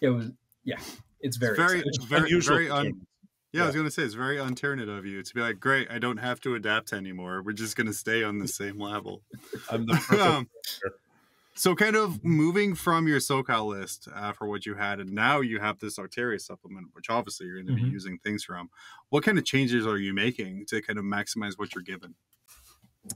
it 0.00 0.08
was 0.08 0.30
yeah 0.64 0.78
it's 1.20 1.36
very, 1.36 1.54
It's 1.54 1.58
very, 1.58 1.78
exciting. 1.80 2.06
very, 2.08 2.22
Unusual 2.28 2.54
very 2.56 2.70
un- 2.70 3.06
tournaments. 3.52 3.58
Yeah, 3.58 3.62
I 3.62 3.66
was 3.66 3.76
gonna 3.76 3.90
say 3.90 4.02
it's 4.02 4.14
very 4.14 4.38
unturned 4.38 4.80
of 4.80 5.06
you 5.06 5.22
to 5.22 5.34
be 5.34 5.40
like, 5.40 5.60
great, 5.60 5.90
I 5.90 5.98
don't 5.98 6.18
have 6.18 6.40
to 6.40 6.54
adapt 6.54 6.92
anymore. 6.92 7.42
We're 7.42 7.52
just 7.52 7.76
gonna 7.76 7.92
stay 7.92 8.22
on 8.22 8.38
the 8.38 8.48
same 8.60 8.78
level. 8.80 9.22
I'm 9.70 9.86
the 9.86 9.98
Um, 10.20 10.48
so, 11.54 11.74
kind 11.74 11.96
of 11.96 12.22
moving 12.24 12.76
from 12.76 13.08
your 13.08 13.18
SoCal 13.18 13.66
list 13.66 14.06
uh, 14.14 14.32
for 14.32 14.46
what 14.46 14.64
you 14.64 14.74
had, 14.76 15.00
and 15.00 15.10
now 15.12 15.40
you 15.40 15.58
have 15.58 15.80
this 15.80 15.98
Octarius 15.98 16.42
supplement, 16.42 16.86
which 16.92 17.10
obviously 17.10 17.46
you're 17.46 17.56
going 17.60 17.66
to 17.66 17.72
Mhm. 17.72 17.86
be 17.86 17.90
using 17.90 18.18
things 18.18 18.44
from. 18.44 18.70
What 19.08 19.24
kind 19.24 19.38
of 19.38 19.44
changes 19.44 19.84
are 19.84 19.96
you 19.98 20.14
making 20.14 20.66
to 20.66 20.80
kind 20.80 21.00
of 21.00 21.04
maximize 21.04 21.58
what 21.58 21.74
you're 21.74 21.82
given? 21.82 22.14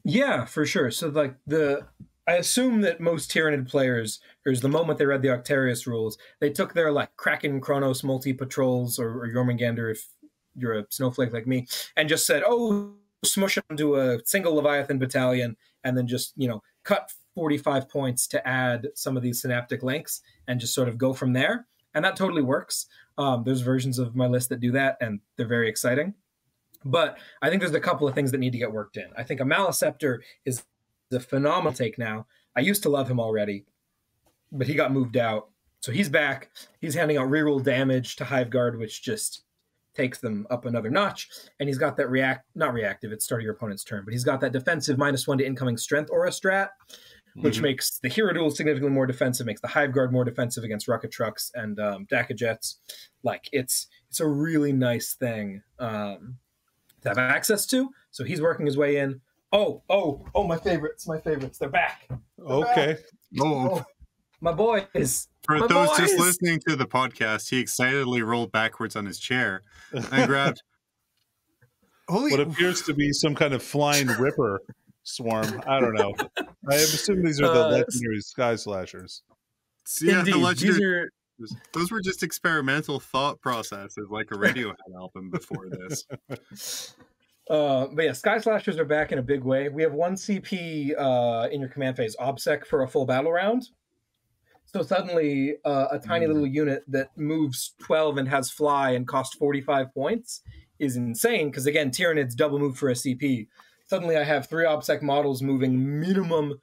yeah 0.04 0.44
for 0.46 0.64
sure 0.64 0.90
so 0.90 1.08
like 1.08 1.36
the 1.46 1.86
i 2.26 2.32
assume 2.34 2.80
that 2.80 3.00
most 3.00 3.30
Tyranid 3.30 3.68
players 3.68 4.20
or 4.46 4.54
the 4.54 4.68
moment 4.68 4.98
they 4.98 5.04
read 5.04 5.20
the 5.20 5.28
octarius 5.28 5.86
rules 5.86 6.16
they 6.40 6.48
took 6.48 6.72
their 6.72 6.90
like 6.90 7.14
kraken 7.16 7.60
Kronos 7.60 8.02
multi 8.02 8.32
patrols 8.32 8.98
or, 8.98 9.22
or 9.22 9.28
jormungandr 9.28 9.90
if 9.92 10.08
you're 10.56 10.78
a 10.78 10.86
snowflake 10.90 11.32
like 11.32 11.46
me 11.46 11.66
and 11.96 12.08
just 12.08 12.26
said 12.26 12.42
oh 12.46 12.92
smush 13.24 13.54
them 13.54 13.64
into 13.70 13.96
a 13.96 14.18
single 14.24 14.54
leviathan 14.54 14.98
battalion 14.98 15.56
and 15.84 15.96
then 15.96 16.06
just 16.06 16.32
you 16.36 16.48
know 16.48 16.62
cut 16.84 17.12
45 17.34 17.88
points 17.88 18.26
to 18.28 18.46
add 18.46 18.88
some 18.94 19.16
of 19.16 19.22
these 19.22 19.40
synaptic 19.40 19.82
links 19.82 20.22
and 20.48 20.60
just 20.60 20.74
sort 20.74 20.88
of 20.88 20.98
go 20.98 21.12
from 21.12 21.32
there. 21.32 21.66
And 21.94 22.04
that 22.04 22.16
totally 22.16 22.42
works. 22.42 22.86
Um, 23.18 23.44
there's 23.44 23.60
versions 23.60 23.98
of 23.98 24.14
my 24.14 24.26
list 24.26 24.48
that 24.50 24.60
do 24.60 24.70
that 24.72 24.96
and 25.00 25.20
they're 25.36 25.46
very 25.46 25.68
exciting. 25.68 26.14
But 26.84 27.18
i 27.40 27.48
think 27.48 27.60
there's 27.60 27.74
a 27.74 27.80
couple 27.80 28.08
of 28.08 28.14
things 28.14 28.32
that 28.32 28.38
need 28.38 28.52
to 28.52 28.58
get 28.58 28.72
worked 28.72 28.96
in. 28.96 29.06
I 29.16 29.22
think 29.22 29.40
a 29.40 29.44
maliceptor 29.44 30.18
is 30.44 30.64
a 31.12 31.20
phenomenal 31.20 31.72
take 31.72 31.96
now. 31.96 32.26
I 32.56 32.60
used 32.60 32.82
to 32.82 32.88
love 32.88 33.10
him 33.10 33.20
already 33.20 33.64
but 34.54 34.66
he 34.66 34.74
got 34.74 34.92
moved 34.92 35.16
out. 35.16 35.48
So 35.80 35.92
he's 35.92 36.10
back. 36.10 36.50
He's 36.80 36.94
handing 36.94 37.16
out 37.16 37.30
reroll 37.30 37.62
damage 37.62 38.16
to 38.16 38.24
hive 38.24 38.50
guard 38.50 38.78
which 38.78 39.02
just 39.02 39.44
takes 39.94 40.18
them 40.18 40.46
up 40.50 40.64
another 40.64 40.90
notch 40.90 41.28
and 41.60 41.68
he's 41.68 41.78
got 41.78 41.96
that 41.96 42.08
react 42.08 42.46
not 42.54 42.72
reactive 42.72 43.12
it's 43.12 43.24
start 43.24 43.40
of 43.40 43.44
your 43.44 43.52
opponent's 43.54 43.84
turn 43.84 44.02
but 44.04 44.12
he's 44.12 44.24
got 44.24 44.40
that 44.40 44.52
defensive 44.52 44.96
minus 44.98 45.26
one 45.28 45.36
to 45.38 45.44
incoming 45.46 45.76
strength 45.76 46.08
aura 46.10 46.30
strat 46.30 46.68
which 47.36 47.58
Mhm. 47.58 47.62
makes 47.62 47.98
the 47.98 48.08
hero 48.10 48.32
duel 48.34 48.50
significantly 48.50 48.92
more 48.92 49.06
defensive, 49.06 49.46
makes 49.46 49.62
the 49.62 49.68
hive 49.68 49.92
guard 49.94 50.12
more 50.12 50.22
defensive 50.22 50.64
against 50.64 50.86
rocket 50.86 51.10
trucks 51.10 51.50
and 51.54 51.80
um, 51.80 52.04
Dakkajets. 52.12 52.74
Like 53.22 53.48
it's 53.52 53.86
it's 54.10 54.20
a 54.20 54.26
really 54.28 54.70
nice 54.70 55.14
thing 55.14 55.62
um, 55.78 56.36
to 57.00 57.08
have 57.08 57.16
access 57.16 57.64
to. 57.68 57.88
So 58.10 58.22
he's 58.24 58.42
working 58.42 58.66
his 58.66 58.76
way 58.76 58.98
in. 58.98 59.22
Oh, 59.50 59.82
oh, 59.88 60.26
oh! 60.34 60.44
My 60.46 60.58
favorites, 60.58 61.08
my 61.08 61.18
favorites. 61.20 61.56
They're 61.56 61.70
back. 61.70 62.06
Okay. 62.38 62.98
Oh, 63.40 63.76
Oh, 63.78 63.84
my 64.42 64.52
boys. 64.52 65.28
for 65.46 65.58
my 65.58 65.66
those 65.66 65.96
just 65.96 66.18
listening 66.18 66.60
to 66.68 66.76
the 66.76 66.84
podcast, 66.86 67.48
he 67.48 67.58
excitedly 67.58 68.20
rolled 68.22 68.52
backwards 68.52 68.94
on 68.96 69.06
his 69.06 69.18
chair 69.18 69.62
and 69.92 70.26
grabbed. 70.28 70.62
Holy! 72.08 72.32
what 72.32 72.40
appears 72.40 72.82
to 72.82 72.92
be 72.94 73.12
some 73.12 73.34
kind 73.34 73.54
of 73.54 73.62
flying 73.62 74.06
ripper 74.18 74.60
swarm. 75.04 75.62
I 75.66 75.80
don't 75.80 75.94
know. 75.94 76.12
I 76.70 76.74
assume 76.74 77.24
these 77.24 77.40
are 77.40 77.46
the 77.46 77.64
Uh, 77.64 77.68
legendary 77.70 78.20
sky 78.20 78.56
slashers. 78.56 79.22
yeah, 80.00 80.18
Indeed, 80.20 80.34
the 80.34 80.36
these 80.36 80.44
legendary. 80.44 81.00
are 81.04 81.08
Those 81.72 81.90
were 81.90 82.00
just 82.00 82.22
experimental 82.22 83.00
thought 83.00 83.40
processes, 83.40 84.08
like 84.10 84.30
a 84.32 84.34
Radiohead 84.34 84.74
album 84.96 85.30
before 85.30 85.68
this. 85.70 86.04
Uh, 87.50 87.86
but 87.92 88.04
yeah, 88.04 88.12
Sky 88.12 88.38
Slashers 88.38 88.78
are 88.78 88.84
back 88.84 89.10
in 89.10 89.18
a 89.18 89.22
big 89.22 89.42
way. 89.42 89.68
We 89.68 89.82
have 89.82 89.92
one 89.92 90.14
CP 90.14 90.92
uh, 90.96 91.48
in 91.50 91.60
your 91.60 91.68
command 91.68 91.96
phase, 91.96 92.14
OBSEC, 92.20 92.64
for 92.66 92.82
a 92.82 92.88
full 92.88 93.04
battle 93.04 93.32
round. 93.32 93.68
So 94.74 94.82
suddenly, 94.82 95.56
uh, 95.64 95.88
a 95.90 95.98
tiny 95.98 96.24
Mm. 96.24 96.28
little 96.28 96.46
unit 96.46 96.84
that 96.88 97.16
moves 97.16 97.74
12 97.78 98.16
and 98.16 98.28
has 98.28 98.50
fly 98.50 98.90
and 98.92 99.06
costs 99.06 99.36
45 99.36 99.92
points 99.92 100.40
is 100.78 100.96
insane 100.96 101.50
because, 101.50 101.66
again, 101.66 101.90
Tyranids 101.90 102.34
double 102.34 102.58
move 102.58 102.78
for 102.78 102.88
a 102.88 102.94
CP. 102.94 103.48
Suddenly, 103.86 104.16
I 104.16 104.24
have 104.24 104.48
three 104.48 104.64
OBSEC 104.64 105.02
models 105.02 105.42
moving 105.42 106.00
minimum 106.00 106.60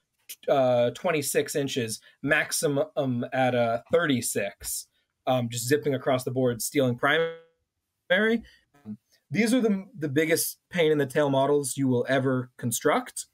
uh, 0.48 0.92
26 0.92 1.56
inches, 1.56 2.00
maximum 2.24 3.26
at 3.34 3.56
uh, 3.56 3.82
36, 3.92 4.88
um, 5.28 5.50
just 5.50 5.68
zipping 5.68 5.96
across 5.96 6.24
the 6.24 6.32
board, 6.32 6.62
stealing 6.62 6.96
primary 6.96 8.44
these 9.32 9.54
are 9.54 9.62
the 9.62 9.86
the 9.98 10.10
biggest 10.10 10.58
pain 10.70 10.92
in 10.92 10.98
the 10.98 11.06
tail 11.06 11.30
models 11.30 11.78
you 11.78 11.88
will 11.88 12.06
ever 12.10 12.50
construct. 12.58 13.28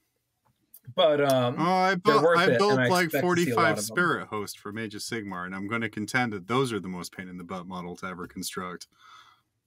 But 0.94 1.22
um, 1.22 1.56
Oh, 1.58 1.64
I 1.64 1.96
built, 1.96 2.24
worth 2.24 2.38
I 2.38 2.58
built 2.58 2.80
I 2.80 2.88
like 2.88 3.06
expect 3.06 3.26
to 3.26 3.36
see 3.44 3.52
a 3.52 3.56
lot 3.56 3.76
45. 3.78 3.80
Spirit 3.84 4.28
Host 4.28 4.60
for 4.60 4.78
Age 4.78 4.96
of 4.96 5.02
Sigmar, 5.02 5.46
and 5.46 5.56
I'm 5.56 5.68
going 5.68 5.82
to 5.82 5.90
contend 5.90 6.34
that 6.34 6.48
those 6.48 6.72
are 6.72 6.80
the 6.80 6.88
most 6.88 7.16
pain 7.16 7.28
in 7.28 7.38
the 7.38 7.44
butt 7.44 7.66
model 7.68 7.96
to 7.98 8.06
ever 8.06 8.28
construct. 8.28 8.88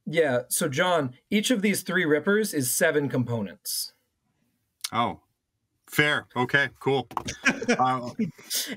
yeah, 0.07 0.43
so 0.49 0.69
John, 0.69 1.15
each 1.31 1.51
of 1.51 1.61
these 1.63 1.83
three 1.83 2.05
rippers 2.05 2.55
is 2.55 2.71
seven 2.71 3.09
components, 3.09 3.93
Oh, 4.93 5.21
fair. 5.91 6.27
Okay, 6.37 6.69
cool. 6.81 7.09
Uh, 7.79 8.11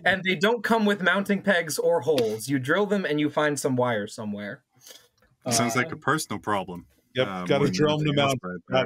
and 0.04 0.22
they 0.26 0.36
don't 0.36 0.66
come 0.66 0.84
with 0.86 1.02
mounting 1.02 1.42
pegs 1.42 1.80
or 1.80 2.02
holes. 2.02 2.50
You 2.50 2.60
drill 2.60 2.86
them 2.86 3.06
and 3.06 3.22
you 3.22 3.30
find 3.30 3.58
some 3.58 3.78
wire 3.78 4.06
somewhere. 4.06 4.64
sounds 5.50 5.78
like 5.78 5.88
Uh, 5.94 5.96
a 5.96 5.98
personal 5.98 6.40
problem. 6.40 6.88
Yep. 7.16 7.28
uh, 7.28 7.46
Got 7.46 7.50
more 7.50 7.60
to 7.60 7.66
than 7.66 7.74
drill 7.74 7.98
them 7.98 8.06
to 8.16 8.22
anything 8.22 8.24
else 8.24 8.36
mount. 8.44 8.62
right 8.70 8.86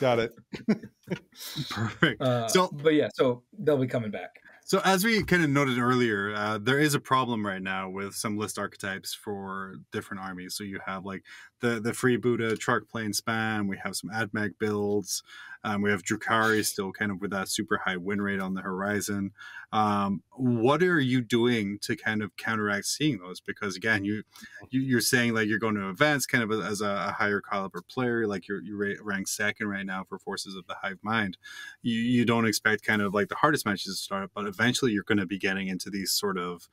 Got 0.00 0.18
it. 0.20 0.32
Got 0.68 0.78
it. 0.78 0.84
Perfect. 1.70 2.20
Uh, 2.22 2.48
So- 2.48 2.70
but 2.82 2.94
yeah, 2.94 3.08
so 3.14 3.42
they'll 3.58 3.78
be 3.78 3.86
coming 3.86 4.10
back. 4.10 4.40
So 4.64 4.82
as 4.84 5.02
we 5.02 5.22
kind 5.22 5.42
of 5.42 5.48
noted 5.48 5.78
earlier, 5.78 6.34
uh, 6.34 6.58
there 6.58 6.78
is 6.78 6.92
a 6.94 7.00
problem 7.00 7.46
right 7.46 7.62
now 7.62 7.88
with 7.88 8.14
some 8.14 8.36
list 8.36 8.58
archetypes 8.58 9.14
for 9.14 9.76
different 9.92 10.22
armies. 10.22 10.54
So 10.56 10.62
you 10.62 10.78
have 10.84 11.06
like 11.06 11.22
the 11.60 11.80
the 11.80 11.92
freebooter, 11.92 12.58
truck 12.58 12.86
Plane 12.86 13.12
spam. 13.12 13.66
We 13.66 13.78
have 13.82 13.96
some 13.96 14.10
AdMech 14.10 14.58
builds. 14.58 15.22
Um, 15.64 15.82
we 15.82 15.90
have 15.90 16.02
Drukhari 16.02 16.64
still 16.64 16.92
kind 16.92 17.10
of 17.10 17.20
with 17.20 17.30
that 17.32 17.48
super 17.48 17.78
high 17.78 17.96
win 17.96 18.20
rate 18.22 18.40
on 18.40 18.54
the 18.54 18.62
horizon. 18.62 19.32
Um, 19.72 20.22
what 20.30 20.82
are 20.82 21.00
you 21.00 21.20
doing 21.20 21.78
to 21.80 21.96
kind 21.96 22.22
of 22.22 22.36
counteract 22.36 22.86
seeing 22.86 23.18
those? 23.18 23.40
Because 23.40 23.76
again, 23.76 24.04
you, 24.04 24.22
you 24.70 24.96
are 24.96 25.00
saying 25.00 25.34
like 25.34 25.48
you're 25.48 25.58
going 25.58 25.74
to 25.74 25.88
events 25.90 26.26
kind 26.26 26.42
of 26.44 26.50
as 26.64 26.80
a, 26.80 26.86
a 27.08 27.12
higher 27.12 27.40
caliber 27.40 27.82
player, 27.82 28.26
like 28.26 28.48
you're 28.48 28.62
you're 28.62 29.02
ranked 29.02 29.28
second 29.30 29.68
right 29.68 29.86
now 29.86 30.04
for 30.04 30.18
Forces 30.18 30.54
of 30.54 30.66
the 30.66 30.74
Hive 30.82 30.98
Mind. 31.02 31.36
You 31.82 32.00
you 32.00 32.24
don't 32.24 32.46
expect 32.46 32.82
kind 32.84 33.02
of 33.02 33.14
like 33.14 33.28
the 33.28 33.34
hardest 33.36 33.66
matches 33.66 33.84
to 33.98 34.04
start, 34.04 34.24
up, 34.24 34.30
but 34.34 34.46
eventually 34.46 34.92
you're 34.92 35.02
going 35.04 35.18
to 35.18 35.26
be 35.26 35.38
getting 35.38 35.68
into 35.68 35.90
these 35.90 36.12
sort 36.12 36.38
of 36.38 36.68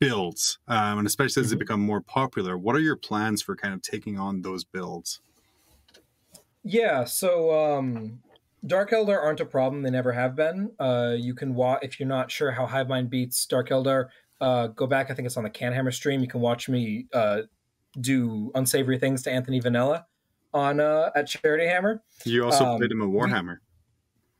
builds, 0.00 0.58
um, 0.68 0.98
and 0.98 1.06
especially 1.06 1.42
as 1.42 1.50
they 1.50 1.56
Mhm. 1.56 1.58
become 1.58 1.80
more 1.80 2.00
popular. 2.02 2.58
What 2.58 2.76
are 2.76 2.80
your 2.80 2.96
plans 2.96 3.42
for 3.42 3.56
kind 3.56 3.74
of 3.74 3.82
taking 3.82 4.18
on 4.18 4.42
those 4.42 4.64
builds? 4.64 5.20
Yeah, 6.64 7.04
so 7.04 7.52
um, 7.76 8.20
Dark 8.66 8.90
Eldar 8.90 9.22
aren't 9.22 9.40
a 9.40 9.44
problem. 9.44 9.82
They 9.82 9.90
never 9.90 10.12
have 10.12 10.34
been. 10.34 10.72
Uh, 10.78 11.14
you 11.18 11.34
can 11.34 11.54
watch 11.54 11.80
if 11.82 12.00
you're 12.00 12.08
not 12.08 12.30
sure 12.30 12.50
how 12.50 12.66
Hivemind 12.66 13.10
beats 13.10 13.44
Dark 13.46 13.68
Eldar. 13.68 14.06
Uh, 14.40 14.68
go 14.68 14.86
back. 14.86 15.10
I 15.10 15.14
think 15.14 15.26
it's 15.26 15.36
on 15.36 15.44
the 15.44 15.50
Canhammer 15.50 15.92
stream. 15.92 16.20
You 16.20 16.28
can 16.28 16.40
watch 16.40 16.68
me 16.68 17.06
uh, 17.12 17.42
do 18.00 18.50
unsavory 18.54 18.98
things 18.98 19.22
to 19.24 19.30
Anthony 19.30 19.60
Vanella 19.60 20.04
on 20.54 20.80
uh, 20.80 21.10
at 21.14 21.26
Charity 21.26 21.66
Hammer. 21.66 22.02
You 22.24 22.44
also 22.46 22.64
Um, 22.64 22.78
played 22.78 22.90
him 22.90 23.02
a 23.02 23.08
we- 23.08 23.18
Warhammer. 23.18 23.58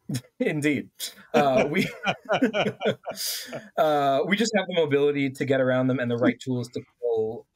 Indeed, 0.39 0.91
uh, 1.33 1.67
we 1.71 1.89
uh, 3.79 4.21
we 4.27 4.37
just 4.37 4.53
have 4.57 4.67
the 4.67 4.75
mobility 4.75 5.31
to 5.31 5.45
get 5.45 5.61
around 5.61 5.87
them 5.89 5.99
and 5.99 6.11
the 6.11 6.17
right 6.17 6.39
tools 6.39 6.69
to 6.71 6.81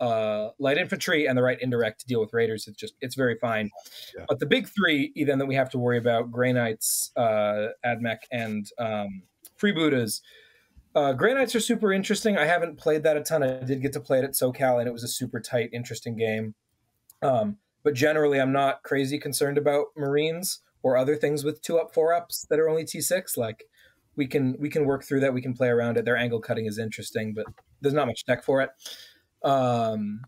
uh, 0.01 0.49
light 0.59 0.79
infantry 0.79 1.27
and 1.27 1.37
the 1.37 1.43
right 1.43 1.59
indirect 1.61 2.01
to 2.01 2.07
deal 2.07 2.21
with 2.21 2.33
raiders. 2.33 2.67
It's 2.67 2.77
just 2.77 2.95
it's 3.01 3.15
very 3.15 3.37
fine. 3.41 3.71
Yeah. 4.17 4.25
But 4.29 4.39
the 4.39 4.47
big 4.47 4.69
three, 4.69 5.13
then 5.27 5.39
that 5.39 5.47
we 5.47 5.55
have 5.55 5.71
to 5.71 5.79
worry 5.79 5.99
about: 5.99 6.31
Grey 6.31 6.53
Knights, 6.53 7.13
uh, 7.17 7.69
Admech, 7.85 8.19
and 8.31 8.67
um, 8.79 9.23
Freebooters. 9.61 10.21
Uh, 10.95 11.13
Grey 11.13 11.35
Knights 11.35 11.55
are 11.55 11.61
super 11.61 11.93
interesting. 11.93 12.37
I 12.37 12.45
haven't 12.45 12.79
played 12.79 13.03
that 13.05 13.17
a 13.17 13.23
ton. 13.23 13.43
I 13.43 13.63
did 13.63 13.83
get 13.83 13.93
to 13.93 14.01
play 14.01 14.19
it 14.19 14.25
at 14.25 14.33
SoCal, 14.33 14.79
and 14.79 14.89
it 14.89 14.93
was 14.93 15.05
a 15.05 15.09
super 15.09 15.41
tight, 15.41 15.71
interesting 15.73 16.17
game. 16.17 16.55
Um, 17.23 17.59
but 17.85 17.95
generally, 17.95 18.41
I'm 18.41 18.53
not 18.53 18.83
crazy 18.83 19.19
concerned 19.19 19.59
about 19.59 19.87
Marines 19.97 20.61
or 20.83 20.97
other 20.97 21.17
things 21.17 21.45
with 21.45 21.63
two 21.63 21.79
up, 21.79 21.93
four 21.93 22.15
ups 22.15 22.47
that 22.51 22.59
are 22.59 22.69
only 22.69 22.85
T6. 22.85 23.37
Like 23.37 23.65
we 24.17 24.27
can 24.27 24.57
we 24.59 24.69
can 24.69 24.85
work 24.85 25.05
through 25.05 25.21
that. 25.21 25.33
We 25.33 25.43
can 25.43 25.55
play 25.55 25.69
around 25.69 25.97
it. 25.97 26.05
Their 26.05 26.17
angle 26.17 26.41
cutting 26.41 26.67
is 26.67 26.79
interesting, 26.79 27.35
but 27.35 27.47
there's 27.81 27.95
not 27.95 28.07
much 28.07 28.25
deck 28.27 28.45
for 28.45 28.61
it. 28.61 28.71
Um, 29.49 30.21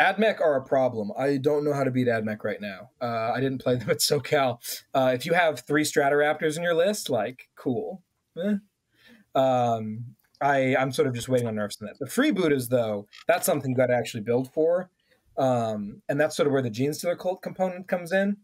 Admech 0.00 0.40
are 0.40 0.56
a 0.56 0.64
problem. 0.64 1.10
I 1.18 1.38
don't 1.38 1.64
know 1.64 1.72
how 1.72 1.84
to 1.84 1.90
beat 1.90 2.08
Admech 2.08 2.44
right 2.44 2.60
now. 2.60 2.90
Uh, 3.00 3.32
I 3.34 3.40
didn't 3.40 3.62
play 3.62 3.76
them 3.76 3.90
at 3.90 3.98
SoCal. 3.98 4.58
Uh, 4.94 5.12
if 5.14 5.24
you 5.24 5.32
have 5.32 5.60
three 5.60 5.84
Stratoraptors 5.84 6.56
in 6.56 6.62
your 6.62 6.74
list, 6.74 7.08
like 7.08 7.48
cool. 7.54 8.02
Eh. 8.36 8.56
Um, 9.34 10.16
I 10.40 10.76
I'm 10.76 10.92
sort 10.92 11.08
of 11.08 11.14
just 11.14 11.28
waiting 11.28 11.46
on 11.46 11.54
nerfs 11.54 11.78
on 11.80 11.86
that. 11.86 11.98
The 11.98 12.06
freebooters 12.06 12.68
though, 12.68 13.06
that's 13.26 13.46
something 13.46 13.70
you 13.70 13.76
got 13.76 13.86
to 13.86 13.96
actually 13.96 14.22
build 14.22 14.52
for, 14.52 14.90
um, 15.38 16.02
and 16.08 16.20
that's 16.20 16.36
sort 16.36 16.46
of 16.46 16.52
where 16.52 16.62
the 16.62 16.70
Gene 16.70 16.92
Stealer 16.92 17.16
cult 17.16 17.40
component 17.40 17.88
comes 17.88 18.12
in. 18.12 18.38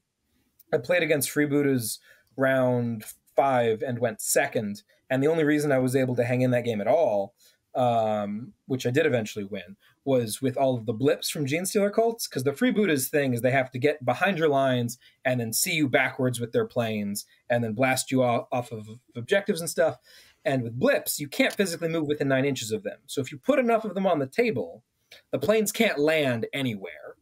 I 0.72 0.78
played 0.78 1.02
against 1.02 1.30
freebooters 1.30 1.98
round 2.36 3.04
five 3.36 3.82
and 3.82 3.98
went 3.98 4.22
second, 4.22 4.82
and 5.10 5.22
the 5.22 5.28
only 5.28 5.44
reason 5.44 5.70
I 5.70 5.78
was 5.78 5.94
able 5.94 6.16
to 6.16 6.24
hang 6.24 6.40
in 6.40 6.50
that 6.52 6.64
game 6.64 6.80
at 6.80 6.86
all, 6.86 7.34
um, 7.74 8.54
which 8.66 8.86
I 8.86 8.90
did 8.90 9.04
eventually 9.04 9.44
win, 9.44 9.76
was 10.04 10.42
with 10.42 10.56
all 10.56 10.76
of 10.76 10.86
the 10.86 10.92
blips 10.92 11.30
from 11.30 11.46
Gene 11.46 11.66
Stealer 11.66 11.90
cults. 11.90 12.26
Because 12.26 12.44
the 12.44 12.52
freebooters 12.52 13.08
thing 13.08 13.34
is 13.34 13.40
they 13.40 13.50
have 13.50 13.70
to 13.72 13.78
get 13.78 14.04
behind 14.04 14.38
your 14.38 14.48
lines 14.48 14.98
and 15.24 15.40
then 15.40 15.52
see 15.52 15.72
you 15.72 15.88
backwards 15.88 16.40
with 16.40 16.52
their 16.52 16.66
planes, 16.66 17.26
and 17.50 17.62
then 17.62 17.72
blast 17.72 18.10
you 18.10 18.22
off, 18.22 18.46
off 18.52 18.72
of 18.72 18.86
objectives 19.16 19.60
and 19.60 19.70
stuff. 19.70 19.96
And 20.44 20.62
with 20.62 20.78
blips, 20.78 21.20
you 21.20 21.28
can't 21.28 21.52
physically 21.52 21.88
move 21.88 22.06
within 22.06 22.28
nine 22.28 22.44
inches 22.44 22.72
of 22.72 22.82
them. 22.82 22.98
So 23.06 23.20
if 23.20 23.30
you 23.30 23.38
put 23.38 23.58
enough 23.58 23.84
of 23.84 23.94
them 23.94 24.06
on 24.06 24.18
the 24.18 24.26
table, 24.26 24.82
the 25.30 25.38
planes 25.38 25.70
can't 25.72 25.98
land 25.98 26.46
anywhere. 26.52 27.16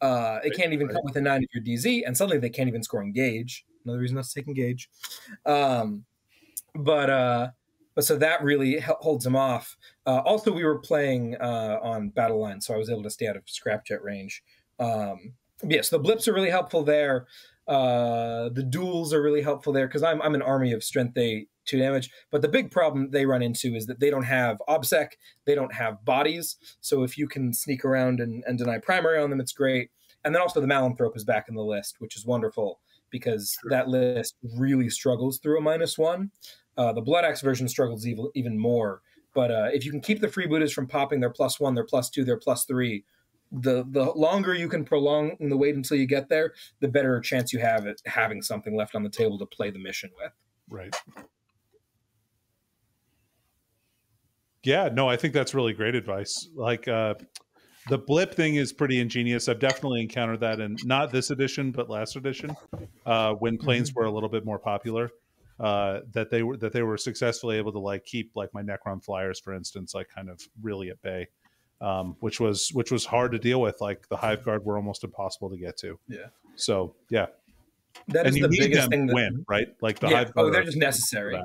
Uh, 0.00 0.38
they 0.42 0.50
can't 0.50 0.72
even 0.72 0.88
come 0.88 1.02
within 1.04 1.24
nine 1.24 1.42
of 1.42 1.48
your 1.52 1.62
DZ, 1.62 2.02
and 2.06 2.16
suddenly 2.16 2.38
they 2.38 2.48
can't 2.48 2.68
even 2.68 2.82
score 2.82 3.02
engage. 3.02 3.66
Another 3.84 3.98
reason 3.98 4.16
not 4.16 4.24
to 4.24 4.34
take 4.34 4.46
engage. 4.46 4.88
Um, 5.44 6.04
but 6.74 7.10
uh, 7.10 7.48
but 7.94 8.04
so 8.04 8.16
that 8.16 8.42
really 8.42 8.80
holds 8.80 9.24
them 9.24 9.36
off. 9.36 9.76
Uh, 10.06 10.20
also, 10.24 10.52
we 10.52 10.64
were 10.64 10.78
playing 10.78 11.36
uh, 11.40 11.78
on 11.82 12.10
battle 12.10 12.40
line, 12.40 12.60
so 12.60 12.74
I 12.74 12.78
was 12.78 12.90
able 12.90 13.02
to 13.02 13.10
stay 13.10 13.26
out 13.26 13.36
of 13.36 13.44
scrapjet 13.46 14.02
range. 14.02 14.42
Um, 14.78 15.34
but 15.60 15.70
yeah, 15.70 15.82
so 15.82 15.96
the 15.96 16.02
blips 16.02 16.26
are 16.28 16.32
really 16.32 16.50
helpful 16.50 16.82
there. 16.82 17.26
Uh, 17.68 18.48
the 18.48 18.62
duels 18.62 19.12
are 19.12 19.22
really 19.22 19.42
helpful 19.42 19.72
there 19.72 19.86
because 19.86 20.02
I'm 20.02 20.20
I'm 20.22 20.34
an 20.34 20.42
army 20.42 20.72
of 20.72 20.82
strength 20.82 21.16
eight 21.18 21.48
two 21.70 21.78
damage. 21.78 22.10
But 22.30 22.42
the 22.42 22.48
big 22.48 22.70
problem 22.70 23.10
they 23.10 23.26
run 23.26 23.42
into 23.42 23.74
is 23.74 23.86
that 23.86 24.00
they 24.00 24.10
don't 24.10 24.24
have 24.24 24.58
obsec, 24.68 25.10
they 25.46 25.54
don't 25.54 25.72
have 25.72 26.04
bodies. 26.04 26.56
So 26.80 27.02
if 27.02 27.16
you 27.16 27.28
can 27.28 27.54
sneak 27.54 27.84
around 27.84 28.20
and, 28.20 28.42
and 28.46 28.58
deny 28.58 28.78
primary 28.78 29.18
on 29.20 29.30
them, 29.30 29.40
it's 29.40 29.52
great. 29.52 29.90
And 30.24 30.34
then 30.34 30.42
also 30.42 30.60
the 30.60 30.66
Malanthrope 30.66 31.16
is 31.16 31.24
back 31.24 31.46
in 31.48 31.54
the 31.54 31.62
list, 31.62 31.96
which 31.98 32.16
is 32.16 32.26
wonderful 32.26 32.80
because 33.10 33.56
that 33.68 33.88
list 33.88 34.36
really 34.56 34.90
struggles 34.90 35.38
through 35.38 35.58
a 35.58 35.62
minus 35.62 35.96
one. 35.96 36.30
Uh, 36.76 36.92
the 36.92 37.00
Blood 37.00 37.24
Axe 37.24 37.42
version 37.42 37.68
struggles 37.68 38.06
even, 38.06 38.30
even 38.34 38.58
more. 38.58 39.02
But 39.34 39.50
uh, 39.50 39.68
if 39.72 39.84
you 39.84 39.90
can 39.90 40.00
keep 40.00 40.20
the 40.20 40.28
freebooters 40.28 40.72
from 40.72 40.86
popping 40.86 41.20
their 41.20 41.30
plus 41.30 41.60
one, 41.60 41.74
their 41.74 41.84
plus 41.84 42.10
two, 42.10 42.24
their 42.24 42.38
plus 42.38 42.64
three, 42.64 43.04
the 43.52 43.84
the 43.90 44.12
longer 44.12 44.54
you 44.54 44.68
can 44.68 44.84
prolong 44.84 45.36
the 45.40 45.56
wait 45.56 45.74
until 45.74 45.96
you 45.96 46.06
get 46.06 46.28
there, 46.28 46.54
the 46.80 46.88
better 46.88 47.20
chance 47.20 47.52
you 47.52 47.58
have 47.58 47.86
at 47.86 47.96
having 48.06 48.42
something 48.42 48.76
left 48.76 48.94
on 48.94 49.02
the 49.02 49.10
table 49.10 49.38
to 49.38 49.46
play 49.46 49.70
the 49.70 49.78
mission 49.78 50.10
with. 50.16 50.32
Right. 50.68 50.94
Yeah, 54.62 54.90
no, 54.92 55.08
I 55.08 55.16
think 55.16 55.34
that's 55.34 55.54
really 55.54 55.72
great 55.72 55.94
advice. 55.94 56.48
Like 56.54 56.86
uh 56.86 57.14
the 57.88 57.98
blip 57.98 58.34
thing 58.34 58.56
is 58.56 58.72
pretty 58.72 59.00
ingenious. 59.00 59.48
I've 59.48 59.58
definitely 59.58 60.02
encountered 60.02 60.40
that 60.40 60.60
in 60.60 60.76
not 60.84 61.10
this 61.10 61.30
edition, 61.30 61.72
but 61.72 61.88
last 61.88 62.14
edition, 62.14 62.54
uh, 63.06 63.32
when 63.34 63.56
planes 63.56 63.94
were 63.94 64.04
a 64.04 64.10
little 64.10 64.28
bit 64.28 64.44
more 64.44 64.58
popular. 64.58 65.10
Uh, 65.60 66.00
that 66.12 66.30
they 66.30 66.42
were 66.42 66.56
that 66.56 66.72
they 66.72 66.80
were 66.80 66.96
successfully 66.96 67.58
able 67.58 67.70
to 67.70 67.78
like 67.78 68.02
keep 68.06 68.30
like 68.34 68.48
my 68.54 68.62
Necron 68.62 69.04
flyers, 69.04 69.38
for 69.38 69.52
instance, 69.52 69.94
like 69.94 70.08
kind 70.08 70.30
of 70.30 70.40
really 70.62 70.88
at 70.88 71.02
bay, 71.02 71.28
um, 71.82 72.16
which 72.20 72.40
was 72.40 72.70
which 72.72 72.90
was 72.90 73.04
hard 73.04 73.32
to 73.32 73.38
deal 73.38 73.60
with. 73.60 73.78
Like 73.78 74.08
the 74.08 74.16
Hive 74.16 74.42
Guard 74.42 74.64
were 74.64 74.76
almost 74.76 75.04
impossible 75.04 75.50
to 75.50 75.58
get 75.58 75.76
to. 75.78 75.98
Yeah. 76.08 76.28
So 76.56 76.94
yeah, 77.10 77.26
That 78.08 78.26
and 78.26 78.34
is 78.34 78.40
the 78.40 78.48
biggest 78.48 78.88
thing 78.88 79.06
that, 79.08 79.14
win, 79.14 79.44
right? 79.48 79.68
Like 79.82 79.98
the 79.98 80.08
yeah. 80.08 80.16
Hive 80.16 80.32
Oh, 80.34 80.50
they're 80.50 80.64
just 80.64 80.78
necessary. 80.78 81.38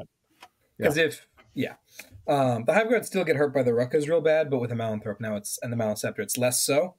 Because 0.77 0.95
if 0.95 1.27
yeah, 1.53 1.73
um, 2.25 2.63
the 2.63 2.73
Hive 2.73 2.89
Guards 2.89 3.07
still 3.07 3.25
get 3.25 3.35
hurt 3.35 3.53
by 3.53 3.63
the 3.63 3.71
Ruckas 3.71 4.07
real 4.07 4.21
bad, 4.21 4.49
but 4.49 4.59
with 4.59 4.69
the 4.69 4.77
Malanthrope 4.77 5.19
now 5.19 5.35
it's 5.35 5.59
and 5.61 5.73
the 5.73 5.77
Maliceptor 5.77 6.19
it's 6.19 6.37
less 6.37 6.61
so. 6.61 6.95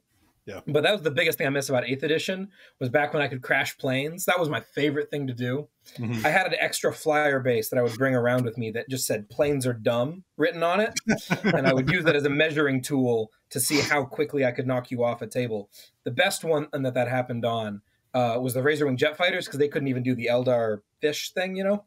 Yeah. 0.47 0.61
But 0.67 0.85
that 0.85 0.93
was 0.93 1.03
the 1.03 1.11
biggest 1.11 1.39
thing 1.39 1.47
I 1.49 1.51
missed 1.51 1.69
about 1.69 1.89
Eighth 1.89 2.05
Edition 2.05 2.51
was 2.79 2.89
back 2.89 3.13
when 3.13 3.21
I 3.21 3.27
could 3.27 3.43
crash 3.43 3.77
planes. 3.79 4.25
That 4.27 4.39
was 4.39 4.49
my 4.49 4.61
favorite 4.61 5.11
thing 5.11 5.27
to 5.27 5.35
do. 5.35 5.69
Mhm. 5.99 6.25
I 6.25 6.29
had 6.31 6.47
an 6.47 6.55
extra 6.61 6.93
flyer 6.93 7.41
base 7.41 7.69
that 7.71 7.79
I 7.79 7.83
would 7.83 7.95
bring 7.99 8.15
around 8.15 8.45
with 8.45 8.57
me 8.57 8.71
that 8.71 8.89
just 8.89 9.07
said 9.07 9.29
"planes 9.29 9.67
are 9.67 9.73
dumb" 9.73 10.23
written 10.37 10.63
on 10.63 10.79
it, 10.81 10.95
and 11.43 11.67
I 11.67 11.75
would 11.75 11.91
use 11.91 12.05
that 12.05 12.15
as 12.15 12.25
a 12.25 12.31
measuring 12.31 12.81
tool 12.81 13.33
to 13.51 13.59
see 13.59 13.81
how 13.81 14.05
quickly 14.05 14.45
I 14.45 14.53
could 14.53 14.67
knock 14.69 14.91
you 14.93 15.03
off 15.03 15.21
a 15.21 15.27
table. 15.27 15.69
The 16.05 16.13
best 16.13 16.45
one 16.45 16.69
that 16.73 16.95
that 16.95 17.09
happened 17.09 17.45
on 17.45 17.83
uh, 18.15 18.39
was 18.41 18.55
the 18.55 18.61
Razorwing 18.63 18.97
Jet 18.97 19.17
Fighters 19.17 19.47
because 19.47 19.59
they 19.59 19.69
couldn't 19.69 19.89
even 19.89 20.03
do 20.05 20.15
the 20.15 20.27
Eldar 20.31 20.81
fish 21.01 21.33
thing, 21.33 21.57
you 21.57 21.65
know 21.65 21.85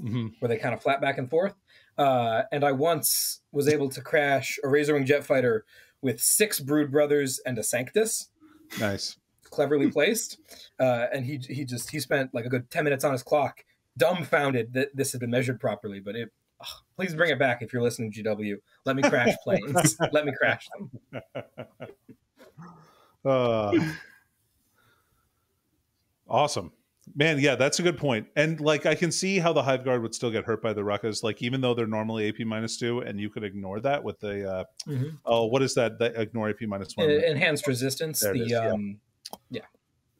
Mhm. 0.00 0.34
where 0.38 0.48
they 0.48 0.58
kind 0.58 0.74
of 0.74 0.82
flap 0.82 1.00
back 1.00 1.18
and 1.18 1.28
forth. 1.28 1.54
Uh, 1.96 2.44
and 2.52 2.62
I 2.64 2.70
once 2.70 3.40
was 3.50 3.66
able 3.66 3.88
to 3.88 4.00
crash 4.00 4.58
a 4.62 4.68
Razorwing 4.68 5.04
jet 5.04 5.24
fighter 5.24 5.64
with 6.02 6.20
six 6.20 6.60
Brood 6.60 6.90
Brothers 6.90 7.40
and 7.44 7.58
a 7.58 7.62
Sanctus, 7.62 8.28
Nice. 8.78 9.16
cleverly 9.44 9.90
placed. 9.90 10.38
Uh, 10.78 11.06
and 11.12 11.24
he 11.24 11.38
he 11.38 11.64
just 11.64 11.90
he 11.90 12.00
spent 12.00 12.32
like 12.34 12.44
a 12.44 12.48
good 12.48 12.70
ten 12.70 12.84
minutes 12.84 13.04
on 13.04 13.12
his 13.12 13.22
clock, 13.22 13.64
dumbfounded 13.96 14.72
that 14.74 14.94
this 14.94 15.12
had 15.12 15.20
been 15.20 15.30
measured 15.30 15.60
properly. 15.60 16.00
But 16.00 16.16
it, 16.16 16.30
ugh, 16.60 16.66
please 16.96 17.14
bring 17.14 17.30
it 17.30 17.38
back 17.38 17.62
if 17.62 17.72
you're 17.72 17.82
listening, 17.82 18.12
GW. 18.12 18.56
Let 18.84 18.96
me 18.96 19.02
crash 19.02 19.34
planes. 19.44 19.96
Let 20.12 20.26
me 20.26 20.32
crash 20.38 20.68
them. 21.12 21.22
Uh, 23.24 23.72
awesome. 26.28 26.72
Man, 27.14 27.38
yeah, 27.40 27.54
that's 27.54 27.78
a 27.78 27.82
good 27.82 27.96
point. 27.98 28.26
And 28.36 28.60
like 28.60 28.86
I 28.86 28.94
can 28.94 29.10
see 29.12 29.38
how 29.38 29.52
the 29.52 29.62
Hive 29.62 29.84
Guard 29.84 30.02
would 30.02 30.14
still 30.14 30.30
get 30.30 30.44
hurt 30.44 30.62
by 30.62 30.72
the 30.72 30.82
ruckas, 30.82 31.22
like 31.22 31.42
even 31.42 31.60
though 31.60 31.74
they're 31.74 31.86
normally 31.86 32.28
AP 32.28 32.40
minus 32.46 32.76
two, 32.76 33.00
and 33.00 33.20
you 33.20 33.30
could 33.30 33.44
ignore 33.44 33.80
that 33.80 34.02
with 34.04 34.18
the 34.20 34.50
uh 34.50 34.64
oh, 35.24 35.46
what 35.46 35.62
is 35.62 35.74
that? 35.74 35.98
That 35.98 36.16
ignore 36.16 36.50
AP 36.50 36.62
minus 36.62 36.94
one. 36.96 37.08
Uh, 37.08 37.12
Enhanced 37.12 37.66
resistance. 37.66 38.20
There 38.20 38.32
The 38.34 38.42
is, 38.42 38.50
yeah. 38.50 38.70
um, 38.72 38.98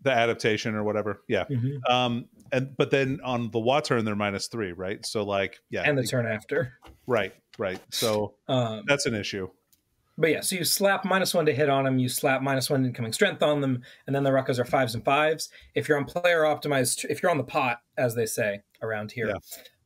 the 0.02 0.10
adaptation 0.12 0.74
or 0.74 0.84
whatever. 0.84 1.22
Yeah. 1.28 1.44
Mhm. 1.50 1.88
Um, 1.90 2.26
and 2.52 2.76
but 2.76 2.90
then 2.90 3.20
on 3.24 3.50
the 3.50 3.58
Waaagh 3.58 3.84
turn 3.84 4.04
they're 4.04 4.14
minus 4.16 4.46
three, 4.46 4.72
right? 4.72 5.04
So 5.04 5.24
like, 5.24 5.58
yeah, 5.70 5.82
and 5.82 5.98
the 5.98 6.04
turn 6.06 6.26
after. 6.26 6.74
right, 7.06 7.34
right. 7.58 7.80
So 7.90 8.34
Um, 8.48 8.84
that's 8.86 9.06
an 9.06 9.14
issue. 9.14 9.48
But 10.20 10.30
yeah, 10.30 10.40
so 10.40 10.56
you 10.56 10.64
slap 10.64 11.04
minus 11.04 11.32
one 11.32 11.46
to 11.46 11.54
hit 11.54 11.68
on 11.68 11.84
them, 11.84 11.98
you 12.00 12.08
slap 12.08 12.42
minus 12.42 12.68
one 12.68 12.84
incoming 12.84 13.12
strength 13.12 13.40
on 13.42 13.60
them, 13.60 13.82
and 14.06 14.14
then 14.16 14.24
the 14.24 14.30
ruckas 14.30 14.58
are 14.58 14.64
fives 14.64 14.94
and 14.96 15.04
fives. 15.04 15.48
If 15.76 15.88
you're 15.88 15.96
on 15.96 16.06
player 16.06 16.42
optimized, 16.42 17.04
if 17.08 17.22
you're 17.22 17.30
on 17.30 17.38
the 17.38 17.44
pot, 17.44 17.82
as 17.96 18.16
they 18.16 18.26
say 18.26 18.62
around 18.82 19.12
here, 19.12 19.32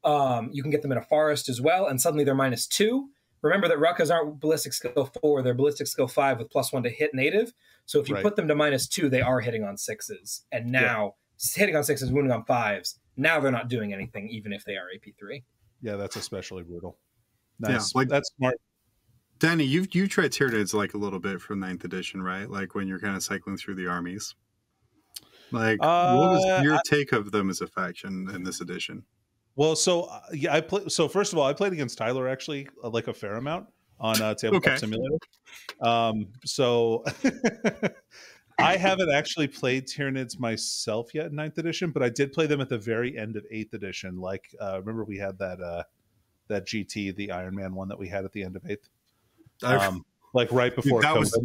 um, 0.04 0.48
you 0.52 0.62
can 0.62 0.70
get 0.70 0.80
them 0.80 0.90
in 0.90 0.96
a 0.98 1.02
forest 1.02 1.50
as 1.50 1.60
well, 1.60 1.86
and 1.86 2.00
suddenly 2.00 2.24
they're 2.24 2.34
minus 2.34 2.66
two. 2.66 3.10
Remember 3.42 3.68
that 3.68 3.76
ruckas 3.78 4.10
aren't 4.12 4.40
ballistic 4.40 4.72
skill 4.72 5.10
four; 5.20 5.42
they're 5.42 5.52
ballistic 5.52 5.86
skill 5.86 6.08
five 6.08 6.38
with 6.38 6.48
plus 6.50 6.72
one 6.72 6.82
to 6.84 6.90
hit 6.90 7.12
native. 7.12 7.52
So 7.84 8.00
if 8.00 8.08
you 8.08 8.14
Right. 8.14 8.22
put 8.22 8.36
them 8.36 8.48
to 8.48 8.54
minus 8.54 8.88
two, 8.88 9.10
they 9.10 9.20
are 9.20 9.40
hitting 9.40 9.64
on 9.64 9.76
sixes, 9.76 10.46
and 10.50 10.72
now 10.72 11.16
hitting 11.54 11.76
on 11.76 11.84
sixes, 11.84 12.10
wounding 12.10 12.32
on 12.32 12.44
fives. 12.44 12.98
Now 13.18 13.38
they're 13.38 13.52
not 13.52 13.68
doing 13.68 13.92
anything, 13.92 14.28
even 14.30 14.52
if 14.54 14.64
they 14.64 14.76
are 14.76 14.86
AP 14.94 15.12
three. 15.18 15.44
Yeah, 15.82 15.96
that's 15.96 16.16
especially 16.16 16.62
brutal. 16.62 16.96
Yeah, 17.60 17.72
Nice. 17.72 17.94
like- 17.94 18.08
that's 18.08 18.30
smart. 18.38 18.54
Danny, 19.42 19.64
you've 19.64 19.92
you 19.92 20.06
tried 20.06 20.30
Tyranids 20.30 20.72
like 20.72 20.94
a 20.94 20.96
little 20.96 21.18
bit 21.18 21.40
from 21.40 21.58
ninth 21.58 21.82
edition, 21.84 22.22
right? 22.22 22.48
Like 22.48 22.76
when 22.76 22.86
you're 22.86 23.00
kind 23.00 23.16
of 23.16 23.24
cycling 23.24 23.56
through 23.56 23.74
the 23.74 23.88
armies. 23.88 24.36
Like, 25.50 25.80
what 25.80 26.30
was 26.30 26.44
Uh, 26.44 26.60
your 26.62 26.78
take 26.84 27.10
of 27.10 27.32
them 27.32 27.50
as 27.50 27.60
a 27.60 27.66
faction 27.66 28.30
in 28.32 28.44
this 28.44 28.60
edition? 28.60 29.02
Well, 29.56 29.74
so 29.74 30.02
uh, 30.02 30.20
yeah, 30.32 30.54
I 30.54 30.60
play. 30.60 30.88
So 30.88 31.08
first 31.08 31.32
of 31.32 31.40
all, 31.40 31.44
I 31.44 31.54
played 31.54 31.72
against 31.72 31.98
Tyler 31.98 32.28
actually, 32.28 32.68
uh, 32.84 32.90
like 32.90 33.08
a 33.08 33.12
fair 33.12 33.34
amount 33.34 33.66
on 33.98 34.22
uh, 34.22 34.32
Tabletop 34.34 34.64
Okay. 34.64 34.76
Simulator. 34.76 35.18
Um, 35.80 36.28
so 36.44 37.02
I 38.60 38.76
haven't 38.76 39.10
actually 39.10 39.48
played 39.48 39.88
Tyranids 39.88 40.38
myself 40.38 41.12
yet 41.14 41.26
in 41.26 41.34
ninth 41.34 41.58
edition, 41.58 41.90
but 41.90 42.04
I 42.04 42.10
did 42.10 42.32
play 42.32 42.46
them 42.46 42.60
at 42.60 42.68
the 42.68 42.78
very 42.78 43.18
end 43.18 43.34
of 43.34 43.44
eighth 43.50 43.74
edition. 43.74 44.18
Like, 44.20 44.54
uh, 44.60 44.78
remember 44.78 45.02
we 45.02 45.18
had 45.18 45.36
that 45.38 45.60
uh, 45.60 45.82
that 46.46 46.64
GT, 46.64 47.16
the 47.16 47.32
Iron 47.32 47.56
Man 47.56 47.74
one 47.74 47.88
that 47.88 47.98
we 47.98 48.06
had 48.06 48.24
at 48.24 48.30
the 48.30 48.44
end 48.44 48.54
of 48.54 48.64
eighth, 48.70 48.88
I- 48.88 48.88
um, 49.64 50.04
like 50.34 50.50
right 50.52 50.74
before 50.74 51.02
that 51.02 51.14
COVID. 51.14 51.20
was- 51.20 51.38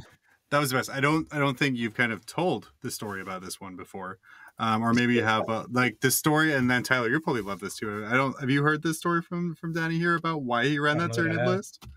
that 0.50 0.60
was 0.60 0.70
the 0.70 0.78
best. 0.78 0.90
I 0.90 1.02
don't 1.02 1.28
I 1.34 1.40
don't 1.40 1.60
think 1.60 1.76
you've 1.78 1.94
kind 1.94 2.12
of 2.14 2.26
told 2.26 2.72
the 2.82 2.90
story 2.90 3.22
about 3.22 3.42
this 3.42 3.60
one 3.60 3.76
before. 3.76 4.18
Um, 4.60 4.82
or 4.82 4.92
maybe 4.94 5.14
you 5.14 5.24
have 5.24 5.48
uh, 5.50 5.66
like 5.70 6.00
the 6.00 6.10
story, 6.10 6.52
and 6.54 6.72
then 6.72 6.82
Tyler, 6.82 7.10
you 7.10 7.20
probably 7.20 7.44
love 7.44 7.60
this 7.60 7.76
too. 7.76 8.04
I 8.08 8.14
don't. 8.16 8.40
Have 8.40 8.50
you 8.50 8.64
heard 8.64 8.82
this 8.82 8.98
story 8.98 9.22
from 9.22 9.54
from 9.56 9.74
Danny 9.74 10.00
here 10.00 10.16
about 10.16 10.42
why 10.42 10.66
he 10.66 10.80
ran 10.80 10.98
that 10.98 11.12
don't 11.12 11.28
know 11.28 11.34
that 11.34 11.42
I 11.42 11.44
Tyranid 11.44 11.48
have. 11.48 11.58
list? 11.58 11.88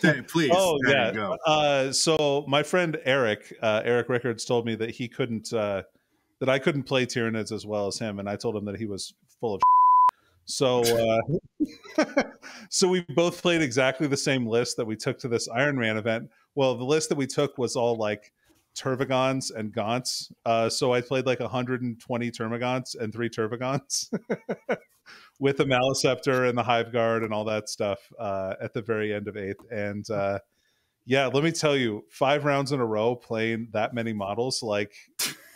Danny, 0.00 0.22
please. 0.28 0.52
Oh 0.54 0.78
Danny, 0.86 0.94
yeah. 0.98 1.12
go. 1.12 1.36
Uh, 1.44 1.92
so 1.92 2.46
my 2.48 2.62
friend 2.62 2.96
Eric, 3.04 3.52
uh, 3.60 3.82
Eric 3.84 4.08
Rickards, 4.08 4.46
told 4.46 4.64
me 4.64 4.74
that 4.76 4.90
he 4.90 5.06
couldn't, 5.06 5.52
uh, 5.52 5.82
that 6.40 6.48
I 6.48 6.58
couldn't 6.58 6.84
play 6.84 7.04
Tyranids 7.04 7.52
as 7.52 7.66
well 7.66 7.88
as 7.88 7.98
him, 7.98 8.18
and 8.20 8.26
I 8.30 8.36
told 8.36 8.56
him 8.56 8.64
that 8.66 8.76
he 8.76 8.86
was 8.86 9.12
full 9.38 9.56
of. 9.56 9.60
So, 10.48 10.80
uh, 10.80 12.22
so 12.70 12.88
we 12.88 13.04
both 13.14 13.42
played 13.42 13.60
exactly 13.60 14.06
the 14.06 14.16
same 14.16 14.46
list 14.46 14.78
that 14.78 14.86
we 14.86 14.96
took 14.96 15.18
to 15.20 15.28
this 15.28 15.46
Iron 15.48 15.78
Man 15.78 15.98
event. 15.98 16.30
Well, 16.54 16.74
the 16.74 16.84
list 16.84 17.10
that 17.10 17.18
we 17.18 17.26
took 17.26 17.58
was 17.58 17.76
all 17.76 17.96
like 17.96 18.32
Tervigons 18.74 19.54
and 19.54 19.72
Gaunts. 19.72 20.32
Uh, 20.46 20.70
so 20.70 20.94
I 20.94 21.02
played 21.02 21.26
like 21.26 21.40
120 21.40 22.30
Termagants 22.30 22.98
and 22.98 23.12
three 23.12 23.28
Tervigons 23.28 24.10
with 25.38 25.58
the 25.58 25.66
Maliceptor 25.66 26.48
and 26.48 26.56
the 26.56 26.62
Hive 26.62 26.92
Guard 26.92 27.24
and 27.24 27.34
all 27.34 27.44
that 27.44 27.68
stuff 27.68 27.98
uh, 28.18 28.54
at 28.60 28.72
the 28.72 28.80
very 28.80 29.12
end 29.12 29.28
of 29.28 29.36
eighth. 29.36 29.60
And 29.70 30.08
uh, 30.10 30.38
yeah, 31.04 31.26
let 31.26 31.44
me 31.44 31.52
tell 31.52 31.76
you, 31.76 32.04
five 32.08 32.46
rounds 32.46 32.72
in 32.72 32.80
a 32.80 32.86
row 32.86 33.14
playing 33.14 33.68
that 33.72 33.92
many 33.92 34.14
models, 34.14 34.62
like 34.62 34.94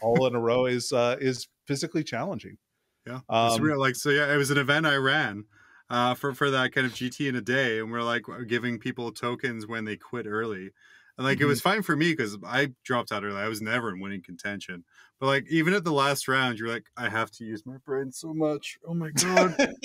all 0.03 0.27
in 0.27 0.35
a 0.35 0.41
row, 0.41 0.67
is 0.67 0.93
uh, 0.93 1.17
is 1.19 1.49
physically 1.67 2.05
challenging. 2.05 2.59
Yeah, 3.07 3.17
it's 3.17 3.57
Um, 3.57 3.63
real. 3.63 3.81
Like 3.81 3.97
so, 3.97 4.11
yeah, 4.11 4.33
it 4.33 4.37
was 4.37 4.51
an 4.51 4.59
event 4.59 4.87
I 4.87 4.97
ran 4.97 5.45
uh, 5.91 6.15
for 6.15 6.35
for 6.35 6.51
that 6.51 6.73
kind 6.73 6.87
of 6.87 6.93
GT 6.93 7.29
in 7.29 7.37
a 7.37 7.41
day, 7.41 7.79
and 7.79 7.91
we're 7.91 8.03
like 8.03 8.25
giving 8.47 8.79
people 8.79 9.13
tokens 9.13 9.67
when 9.67 9.85
they 9.85 9.97
quit 9.97 10.27
early, 10.27 10.71
and 11.19 11.27
like 11.27 11.41
it 11.41 11.47
was 11.47 11.61
fine 11.61 11.83
for 11.83 11.97
me 11.97 12.13
because 12.13 12.39
I 12.47 12.73
dropped 12.85 13.13
out 13.13 13.25
early. 13.25 13.37
I 13.41 13.49
was 13.49 13.61
never 13.61 13.91
in 13.91 14.01
winning 14.01 14.23
contention, 14.23 14.85
but 15.19 15.27
like 15.27 15.47
even 15.51 15.75
at 15.75 15.85
the 15.85 15.93
last 15.93 16.29
round, 16.29 16.59
you're 16.59 16.69
like, 16.69 16.87
I 16.97 17.09
have 17.09 17.31
to 17.33 17.45
use 17.45 17.67
my 17.67 17.77
brain 17.85 18.11
so 18.13 18.33
much. 18.33 18.79
Oh 18.87 18.95
my 18.95 19.11
god. 19.11 19.55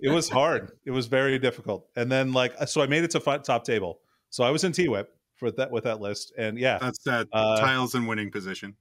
it 0.00 0.12
was 0.12 0.28
hard. 0.28 0.72
It 0.84 0.90
was 0.90 1.06
very 1.06 1.38
difficult. 1.38 1.86
And 1.96 2.10
then 2.10 2.32
like 2.32 2.54
so 2.66 2.82
I 2.82 2.86
made 2.86 3.04
it 3.04 3.10
to 3.12 3.20
top 3.20 3.64
table. 3.64 4.00
So 4.30 4.42
I 4.42 4.50
was 4.50 4.64
in 4.64 4.72
T 4.72 4.88
Whip 4.88 5.14
for 5.36 5.50
that 5.52 5.70
with 5.70 5.84
that 5.84 6.00
list. 6.00 6.32
And 6.36 6.58
yeah, 6.58 6.78
That's 6.80 7.02
that 7.04 7.28
Uh, 7.32 7.60
tiles 7.60 7.94
in 7.94 8.06
winning 8.06 8.30
position. 8.30 8.76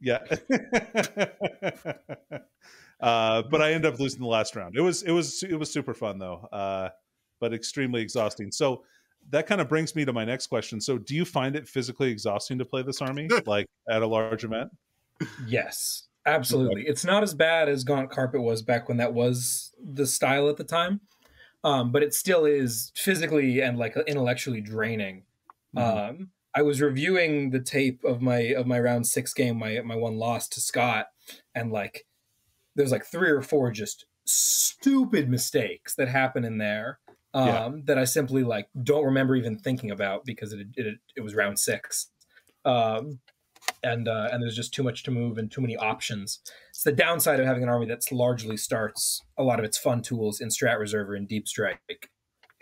Yeah. 0.00 0.18
uh, 3.00 3.42
but 3.50 3.62
I 3.62 3.72
ended 3.72 3.92
up 3.92 4.00
losing 4.00 4.20
the 4.20 4.26
last 4.26 4.56
round. 4.56 4.76
It 4.76 4.80
was 4.80 5.02
it 5.02 5.12
was 5.12 5.42
it 5.42 5.56
was 5.56 5.72
super 5.72 5.94
fun 5.94 6.18
though. 6.18 6.48
Uh, 6.52 6.88
but 7.40 7.52
extremely 7.52 8.00
exhausting. 8.00 8.50
So 8.50 8.84
that 9.30 9.46
kind 9.46 9.60
of 9.60 9.68
brings 9.68 9.94
me 9.94 10.04
to 10.04 10.12
my 10.12 10.24
next 10.24 10.46
question. 10.46 10.80
So 10.80 10.98
do 10.98 11.14
you 11.14 11.24
find 11.24 11.56
it 11.56 11.68
physically 11.68 12.10
exhausting 12.10 12.58
to 12.58 12.64
play 12.64 12.82
this 12.82 13.00
army 13.00 13.28
like 13.46 13.66
at 13.88 14.02
a 14.02 14.06
large 14.06 14.44
event? 14.44 14.70
Yes, 15.46 16.08
absolutely. 16.26 16.84
It's 16.86 17.04
not 17.04 17.22
as 17.22 17.34
bad 17.34 17.68
as 17.68 17.84
Gaunt 17.84 18.10
Carpet 18.10 18.40
was 18.40 18.62
back 18.62 18.88
when 18.88 18.98
that 18.98 19.12
was 19.12 19.72
the 19.82 20.06
style 20.06 20.48
at 20.48 20.56
the 20.56 20.64
time, 20.64 21.00
um, 21.62 21.92
but 21.92 22.02
it 22.02 22.14
still 22.14 22.44
is 22.44 22.92
physically 22.96 23.60
and 23.60 23.78
like 23.78 23.96
intellectually 24.06 24.60
draining. 24.60 25.22
Mhm. 25.76 26.10
Um, 26.10 26.30
I 26.56 26.62
was 26.62 26.80
reviewing 26.80 27.50
the 27.50 27.60
tape 27.60 28.04
of 28.04 28.22
my 28.22 28.38
of 28.38 28.66
my 28.66 28.78
round 28.78 29.06
six 29.06 29.32
game, 29.34 29.58
my 29.58 29.80
my 29.84 29.96
one 29.96 30.16
loss 30.16 30.48
to 30.48 30.60
Scott, 30.60 31.06
and 31.54 31.72
like 31.72 32.06
there's 32.76 32.92
like 32.92 33.04
three 33.04 33.30
or 33.30 33.42
four 33.42 33.70
just 33.70 34.06
stupid 34.26 35.28
mistakes 35.28 35.94
that 35.96 36.08
happen 36.08 36.44
in 36.44 36.58
there 36.58 36.98
um, 37.34 37.46
Yeah. 37.48 37.70
that 37.86 37.98
I 37.98 38.04
simply 38.04 38.42
like 38.42 38.68
don't 38.82 39.04
remember 39.04 39.36
even 39.36 39.58
thinking 39.58 39.90
about 39.90 40.24
because 40.24 40.52
it 40.52 40.66
it, 40.76 40.98
it 41.16 41.20
was 41.20 41.34
round 41.34 41.58
six. 41.58 42.10
Um, 42.64 43.20
and 43.82 44.08
uh, 44.08 44.28
and 44.30 44.42
there's 44.42 44.56
just 44.56 44.74
too 44.74 44.82
much 44.82 45.02
to 45.04 45.10
move 45.10 45.38
and 45.38 45.50
too 45.50 45.60
many 45.60 45.76
options. 45.76 46.40
It's 46.70 46.82
the 46.82 46.92
downside 46.92 47.40
of 47.40 47.46
having 47.46 47.62
an 47.62 47.68
army 47.68 47.86
that's 47.86 48.12
largely 48.12 48.56
starts 48.56 49.22
a 49.38 49.42
lot 49.42 49.58
of 49.58 49.64
its 49.64 49.78
fun 49.78 50.02
tools 50.02 50.40
in 50.40 50.48
Strat 50.48 50.78
Reserver 50.78 51.14
and 51.14 51.26
Deep 51.26 51.48
Strike. 51.48 52.10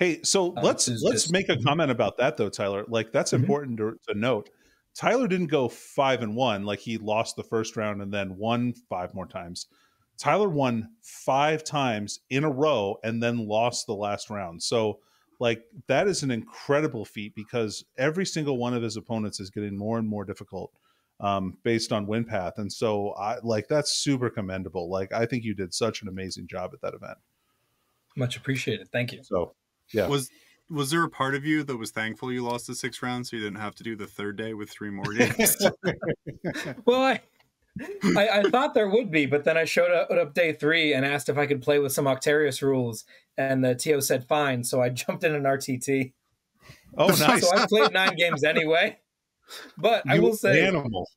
Hey, 0.03 0.21
so 0.23 0.53
Uh, 0.57 0.63
let's 0.63 0.89
let's 0.89 1.03
just- 1.23 1.33
make 1.33 1.49
a 1.49 1.57
comment 1.63 1.91
about 1.91 2.17
that 2.19 2.37
though, 2.37 2.49
Tyler. 2.51 2.85
Like 2.89 3.13
that's 3.13 3.31
Mhm. 3.31 3.41
important 3.41 3.77
to, 3.79 3.99
to 4.09 4.15
note. 4.19 4.51
Tyler 4.95 5.29
didn't 5.29 5.47
go 5.47 5.69
five 5.69 6.23
and 6.23 6.35
one, 6.35 6.65
like 6.65 6.81
he 6.81 6.99
lost 6.99 7.37
the 7.37 7.45
first 7.45 7.77
round 7.77 8.03
and 8.03 8.13
then 8.13 8.37
won 8.37 8.73
five 8.89 9.15
more 9.15 9.27
times. 9.27 9.69
Tyler 10.19 10.49
won 10.49 10.91
five 11.03 11.63
times 11.65 12.21
in 12.31 12.45
a 12.45 12.51
row 12.51 12.99
and 13.05 13.23
then 13.23 13.47
lost 13.47 13.87
the 13.87 13.95
last 13.95 14.29
round. 14.29 14.63
So, 14.63 15.01
like 15.39 15.65
that 15.87 16.09
is 16.09 16.23
an 16.25 16.31
incredible 16.31 17.05
feat 17.05 17.35
because 17.35 17.85
every 17.97 18.27
single 18.27 18.59
one 18.59 18.75
of 18.75 18.83
his 18.83 18.97
opponents 18.97 19.39
is 19.41 19.51
getting 19.51 19.77
more 19.77 19.99
and 19.99 20.09
more 20.09 20.25
difficult 20.25 20.73
um, 21.21 21.57
based 21.63 21.93
on 21.93 22.07
win 22.09 22.25
path. 22.25 22.55
And 22.59 22.73
so, 22.73 23.13
I 23.13 23.39
like 23.45 23.69
that's 23.69 23.93
super 23.93 24.29
commendable. 24.31 24.91
Like 24.91 25.13
I 25.13 25.27
think 25.27 25.45
you 25.45 25.55
did 25.55 25.73
such 25.73 26.03
an 26.03 26.09
amazing 26.09 26.49
job 26.49 26.73
at 26.75 26.81
that 26.81 26.93
event. 26.95 27.19
Much 28.17 28.37
appreciated. 28.37 28.89
Thank 28.91 29.13
you. 29.13 29.23
So, 29.23 29.55
yeah. 29.93 30.09
Was 30.09 30.31
was 30.71 30.91
there 30.91 31.05
a 31.05 31.11
part 31.11 31.35
of 31.35 31.45
you 31.45 31.63
that 31.65 31.77
was 31.77 31.91
thankful 31.91 32.33
you 32.33 32.43
lost 32.43 32.67
the 32.67 32.75
six 32.75 33.03
rounds 33.03 33.31
so 33.31 33.37
you 33.37 33.43
didn't 33.43 33.59
have 33.59 33.75
to 33.75 33.85
do 33.85 33.95
the 33.95 34.07
third 34.07 34.37
day 34.37 34.55
with 34.55 34.71
three 34.71 34.91
more 34.91 35.05
games? 35.15 35.57
Well, 36.85 37.03
I, 37.03 37.21
I, 38.05 38.41
I 38.41 38.43
thought 38.51 38.75
there 38.75 38.89
would 38.89 39.11
be, 39.11 39.27
but 39.27 39.45
then 39.45 39.57
I 39.57 39.65
showed 39.65 39.91
up, 39.91 40.11
up 40.11 40.35
day 40.35 40.53
three 40.53 40.93
and 40.93 41.07
asked 41.07 41.29
if 41.29 41.39
I 41.39 41.47
could 41.47 41.63
play 41.63 41.79
with 41.79 41.93
some 41.93 42.05
Octarius 42.05 42.61
rules, 42.63 43.05
and 43.39 43.65
the 43.65 43.75
TO 43.75 44.01
said 44.01 44.27
fine. 44.27 44.65
So 44.65 44.83
I 44.83 44.89
jumped 44.91 45.25
in 45.25 45.35
an 45.35 45.45
RTT. 45.45 46.13
oh, 46.99 47.07
nice. 47.07 47.49
So 47.49 47.57
I 47.57 47.67
played 47.67 47.93
nine 47.93 48.17
games 48.17 48.45
anyway. 48.45 48.99
But 49.79 50.05
I 50.09 50.19
will 50.19 50.35
say, 50.35 50.67
animal. 50.67 51.09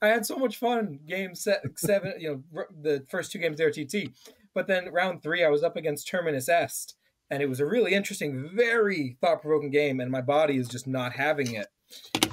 I 0.00 0.06
had 0.08 0.26
so 0.26 0.36
much 0.36 0.56
fun. 0.56 1.00
Game 1.06 1.34
set 1.34 1.62
seven, 1.76 2.14
you 2.18 2.30
know, 2.30 2.42
r- 2.60 2.68
the 2.80 3.04
first 3.08 3.32
two 3.32 3.38
games 3.38 3.60
of 3.60 3.68
RTT, 3.68 4.12
but 4.54 4.66
then 4.66 4.92
round 4.92 5.22
three, 5.22 5.44
I 5.44 5.48
was 5.48 5.62
up 5.62 5.76
against 5.76 6.08
Terminus 6.08 6.48
Est, 6.48 6.94
and 7.32 7.42
it 7.42 7.48
was 7.48 7.60
a 7.60 7.66
really 7.66 7.94
interesting, 7.94 8.50
very 8.54 9.16
thought-provoking 9.22 9.70
game, 9.70 10.00
and 10.00 10.10
my 10.10 10.20
body 10.20 10.58
is 10.58 10.68
just 10.68 10.86
not 10.86 11.14
having 11.14 11.54
it. 11.54 11.66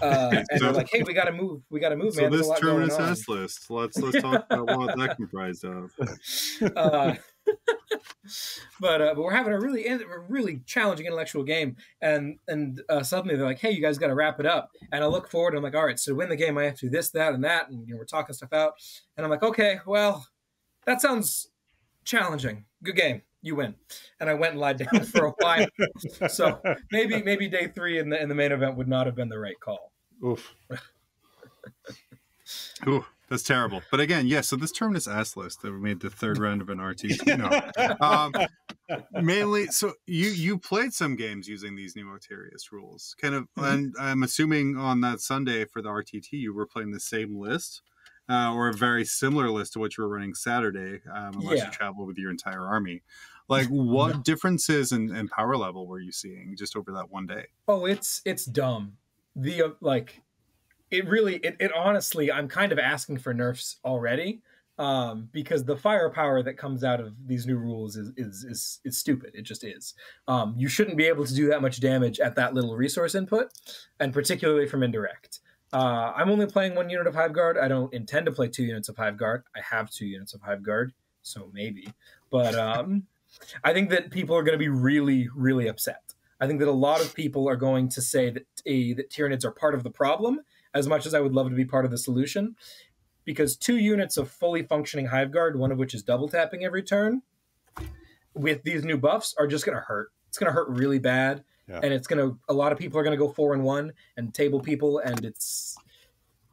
Uh, 0.02 0.30
and 0.34 0.46
So- 0.58 0.66
they're 0.66 0.74
like, 0.74 0.90
"Hey, 0.92 1.04
we 1.04 1.14
got 1.14 1.26
to 1.26 1.32
move. 1.32 1.62
We 1.70 1.80
got 1.80 1.90
to 1.90 1.96
move, 1.96 2.14
so 2.14 2.22
man. 2.22 2.32
There's 2.32 2.42
this 2.42 2.48
a 2.48 2.50
lot 2.52 2.62
going 2.62 2.76
terminus 2.90 3.00
on." 3.00 3.10
S 3.12 3.28
list. 3.30 3.72
Let's 3.72 3.98
let's 3.98 4.22
talk 4.22 4.46
about 4.50 4.78
what 4.78 4.98
that 4.98 5.16
comprised 5.16 5.64
of. 5.64 5.92
uh, 6.76 7.16
but 8.82 9.02
uh, 9.02 9.14
but 9.16 9.24
we're 9.24 9.34
having 9.34 9.54
a 9.54 9.60
really 9.60 9.88
a 9.88 10.00
really 10.28 10.62
challenging 10.66 11.06
intellectual 11.06 11.44
game, 11.44 11.78
and 12.02 12.38
and 12.50 12.82
uh, 12.90 13.02
suddenly 13.02 13.38
they're 13.38 13.46
like, 13.46 13.60
"Hey, 13.60 13.72
you 13.72 13.82
guys 13.82 13.98
got 13.98 14.08
to 14.08 14.16
wrap 14.16 14.42
it 14.42 14.46
up." 14.46 14.72
And 14.92 15.02
I 15.02 15.08
look 15.08 15.32
forward, 15.32 15.54
and 15.54 15.60
I'm 15.60 15.64
like, 15.64 15.76
"All 15.76 15.86
right, 15.86 15.98
so 15.98 16.12
to 16.12 16.16
win 16.16 16.28
the 16.28 16.36
game, 16.36 16.58
I 16.58 16.66
have 16.66 16.76
to 16.76 16.88
do 16.88 16.90
this, 16.90 17.10
that, 17.12 17.34
and 17.34 17.44
that," 17.46 17.70
and 17.70 17.88
you 17.88 17.94
know, 17.94 18.00
we're 18.00 18.06
talking 18.06 18.34
stuff 18.34 18.52
out, 18.52 18.74
and 19.16 19.26
I'm 19.26 19.30
like, 19.30 19.44
"Okay, 19.44 19.80
well, 19.86 20.28
that 20.86 21.00
sounds 21.00 21.48
challenging. 22.04 22.66
Good 22.84 22.98
game, 22.98 23.22
you 23.42 23.56
win." 23.56 23.76
And 24.20 24.30
I 24.30 24.34
went 24.34 24.52
and 24.54 24.60
lied 24.62 24.78
down 24.78 25.04
for 25.06 25.26
a 25.28 25.32
while. 25.40 25.68
so 26.30 26.62
maybe 26.92 27.22
maybe 27.24 27.48
day 27.48 27.68
three 27.74 28.00
in 28.00 28.10
the 28.10 28.22
in 28.22 28.30
the 28.30 28.36
main 28.36 28.52
event 28.52 28.76
would 28.78 28.88
not 28.88 29.06
have 29.06 29.16
been 29.16 29.30
the 29.30 29.40
right 29.40 29.60
call. 29.60 29.92
Oof. 30.26 30.54
Ooh, 32.88 33.06
that's 33.30 33.44
terrible. 33.44 33.82
But 33.92 34.00
again, 34.00 34.26
yes. 34.28 34.48
so 34.48 34.56
this 34.56 34.72
terminus 34.72 35.08
Est 35.08 35.38
list 35.38 35.62
that 35.62 35.72
we 35.72 35.78
made 35.80 36.00
the 36.00 36.10
third 36.10 36.38
round 36.40 36.62
of 36.62 36.70
an 36.70 36.80
RTT. 36.80 37.38
No, 37.38 37.98
um, 38.06 38.34
mainly. 39.12 39.68
So 39.68 39.94
you 40.08 40.30
you 40.30 40.58
played 40.58 40.94
some 40.94 41.16
games 41.16 41.48
using 41.48 41.76
these 41.76 41.96
new 41.96 42.06
Octarius 42.06 42.72
rules, 42.72 43.16
kind 43.22 43.36
of, 43.36 43.48
Mhm. 43.58 43.74
and 43.74 43.96
I'm 44.00 44.24
assuming 44.24 44.78
on 44.78 45.02
that 45.02 45.20
Sunday 45.22 45.66
for 45.66 45.82
the 45.82 45.90
RTT 45.90 46.30
you 46.34 46.54
were 46.54 46.66
playing 46.66 46.92
the 46.92 47.00
same 47.00 47.38
list. 47.38 47.82
Uh, 48.30 48.54
or 48.54 48.68
a 48.70 48.74
very 48.74 49.04
similar 49.04 49.50
list 49.50 49.74
to 49.74 49.80
what 49.80 49.98
you 49.98 50.04
were 50.04 50.10
running 50.10 50.36
Saturday, 50.36 51.02
um, 51.12 51.34
unless 51.40 51.58
Yeah. 51.58 51.66
you 51.66 51.72
travel 51.72 52.06
with 52.06 52.18
your 52.18 52.30
entire 52.32 52.66
army. 52.66 53.02
Like, 53.50 53.68
what 53.70 54.16
No. 54.16 54.22
differences 54.22 54.92
in, 54.92 55.10
in 55.16 55.28
power 55.28 55.58
level 55.58 55.88
were 55.88 56.00
you 56.00 56.12
seeing 56.12 56.56
just 56.56 56.76
over 56.76 56.92
that 56.92 57.10
one 57.10 57.26
day? 57.26 57.48
Oh, 57.68 57.88
it's 57.88 58.22
it's 58.24 58.46
dumb. 58.46 58.98
The 59.36 59.64
uh, 59.64 59.70
like, 59.82 60.22
it 60.92 61.08
really 61.08 61.38
it, 61.38 61.58
it 61.60 61.72
honestly, 61.74 62.32
I'm 62.32 62.48
kind 62.48 62.72
of 62.72 62.78
asking 62.78 63.18
for 63.18 63.34
nerfs 63.34 63.78
already, 63.84 64.44
um, 64.78 65.30
because 65.32 65.66
the 65.66 65.76
firepower 65.76 66.44
that 66.44 66.58
comes 66.58 66.84
out 66.84 67.00
of 67.00 67.16
these 67.26 67.48
new 67.48 67.58
rules 67.58 67.96
is 67.96 68.12
is 68.18 68.44
is, 68.44 68.80
is 68.86 68.98
stupid. 69.00 69.32
It 69.34 69.42
just 69.42 69.64
is. 69.64 69.96
Um, 70.28 70.54
you 70.56 70.68
shouldn't 70.68 70.96
be 70.98 71.06
able 71.08 71.26
to 71.26 71.34
do 71.34 71.48
that 71.50 71.64
much 71.64 71.80
damage 71.80 72.20
at 72.20 72.36
that 72.36 72.54
little 72.54 72.76
resource 72.76 73.16
input, 73.16 73.52
and 74.00 74.14
particularly 74.14 74.68
from 74.68 74.84
indirect. 74.84 75.40
Uh, 75.72 76.14
I'm 76.16 76.30
only 76.30 76.48
playing 76.48 76.76
one 76.76 76.90
unit 76.90 77.08
of 77.08 77.16
Hive 77.16 77.34
Guard. 77.34 77.58
I 77.58 77.68
don't 77.68 77.94
intend 77.94 78.26
to 78.26 78.32
play 78.32 78.48
two 78.48 78.64
units 78.64 78.90
of 78.90 78.98
Hive 78.98 79.18
Guard. 79.18 79.44
I 79.56 79.60
have 79.62 79.92
two 79.92 80.06
units 80.06 80.34
of 80.34 80.42
Hive 80.42 80.64
Guard, 80.64 80.94
so 81.22 81.50
maybe. 81.54 81.94
But 82.32 82.56
um, 82.56 83.04
I 83.64 83.74
think 83.74 83.90
that 83.92 84.10
people 84.12 84.36
are 84.36 84.44
going 84.44 84.54
to 84.54 84.60
be 84.60 84.70
really, 84.70 85.30
really 85.36 85.68
upset. 85.68 86.16
I 86.42 86.48
think 86.48 86.60
that 86.60 86.68
a 86.68 86.72
lot 86.72 87.02
of 87.02 87.14
people 87.14 87.48
are 87.50 87.56
going 87.56 87.90
to 87.90 88.02
say 88.02 88.30
that 88.30 88.48
a, 88.66 88.94
that 88.94 89.10
Tyranids 89.10 89.46
are 89.46 89.52
part 89.52 89.76
of 89.76 89.84
the 89.84 89.92
problem, 89.92 90.40
as 90.74 90.88
much 90.88 91.06
as 91.06 91.14
I 91.14 91.20
would 91.20 91.34
love 91.34 91.50
to 91.50 91.56
be 91.56 91.66
part 91.66 91.86
of 91.86 91.92
the 91.92 91.98
solution, 91.98 92.56
because 93.26 93.56
two 93.56 93.78
units 93.78 94.18
of 94.18 94.32
fully 94.32 94.64
functioning 94.64 95.08
Hive 95.08 95.32
Guard, 95.32 95.60
one 95.60 95.72
of 95.72 95.78
which 95.78 95.94
is 95.94 96.02
double 96.02 96.30
tapping 96.30 96.64
every 96.64 96.82
turn, 96.82 97.22
with 98.34 98.64
these 98.64 98.84
new 98.84 98.98
buffs 98.98 99.36
are 99.38 99.48
just 99.48 99.66
going 99.66 99.78
to 99.78 99.84
hurt. 99.84 100.12
It's 100.30 100.38
going 100.38 100.50
to 100.50 100.54
hurt 100.54 100.70
really 100.70 101.00
bad, 101.00 101.44
Yeah. 101.70 101.80
and 101.84 101.94
it's 101.94 102.08
going 102.08 102.20
to. 102.20 102.38
A 102.50 102.54
lot 102.54 102.72
of 102.72 102.78
people 102.78 103.00
are 103.00 103.04
going 103.04 103.18
to 103.18 103.24
go 103.24 103.32
four 103.32 103.54
and 103.54 103.64
one 103.64 103.94
and 104.18 104.34
table 104.34 104.60
people, 104.60 105.00
and 105.00 105.24
it's 105.24 105.78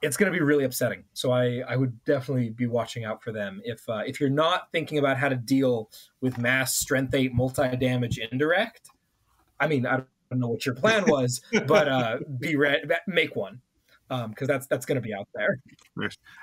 it's 0.02 0.16
going 0.16 0.30
to 0.30 0.38
be 0.38 0.42
really 0.42 0.64
upsetting. 0.64 1.04
So 1.14 1.32
I 1.32 1.62
I 1.66 1.76
would 1.76 2.04
definitely 2.04 2.50
be 2.50 2.66
watching 2.66 3.04
out 3.04 3.22
for 3.22 3.32
them. 3.32 3.60
If 3.64 3.88
uh, 3.88 4.02
if 4.06 4.20
you're 4.20 4.30
not 4.30 4.70
thinking 4.72 4.98
about 4.98 5.16
how 5.16 5.28
to 5.28 5.36
deal 5.36 5.90
with 6.20 6.38
mass 6.38 6.76
strength 6.76 7.14
eight 7.14 7.34
multi 7.34 7.76
damage 7.76 8.18
indirect, 8.18 8.90
I 9.58 9.66
mean 9.68 9.86
I 9.86 10.02
don't 10.30 10.40
know 10.40 10.48
what 10.48 10.66
your 10.66 10.74
plan 10.74 11.04
was, 11.08 11.40
but 11.66 11.88
uh, 11.88 12.18
be 12.38 12.56
ready, 12.56 12.86
make 13.06 13.36
one 13.36 13.60
because 14.08 14.48
that's 14.48 14.66
that's 14.66 14.86
going 14.86 14.96
to 14.96 15.02
be 15.02 15.14
out 15.14 15.28
there. 15.34 15.60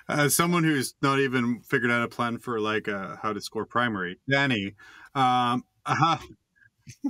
As 0.09 0.36
someone 0.36 0.63
who's 0.63 0.95
not 1.01 1.19
even 1.19 1.61
figured 1.61 1.91
out 1.91 2.03
a 2.03 2.07
plan 2.07 2.38
for 2.38 2.59
like 2.59 2.88
uh, 2.88 3.15
how 3.21 3.34
to 3.34 3.41
score 3.41 3.65
primary, 3.65 4.19
Danny, 4.30 4.74
um, 5.15 5.63
how, 5.86 6.19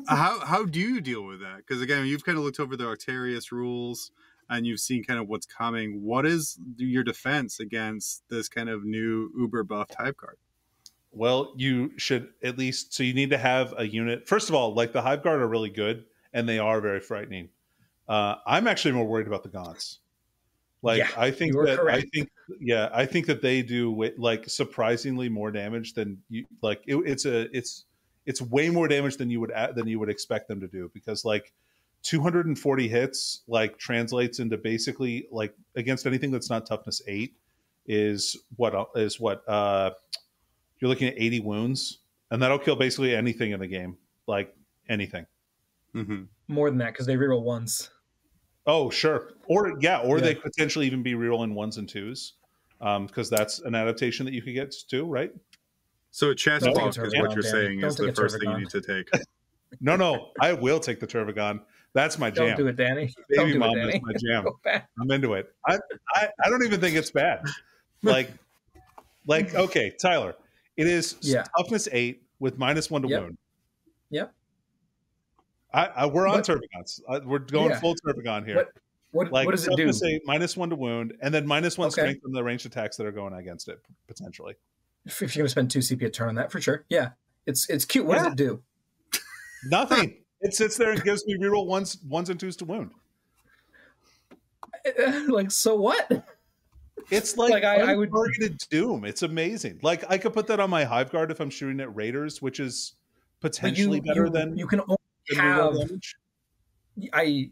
how 0.07 0.39
how 0.39 0.65
do 0.65 0.80
you 0.80 1.01
deal 1.01 1.24
with 1.24 1.41
that? 1.41 1.57
Because 1.57 1.82
again, 1.82 2.05
you've 2.05 2.26
kind 2.26 2.38
of 2.38 2.43
looked 2.43 2.59
over 2.59 2.76
the 2.76 2.86
Octarius 2.86 3.51
rules 3.51 4.11
and 4.49 4.65
you've 4.65 4.80
seen 4.80 5.03
kind 5.03 5.19
of 5.19 5.28
what's 5.28 5.45
coming. 5.45 6.01
What 6.03 6.26
is 6.26 6.59
your 6.78 7.03
defense 7.03 7.59
against 7.59 8.24
this 8.30 8.49
kind 8.49 8.69
of 8.69 8.84
new 8.84 9.32
Uber 9.38 9.63
buffed 9.63 9.95
Hive 9.95 10.17
Guard? 10.17 10.38
Well, 11.11 11.53
you 11.57 11.91
should 11.97 12.30
at 12.43 12.57
least. 12.57 12.93
So 12.93 13.03
you 13.03 13.13
need 13.13 13.30
to 13.32 13.38
have 13.38 13.74
a 13.78 13.88
unit. 13.88 14.28
First 14.28 14.49
of 14.49 14.55
all, 14.55 14.74
like 14.74 14.93
the 14.93 15.01
Hive 15.01 15.24
Guard 15.24 15.41
are 15.41 15.47
really 15.47 15.69
good, 15.69 16.05
and 16.34 16.47
they 16.47 16.59
are 16.59 16.82
very 16.82 16.99
frightening. 16.99 17.49
Uh, 18.07 18.36
I'm 18.45 18.67
actually 18.67 18.93
more 18.93 19.05
worried 19.05 19.28
about 19.28 19.43
the 19.43 19.49
Gaunts. 19.49 19.99
Like 20.82 20.99
Yeah, 20.99 21.09
I 21.15 21.32
think 21.32 21.53
you 21.53 21.59
are 21.61 21.65
that 21.65 21.80
I 21.88 22.01
think 22.01 22.30
yeah 22.59 22.89
I 22.93 23.05
think 23.05 23.28
that 23.28 23.41
they 23.41 23.61
do 23.61 24.11
like 24.17 24.49
surprisingly 24.49 25.30
more 25.30 25.49
damage 25.49 25.93
than 25.93 26.17
you 26.30 26.45
like. 26.61 26.84
It, 26.86 26.97
it's 27.05 27.26
a 27.26 27.47
it's 27.57 27.86
it's 28.26 28.41
way 28.41 28.69
more 28.69 28.88
damage 28.88 29.17
than 29.17 29.30
you 29.30 29.39
would 29.39 29.51
a- 29.51 29.74
than 29.74 29.88
you 29.88 29.99
would 29.99 30.09
expect 30.09 30.47
them 30.47 30.59
to 30.61 30.67
do 30.67 30.89
because 30.93 31.26
like 31.26 31.53
240 32.03 32.88
hits 32.88 33.41
like 33.47 33.78
translates 33.78 34.39
into 34.39 34.57
basically 34.57 35.28
like 35.32 35.53
against 35.76 36.05
anything 36.05 36.32
that's 36.32 36.49
not 36.49 36.65
toughness 36.65 37.01
eight 37.07 37.36
is 37.86 38.36
what 38.57 38.74
uh, 38.76 38.86
what 39.19 39.47
uh 39.47 39.91
you're 40.80 40.89
looking 40.89 41.07
at 41.07 41.15
80 41.17 41.39
wounds 41.41 41.99
and 42.32 42.41
that'll 42.41 42.59
kill 42.59 42.76
basically 42.76 43.15
anything 43.15 43.51
in 43.51 43.59
the 43.59 43.67
game 43.67 43.97
like 44.28 44.55
anything 44.89 45.26
Mm-hmm. 45.95 46.24
More 46.47 46.71
than 46.71 46.80
that 46.80 46.93
because 46.93 47.05
they 47.05 47.15
reroll 47.15 47.43
ones. 47.43 47.91
oh 48.65 48.89
sure 48.89 49.34
or 49.47 49.78
yeah 49.80 49.99
or 49.99 50.17
Yeah. 50.17 50.24
they 50.24 50.36
potentially 50.36 50.88
even 50.88 51.03
be 51.03 51.13
rerolling 51.13 51.53
ones 51.53 51.78
and 51.78 51.88
twos 51.88 52.34
um 52.82 53.05
because 53.05 53.30
that's 53.30 53.59
an 53.59 53.76
adaptation 53.76 54.26
that 54.26 54.34
you 54.34 54.41
could 54.41 54.55
get 54.55 54.74
too 54.89 55.05
right 55.05 55.32
So 56.16 56.32
chest 56.36 56.64
Don't 56.64 56.76
block 56.76 56.93
take 56.93 57.05
is 57.05 57.16
what 57.16 57.34
you're 57.34 57.41
saying 57.41 57.80
Don't 57.80 57.89
is 57.89 57.95
the 57.95 58.14
first 58.14 58.39
thing 58.39 58.51
you 58.51 58.57
need 58.59 58.70
to 58.70 58.82
take. 58.82 59.09
no 59.82 59.95
no 59.95 60.30
i 60.39 60.53
will 60.53 60.80
take 60.80 60.99
the 60.99 61.07
tervigon 61.07 61.59
that's 61.93 62.20
my 62.20 62.30
jam. 62.30 62.45
Don't 62.49 62.49
jam 62.49 62.57
do 62.57 62.68
it, 62.68 62.76
Danny. 62.76 63.11
Don't 63.34 63.45
baby 63.47 63.53
do 63.53 63.59
mom 63.59 63.76
it, 63.76 63.80
is 63.80 63.88
Danny. 63.93 64.01
my 64.05 64.14
jam 64.74 64.82
i'm 65.01 65.09
into 65.09 65.34
it 65.34 65.51
I, 65.68 65.80
I 66.14 66.28
i 66.45 66.49
don't 66.51 66.64
even 66.64 66.80
think 66.80 66.95
it's 66.95 67.09
bad 67.09 67.43
like 68.03 68.30
like 69.26 69.55
okay 69.66 69.91
tyler 69.99 70.36
it 70.78 70.86
is 70.86 71.16
Yeah. 71.22 71.43
toughness 71.57 71.88
eight 71.91 72.22
with 72.39 72.59
minus 72.59 72.91
one 72.91 73.01
to 73.01 73.07
Yep. 73.07 73.22
wound 73.22 73.38
Yep. 74.11 74.32
I, 75.74 75.86
I 75.88 76.05
we're 76.05 76.28
on 76.28 76.36
What- 76.36 76.45
Tervigons. 76.45 77.01
Uh, 77.09 77.20
we're 77.26 77.39
going 77.39 77.72
Yeah. 77.72 77.80
full 77.80 77.95
Tervigon 77.95 78.45
here. 78.45 78.55
What- 78.57 78.70
What, 79.11 79.32
like 79.32 79.45
what 79.47 79.51
does 79.55 79.66
it 79.68 79.72
do? 79.76 79.86
toughness 79.86 80.03
eight, 80.03 80.22
minus 80.26 80.55
one 80.57 80.70
to 80.72 80.76
wound, 80.76 81.14
and 81.22 81.32
then 81.34 81.45
minus 81.47 81.78
one 81.80 81.88
Okay. 81.88 82.01
strength 82.01 82.22
from 82.24 82.32
the 82.34 82.43
ranged 82.43 82.66
attacks 82.68 82.97
that 82.97 83.05
are 83.07 83.11
going 83.11 83.34
against 83.34 83.68
it 83.70 83.80
potentially. 84.07 84.55
If 85.06 85.20
you're 85.22 85.28
going 85.30 85.45
to 85.45 85.49
spend 85.49 85.70
two 85.72 85.80
CP 85.80 86.06
a 86.06 86.10
turn 86.10 86.30
on 86.30 86.36
that, 86.36 86.51
for 86.51 86.62
sure. 86.62 86.86
Yeah, 86.89 87.10
it's 87.45 87.70
it's 87.70 87.86
cute. 87.86 88.06
What 88.06 88.18
Yeah. 88.18 88.24
does 88.24 88.34
it 88.34 88.38
do? 88.38 88.62
Nothing. 89.66 90.18
it 90.41 90.54
sits 90.54 90.78
there 90.78 90.91
and 90.91 91.04
gives 91.04 91.26
me 91.26 91.36
reroll 91.38 91.66
ones, 91.68 91.97
ones 92.08 92.30
and 92.30 92.39
twos 92.39 92.56
to 92.58 92.66
wound. 92.66 92.91
like 95.28 95.51
so 95.51 95.76
what? 95.76 96.10
It's 97.10 97.38
like, 97.38 97.51
Like, 97.51 97.64
I- 97.64 97.91
I 97.91 97.95
would- 97.95 98.12
targeted 98.12 98.58
doom. 98.70 99.04
It's 99.06 99.24
amazing. 99.24 99.80
Like 99.82 100.10
I 100.10 100.18
could 100.18 100.34
put 100.34 100.47
that 100.47 100.60
on 100.60 100.70
my 100.70 100.84
hive 100.84 101.12
guard 101.12 101.32
if 101.32 101.39
I'm 101.39 101.49
shooting 101.49 101.80
at 101.80 101.93
raiders, 101.95 102.41
which 102.41 102.60
is 102.60 102.93
potentially 103.41 103.99
better 103.99 104.26
you, 104.26 104.32
than, 104.32 104.58
you 104.58 104.68
can 104.68 104.82
only 104.82 104.97
have. 105.36 105.76
I 107.12 107.49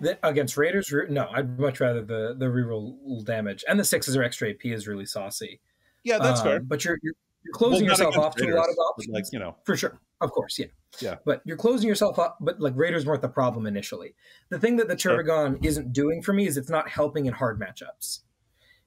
the, 0.00 0.18
against 0.22 0.56
Raiders. 0.58 0.92
No, 1.08 1.28
I'd 1.32 1.58
much 1.58 1.80
rather 1.80 2.02
the 2.02 2.34
the 2.38 2.46
reroll 2.46 3.24
damage 3.24 3.64
and 3.68 3.80
the 3.80 3.84
sixes 3.84 4.14
or 4.16 4.22
extra 4.22 4.50
AP 4.50 4.64
is 4.66 4.86
really 4.86 5.06
saucy. 5.06 5.60
Yeah, 6.06 6.18
that's 6.18 6.40
Um, 6.40 6.46
fair. 6.46 6.60
But 6.60 6.84
you're 6.84 6.98
you're, 7.02 7.14
you're 7.42 7.52
Well, 7.52 7.70
closing 7.70 7.86
not 7.86 7.98
yourself 7.98 8.16
off 8.16 8.36
to 8.36 8.44
a 8.44 8.46
Raiders, 8.46 8.58
lot 8.60 8.68
of 8.70 8.76
options. 8.78 9.12
Like 9.14 9.24
you 9.32 9.38
know, 9.38 9.56
For 9.64 9.76
sure. 9.76 10.00
Of 10.20 10.30
course, 10.30 10.58
yeah. 10.58 10.66
Yeah. 11.00 11.16
But 11.26 11.42
you're 11.44 11.58
closing 11.58 11.88
yourself 11.88 12.18
up, 12.18 12.38
but 12.40 12.58
like 12.60 12.72
Raiders 12.76 13.04
weren't 13.04 13.20
the 13.20 13.28
problem 13.28 13.66
initially. 13.66 14.14
The 14.48 14.58
thing 14.58 14.76
that 14.76 14.88
the 14.88 14.96
Sure. 14.96 15.22
Tervigon 15.22 15.62
isn't 15.64 15.92
doing 15.92 16.22
for 16.22 16.32
me 16.32 16.46
is 16.46 16.56
it's 16.56 16.70
not 16.70 16.88
helping 16.88 17.26
in 17.26 17.34
hard 17.34 17.60
matchups. 17.60 18.20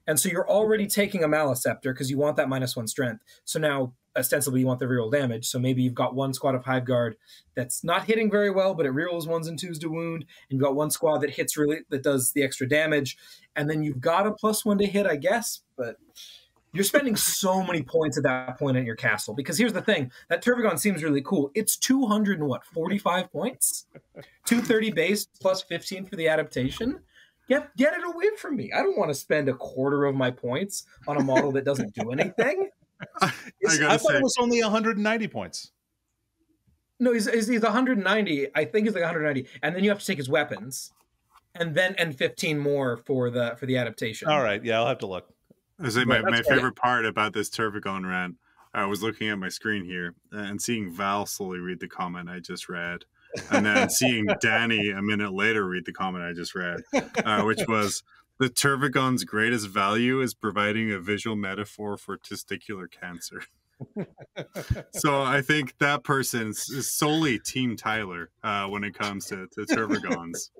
And 0.08 0.18
so 0.18 0.28
you're 0.28 0.48
already 0.50 0.88
taking 0.88 1.22
a 1.22 1.28
Maliceptor 1.28 1.84
because 1.92 2.10
you 2.10 2.18
want 2.18 2.36
that 2.36 2.48
minus 2.48 2.74
one 2.74 2.88
strength. 2.88 3.22
So 3.44 3.60
now 3.60 3.92
ostensibly 4.16 4.58
you 4.60 4.66
want 4.66 4.80
the 4.80 4.86
reroll 4.86 5.12
damage. 5.12 5.46
So 5.46 5.60
maybe 5.60 5.82
you've 5.82 5.94
got 5.94 6.16
one 6.16 6.34
squad 6.34 6.56
of 6.56 6.64
Hive 6.64 6.84
Guard 6.84 7.14
that's 7.54 7.84
not 7.84 8.06
hitting 8.06 8.28
very 8.28 8.50
well, 8.50 8.74
but 8.74 8.86
it 8.86 8.92
rerolls 8.92 9.28
ones 9.28 9.46
and 9.46 9.56
twos 9.56 9.78
to 9.80 9.88
wound. 9.88 10.22
And 10.24 10.58
you've 10.58 10.62
got 10.62 10.74
one 10.74 10.90
squad 10.90 11.18
that 11.18 11.30
hits 11.30 11.56
really 11.56 11.80
that 11.90 12.02
does 12.02 12.32
the 12.32 12.42
extra 12.42 12.68
damage. 12.68 13.16
And 13.54 13.70
then 13.70 13.84
you've 13.84 14.00
got 14.00 14.26
a 14.26 14.32
plus 14.32 14.64
one 14.64 14.78
to 14.78 14.86
hit, 14.86 15.06
I 15.06 15.14
guess, 15.14 15.60
but 15.76 15.96
you're 16.72 16.84
spending 16.84 17.16
so 17.16 17.62
many 17.62 17.82
points 17.82 18.16
at 18.16 18.22
that 18.24 18.58
point 18.58 18.76
in 18.76 18.86
your 18.86 18.96
castle 18.96 19.34
because 19.34 19.58
here's 19.58 19.72
the 19.72 19.82
thing 19.82 20.10
that 20.28 20.42
tervigon 20.42 20.78
seems 20.78 21.02
really 21.02 21.22
cool. 21.22 21.50
It's 21.54 21.76
200 21.76 22.38
and 22.38 22.48
what 22.48 22.64
45 22.64 23.32
points? 23.32 23.86
230 24.46 24.90
base 24.92 25.26
plus 25.40 25.62
15 25.62 26.06
for 26.06 26.16
the 26.16 26.28
adaptation? 26.28 27.00
Get 27.48 27.74
get 27.76 27.94
it 27.94 28.04
away 28.04 28.26
from 28.38 28.56
me. 28.56 28.70
I 28.72 28.78
don't 28.78 28.96
want 28.96 29.10
to 29.10 29.14
spend 29.14 29.48
a 29.48 29.54
quarter 29.54 30.04
of 30.04 30.14
my 30.14 30.30
points 30.30 30.84
on 31.08 31.16
a 31.16 31.22
model 31.22 31.52
that 31.52 31.64
doesn't 31.64 31.94
do 31.94 32.12
anything. 32.12 32.70
I 33.20 33.32
I, 33.66 33.96
thought 33.96 34.14
it 34.14 34.22
was 34.22 34.36
only 34.38 34.62
190 34.62 35.28
points. 35.28 35.72
no 36.98 37.14
he's, 37.14 37.30
he's, 37.30 37.46
he's 37.46 37.62
190 37.62 38.48
i 38.54 38.62
think 38.62 38.86
he's 38.86 38.92
like 38.92 39.02
190 39.02 39.48
and 39.62 39.74
then 39.74 39.82
you 39.82 39.88
have 39.88 39.98
to 39.98 40.04
take 40.04 40.18
his 40.18 40.28
weapons 40.28 40.92
and 41.54 41.74
then 41.74 41.94
and 41.98 42.16
15 42.16 42.58
more 42.58 42.98
for 42.98 43.30
the 43.30 43.56
for 43.58 43.66
the 43.66 43.76
adaptation. 43.76 44.28
All 44.28 44.42
right, 44.42 44.62
yeah, 44.64 44.78
I'll 44.78 44.86
have 44.86 44.98
to 44.98 45.06
look. 45.06 45.28
I 45.82 45.88
say 45.88 46.04
my, 46.04 46.20
my 46.20 46.42
favorite 46.42 46.76
part 46.76 47.06
about 47.06 47.32
this 47.32 47.48
Tervigon 47.48 48.08
rant. 48.08 48.36
I 48.72 48.86
was 48.86 49.02
looking 49.02 49.28
at 49.28 49.38
my 49.38 49.48
screen 49.48 49.84
here 49.84 50.14
and 50.30 50.60
seeing 50.60 50.92
Val 50.92 51.26
slowly 51.26 51.58
read 51.58 51.80
the 51.80 51.88
comment 51.88 52.28
I 52.28 52.38
just 52.38 52.68
read, 52.68 53.04
and 53.50 53.66
then 53.66 53.90
seeing 53.90 54.26
Danny 54.40 54.90
a 54.90 55.02
minute 55.02 55.32
later 55.32 55.66
read 55.66 55.86
the 55.86 55.92
comment 55.92 56.24
I 56.24 56.32
just 56.32 56.54
read, 56.54 56.80
uh, 57.24 57.42
which 57.42 57.60
was 57.68 58.02
the 58.38 58.48
Tervigon's 58.48 59.24
greatest 59.24 59.68
value 59.68 60.20
is 60.20 60.34
providing 60.34 60.92
a 60.92 60.98
visual 60.98 61.36
metaphor 61.36 61.96
for 61.96 62.16
testicular 62.16 62.90
cancer. 62.90 63.42
so 64.92 65.22
I 65.22 65.42
think 65.42 65.78
that 65.78 66.04
person 66.04 66.48
is 66.48 66.90
solely 66.90 67.38
Team 67.38 67.76
Tyler 67.76 68.30
uh, 68.42 68.66
when 68.66 68.84
it 68.84 68.94
comes 68.94 69.26
to, 69.26 69.46
to 69.52 69.60
Tervigons. 69.66 70.50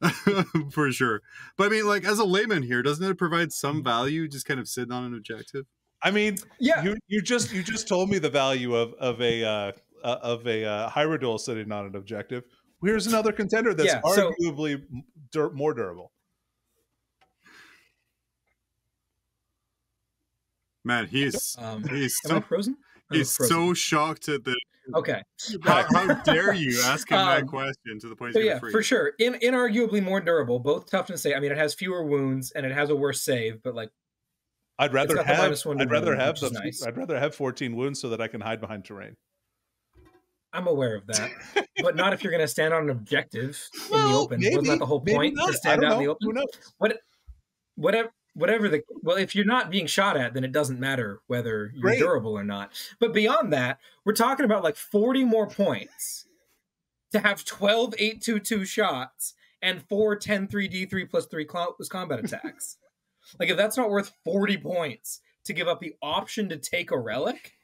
for 0.72 0.90
sure. 0.92 1.22
But 1.56 1.66
I 1.66 1.70
mean, 1.70 1.86
like 1.86 2.04
as 2.04 2.18
a 2.18 2.24
layman 2.24 2.62
here, 2.62 2.82
doesn't 2.82 3.04
it 3.04 3.16
provide 3.18 3.52
some 3.52 3.82
value 3.82 4.28
just 4.28 4.46
kind 4.46 4.60
of 4.60 4.68
sitting 4.68 4.92
on 4.92 5.04
an 5.04 5.14
objective? 5.14 5.66
I 6.02 6.10
mean, 6.12 6.36
Yeah. 6.60 6.82
you 6.84 6.96
you 7.08 7.20
just 7.22 7.52
you 7.52 7.62
just 7.62 7.88
told 7.88 8.08
me 8.10 8.18
the 8.18 8.30
value 8.30 8.74
of 8.76 8.94
of 8.94 9.20
a 9.20 9.44
uh, 9.44 9.72
uh, 10.04 10.18
of 10.22 10.46
a 10.46 10.64
uh, 10.64 10.90
Hierodule 10.90 11.40
sitting 11.40 11.72
on 11.72 11.86
an 11.86 11.96
objective. 11.96 12.44
Here's 12.82 13.08
another 13.08 13.32
contender 13.32 13.74
that's 13.74 13.88
Yeah, 13.92 14.00
so- 14.14 14.30
arguably 14.40 14.80
dur- 15.32 15.50
more 15.50 15.74
durable. 15.74 16.12
Man, 20.84 21.06
he's 21.06 21.56
Um, 21.58 21.82
he's 21.88 22.16
am 22.24 22.30
I 22.30 22.34
so 22.36 22.40
frozen? 22.42 22.76
He's 23.10 23.34
frozen. 23.36 23.56
so 23.56 23.74
shocked 23.74 24.28
at 24.28 24.44
the 24.44 24.56
okay. 24.94 25.22
how, 25.64 25.84
how 25.92 26.14
dare 26.22 26.52
you 26.52 26.80
ask 26.84 27.10
him 27.10 27.18
that 27.18 27.42
Um, 27.42 27.48
question 27.48 27.98
to 28.00 28.08
the 28.08 28.16
point 28.16 28.34
So 28.34 28.40
yeah, 28.40 28.58
gonna 28.58 28.70
for 28.72 28.82
sure. 28.82 29.12
In 29.18 29.34
inarguably 29.34 30.02
more 30.02 30.20
durable, 30.20 30.58
both 30.58 30.90
toughness 30.90 31.22
save. 31.22 31.36
I 31.36 31.40
mean, 31.40 31.52
it 31.52 31.58
has 31.58 31.74
fewer 31.74 32.04
wounds 32.04 32.50
and 32.52 32.64
it 32.66 32.72
has 32.72 32.90
a 32.90 32.96
worse 32.96 33.22
save, 33.22 33.62
but 33.62 33.74
like 33.74 33.90
I'd 34.78 34.92
rather 34.92 35.22
have 35.22 35.38
minus 35.38 35.66
one 35.66 35.80
I'd 35.80 35.90
rather 35.90 36.14
have 36.14 36.40
which 36.40 36.52
the 36.52 36.60
nice. 36.60 36.84
I'd 36.86 36.96
rather 36.96 37.18
have 37.18 37.34
14 37.34 37.74
wounds 37.74 38.00
so 38.00 38.10
that 38.10 38.20
I 38.20 38.28
can 38.28 38.40
hide 38.40 38.60
behind 38.60 38.84
terrain. 38.84 39.16
I'm 40.52 40.66
aware 40.66 40.94
of 40.94 41.06
that, 41.08 41.30
but 41.82 41.94
not 41.94 42.12
if 42.12 42.22
you're 42.22 42.30
going 42.30 42.42
to 42.42 42.48
stand 42.48 42.72
on 42.72 42.84
an 42.84 42.90
objective 42.90 43.68
in 43.74 43.80
the 43.90 43.94
Well, 43.96 44.18
open. 44.22 44.40
Wasn't 44.42 44.66
that 44.66 44.78
the 44.78 44.86
whole 44.86 45.02
maybe 45.04 45.16
point 45.16 45.34
not. 45.36 45.48
to 45.48 45.52
stand 45.54 45.82
don't 45.82 45.92
out 45.92 45.98
in 45.98 46.04
the 46.04 46.10
open? 46.10 46.26
Who 46.26 46.32
knows? 46.32 46.46
whatever 47.76 48.10
whatever 48.38 48.68
the 48.68 48.82
well 49.02 49.16
if 49.16 49.34
you're 49.34 49.44
not 49.44 49.70
being 49.70 49.86
shot 49.86 50.16
at 50.16 50.34
then 50.34 50.44
it 50.44 50.52
doesn't 50.52 50.80
matter 50.80 51.20
whether 51.26 51.70
you're 51.74 51.82
Great. 51.82 51.98
durable 51.98 52.32
or 52.32 52.44
not 52.44 52.70
but 52.98 53.12
beyond 53.12 53.52
that 53.52 53.78
we're 54.04 54.12
talking 54.12 54.44
about 54.44 54.64
like 54.64 54.76
40 54.76 55.24
more 55.24 55.46
points 55.48 56.26
to 57.12 57.20
have 57.20 57.44
12 57.44 57.94
822 57.98 58.64
shots 58.64 59.34
and 59.60 59.82
4 59.82 60.16
10 60.16 60.48
3 60.48 60.68
d3 60.68 61.10
plus 61.10 61.26
3 61.26 61.44
close 61.44 61.88
combat 61.88 62.18
attacks 62.24 62.76
like 63.38 63.48
if 63.48 63.56
that's 63.56 63.76
not 63.76 63.90
worth 63.90 64.12
40 64.24 64.58
points 64.58 65.20
to 65.44 65.52
give 65.52 65.68
up 65.68 65.80
the 65.80 65.94
option 66.02 66.48
to 66.48 66.56
take 66.56 66.90
a 66.90 66.98
relic 66.98 67.54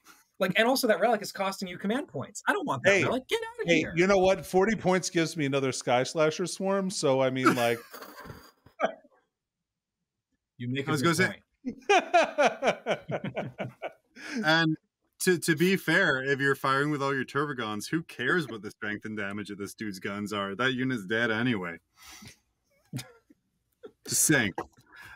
like 0.41 0.53
and 0.57 0.67
also 0.67 0.87
that 0.89 1.01
relic 1.01 1.23
is 1.23 1.33
costing 1.33 1.69
you 1.69 1.79
command 1.79 2.09
points 2.09 2.43
i 2.49 2.53
don't 2.53 2.67
want 2.67 2.83
that 2.83 2.95
Hey, 2.95 3.05
relic 3.05 3.29
get 3.29 3.39
out 3.39 3.63
of 3.63 3.69
Hey, 3.71 3.79
here 3.79 3.93
you 3.97 4.07
know 4.07 4.19
what? 4.19 4.45
40 4.45 4.77
points 4.77 5.09
gives 5.11 5.37
me 5.37 5.47
another 5.47 5.73
Sky 5.73 6.03
Slasher 6.03 6.47
swarm. 6.47 6.91
So 6.91 7.23
I 7.23 7.31
mean, 7.31 7.55
like, 7.55 7.79
you 10.59 10.69
make 10.69 10.87
I 10.89 10.91
a 10.91 10.93
was 10.93 11.03
good 11.03 11.17
gonna 11.17 11.33
say- 11.33 11.35
point. 11.35 11.41
And 14.45 14.77
to 15.21 15.39
to 15.39 15.57
be 15.57 15.77
fair, 15.77 16.23
if 16.23 16.41
you're 16.41 16.55
firing 16.55 16.91
with 16.91 17.03
all 17.03 17.15
your 17.15 17.25
Tervigons, 17.25 17.89
who 17.89 18.03
cares 18.03 18.47
what 18.49 18.63
the 18.63 18.71
strength 18.71 19.05
and 19.05 19.17
damage 19.17 19.51
of 19.51 19.59
this 19.59 19.75
dude's 19.75 19.99
guns 19.99 20.33
are? 20.33 20.55
That 20.55 20.75
unit's 20.75 21.05
dead 21.07 21.31
anyway. 21.31 21.79
Just 24.07 24.23
saying. 24.23 24.53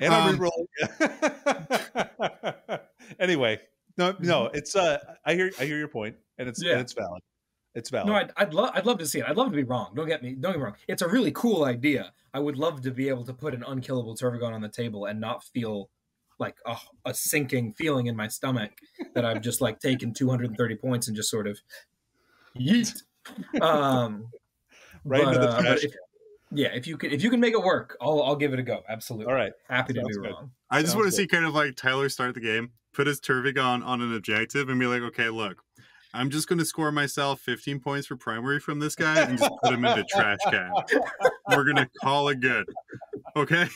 and 0.00 0.14
I'm 0.14 0.40
Um, 0.40 2.78
anyway, 3.20 3.60
no, 3.96 4.14
no, 4.20 4.46
it's 4.54 4.74
uh, 4.76 4.98
I 5.24 5.34
hear, 5.34 5.50
I 5.60 5.64
hear 5.66 5.78
your 5.78 5.88
point, 5.88 6.16
and 6.38 6.48
it's, 6.48 6.62
Yeah. 6.62 6.72
and 6.72 6.80
it's 6.80 6.92
valid. 6.94 7.22
It's 7.74 7.90
valid. 7.90 8.08
No, 8.08 8.14
I'd, 8.14 8.32
I'd 8.36 8.54
love 8.54 8.70
I'd 8.74 8.86
love 8.86 8.98
to 8.98 9.06
see 9.06 9.20
it. 9.20 9.26
I'd 9.28 9.36
love 9.36 9.50
to 9.50 9.56
be 9.56 9.62
wrong. 9.64 9.92
Don't 9.94 10.08
get 10.08 10.22
me 10.22 10.34
don't 10.34 10.52
get 10.52 10.58
me 10.58 10.64
wrong. 10.64 10.76
It's 10.88 11.02
a 11.02 11.08
really 11.08 11.30
cool 11.32 11.64
idea. 11.64 12.12
I 12.34 12.40
would 12.40 12.56
love 12.56 12.82
to 12.82 12.90
be 12.90 13.08
able 13.08 13.24
to 13.24 13.32
put 13.32 13.54
an 13.54 13.64
unkillable 13.66 14.14
Tervigon 14.16 14.52
on 14.52 14.60
the 14.60 14.68
table 14.68 15.06
and 15.06 15.20
not 15.20 15.44
feel 15.44 15.90
like 16.38 16.56
a, 16.66 16.76
a 17.04 17.14
sinking 17.14 17.72
feeling 17.74 18.06
in 18.06 18.16
my 18.16 18.28
stomach 18.28 18.70
that 19.14 19.24
I've 19.24 19.40
just 19.42 19.60
like 19.60 19.80
taken 19.80 20.14
230 20.14 20.76
points 20.76 21.08
and 21.08 21.16
just 21.16 21.30
sort 21.30 21.46
of 21.46 21.58
yeet. 22.58 23.02
Um, 23.60 24.28
right 25.04 25.24
but, 25.24 25.34
into 25.34 25.40
the 25.46 25.50
uh, 25.50 25.60
trash. 25.60 25.84
if- 25.84 25.94
yeah, 26.50 26.68
if 26.68 26.86
you 26.86 26.96
can 26.96 27.10
if 27.10 27.22
you 27.22 27.28
can 27.28 27.40
make 27.40 27.52
it 27.52 27.62
work, 27.62 27.96
I'll 28.00 28.22
I'll 28.22 28.36
give 28.36 28.54
it 28.54 28.58
a 28.58 28.62
go. 28.62 28.82
Absolutely. 28.88 29.26
All 29.26 29.34
right. 29.34 29.52
Happy 29.68 29.92
to 29.92 30.00
be 30.00 30.14
good. 30.14 30.30
wrong. 30.30 30.50
I 30.70 30.80
just 30.80 30.92
Sounds 30.92 30.96
want 31.02 31.12
to 31.12 31.16
good. 31.16 31.16
see 31.16 31.26
kind 31.26 31.44
of 31.44 31.54
like 31.54 31.76
Tyler 31.76 32.08
start 32.08 32.34
the 32.34 32.40
game, 32.40 32.70
put 32.94 33.06
his 33.06 33.20
Tervigon 33.20 33.84
on 33.84 34.00
an 34.00 34.14
objective, 34.14 34.70
and 34.70 34.80
be 34.80 34.86
like, 34.86 35.02
okay, 35.02 35.28
look, 35.28 35.62
I'm 36.14 36.30
just 36.30 36.48
going 36.48 36.58
to 36.58 36.64
score 36.64 36.90
myself 36.90 37.40
15 37.40 37.80
points 37.80 38.06
for 38.06 38.16
primary 38.16 38.60
from 38.60 38.78
this 38.78 38.94
guy 38.94 39.20
and 39.22 39.38
just 39.38 39.50
put 39.62 39.72
him 39.74 39.84
into 39.84 40.04
trash 40.10 40.38
can. 40.50 40.70
We're 41.50 41.64
going 41.64 41.76
to 41.76 41.88
call 42.02 42.28
it 42.28 42.40
good. 42.40 42.66
Okay? 43.36 43.66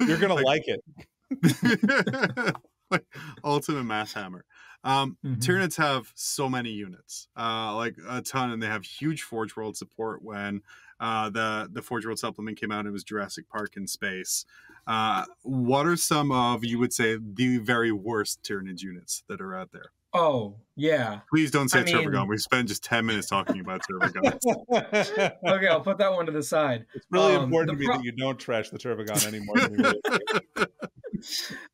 You're 0.00 0.18
gonna 0.18 0.34
Like- 0.42 0.44
like 0.44 0.64
it. 0.66 2.56
like 2.90 3.04
ultimate 3.44 3.84
mass 3.84 4.12
hammer. 4.12 4.44
Um, 4.84 5.16
Mhm. 5.24 5.38
Tyranids 5.38 5.76
have 5.76 6.12
so 6.14 6.48
many 6.48 6.70
units, 6.70 7.26
uh, 7.36 7.74
like 7.74 7.96
a 8.08 8.22
ton, 8.22 8.52
and 8.52 8.62
they 8.62 8.66
have 8.68 8.84
huge 8.84 9.22
Forge 9.22 9.56
World 9.56 9.76
support. 9.76 10.22
When 10.22 10.62
uh, 11.00 11.30
the 11.30 11.68
the 11.72 11.82
Forge 11.82 12.06
World 12.06 12.18
supplement 12.20 12.60
came 12.60 12.70
out, 12.70 12.86
it 12.86 12.90
was 12.92 13.02
Jurassic 13.02 13.48
Park 13.48 13.76
in 13.76 13.86
space. 13.88 14.44
Uh, 14.86 15.24
what 15.42 15.86
are 15.86 15.96
some 15.96 16.30
of 16.30 16.64
you 16.64 16.78
would 16.78 16.92
say 16.92 17.16
the 17.20 17.58
very 17.58 17.90
worst 17.90 18.42
Tyranids 18.44 18.82
units 18.82 19.24
that 19.28 19.40
are 19.40 19.56
out 19.56 19.72
there? 19.72 19.90
Oh 20.16 20.56
yeah. 20.76 21.20
Please 21.30 21.50
don't 21.50 21.68
say 21.68 21.80
I 21.80 21.84
mean- 21.84 21.94
Tervigon. 21.96 22.28
We 22.28 22.36
spent 22.38 22.68
just 22.68 22.82
ten 22.84 23.06
minutes 23.06 23.28
talking 23.28 23.60
about 23.60 23.82
Tervigon. 23.90 24.38
Okay, 25.46 25.68
I'll 25.68 25.80
put 25.80 25.98
that 25.98 26.12
one 26.12 26.26
to 26.26 26.32
the 26.32 26.42
side. 26.42 26.86
It's 26.94 27.06
really 27.10 27.34
Um, 27.36 27.44
important 27.44 27.68
the 27.68 27.72
to 27.74 27.78
me 27.80 27.86
pro- 27.86 27.96
that 27.96 28.04
you 28.04 28.12
don't 28.12 28.38
trash 28.38 28.70
the 28.70 28.78
Tervigon 28.78 29.26
anymore. 29.26 29.56
than 29.58 29.72
you 29.72 29.84
really 29.84 30.00
do. 30.56 30.66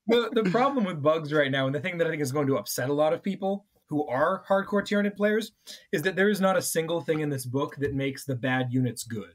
the 0.07 0.43
the 0.43 0.51
problem 0.51 0.85
with 0.85 1.03
bugs 1.03 1.33
right 1.33 1.51
now, 1.51 1.67
and 1.67 1.75
the 1.75 1.81
thing 1.81 1.99
that 1.99 2.07
I 2.07 2.11
think 2.11 2.23
is 2.23 2.33
going 2.33 2.47
to 2.49 2.57
upset 2.59 2.91
a 2.91 2.95
lot 2.95 3.13
of 3.13 3.23
people 3.23 3.67
who 3.89 4.07
are 4.07 4.43
hardcore 4.49 4.83
Tyranid 4.83 5.17
players, 5.17 5.53
is 5.93 6.03
that 6.03 6.17
there 6.17 6.31
is 6.31 6.41
not 6.41 6.57
a 6.57 6.63
single 6.63 7.01
thing 7.03 7.21
in 7.21 7.29
this 7.31 7.45
book 7.45 7.77
that 7.77 7.93
makes 7.95 8.25
the 8.25 8.35
bad 8.35 8.69
units 8.73 9.05
good. 9.05 9.35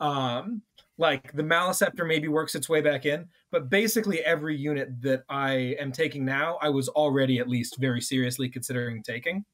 Um, 0.00 0.62
like 0.98 1.32
the 1.32 1.42
Maliceptor 1.42 2.06
maybe 2.06 2.28
works 2.28 2.54
its 2.54 2.68
way 2.68 2.80
back 2.80 3.04
in, 3.04 3.26
but 3.50 3.68
basically 3.68 4.20
every 4.24 4.56
unit 4.56 5.00
that 5.02 5.24
I 5.28 5.76
am 5.80 5.90
taking 5.90 6.24
now, 6.24 6.58
I 6.62 6.68
was 6.68 6.88
already 6.88 7.38
at 7.38 7.48
least 7.48 7.78
very 7.78 8.00
seriously 8.00 8.48
considering 8.48 9.02
taking. 9.02 9.44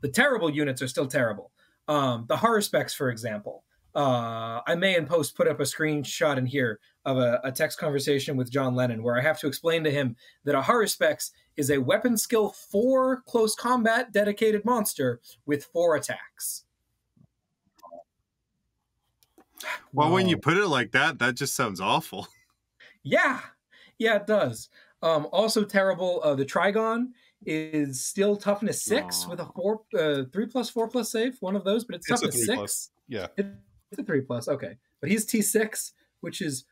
The 0.00 0.08
terrible 0.08 0.50
units 0.50 0.82
are 0.82 0.88
still 0.88 1.06
terrible. 1.06 1.52
Um, 1.86 2.26
the 2.28 2.36
Haruspex, 2.36 2.94
for 2.94 3.10
example. 3.10 3.64
Uh, 3.94 4.60
I 4.66 4.74
may 4.74 4.96
in 4.96 5.04
post 5.06 5.36
put 5.36 5.46
up 5.46 5.60
a 5.60 5.64
screenshot 5.64 6.38
in 6.38 6.46
here 6.46 6.80
of 7.04 7.18
a, 7.18 7.40
a 7.44 7.52
text 7.52 7.78
conversation 7.78 8.36
with 8.36 8.50
John 8.50 8.74
Lennon 8.74 9.02
where 9.02 9.18
I 9.18 9.22
have 9.22 9.38
to 9.40 9.46
explain 9.46 9.84
to 9.84 9.90
him 9.90 10.16
that 10.44 10.54
a 10.54 10.62
Haruspex 10.62 11.30
is 11.56 11.70
a 11.70 11.78
weapon 11.78 12.16
skill 12.16 12.54
four 12.70 13.22
close 13.26 13.54
combat 13.54 14.12
dedicated 14.12 14.64
monster 14.64 15.20
with 15.44 15.64
four 15.66 15.96
attacks. 15.96 16.64
Well, 19.92 20.10
when 20.10 20.28
you 20.28 20.36
put 20.36 20.56
it 20.56 20.66
like 20.68 20.92
that, 20.92 21.18
that 21.18 21.34
just 21.34 21.54
sounds 21.54 21.80
awful. 21.80 22.26
Yeah, 23.04 23.40
yeah, 23.98 24.14
it 24.14 24.28
does. 24.28 24.68
Um, 25.02 25.26
also 25.32 25.64
terrible. 25.64 26.20
Uh, 26.22 26.36
the 26.36 26.44
Trygon 26.44 27.06
is 27.44 28.04
still 28.04 28.36
toughness 28.36 28.84
six 28.84 29.24
Aw. 29.26 29.30
with 29.30 29.40
a 29.40 29.46
four, 29.56 29.80
uh, 29.98 30.22
three 30.32 30.46
plus 30.46 30.70
four 30.70 30.86
plus 30.88 31.10
save. 31.10 31.36
One 31.40 31.56
of 31.56 31.64
those, 31.64 31.84
but 31.84 31.96
it's, 31.96 32.08
It's 32.08 32.20
toughness 32.20 32.46
six. 32.46 32.54
plus. 32.56 32.90
Yeah. 33.08 33.26
It's 33.36 33.98
a 33.98 34.04
three 34.04 34.20
plus. 34.20 34.46
Okay, 34.46 34.76
but 35.00 35.10
he's 35.10 35.26
T 35.26 35.42
six, 35.42 35.94
which 36.20 36.40
is 36.40 36.64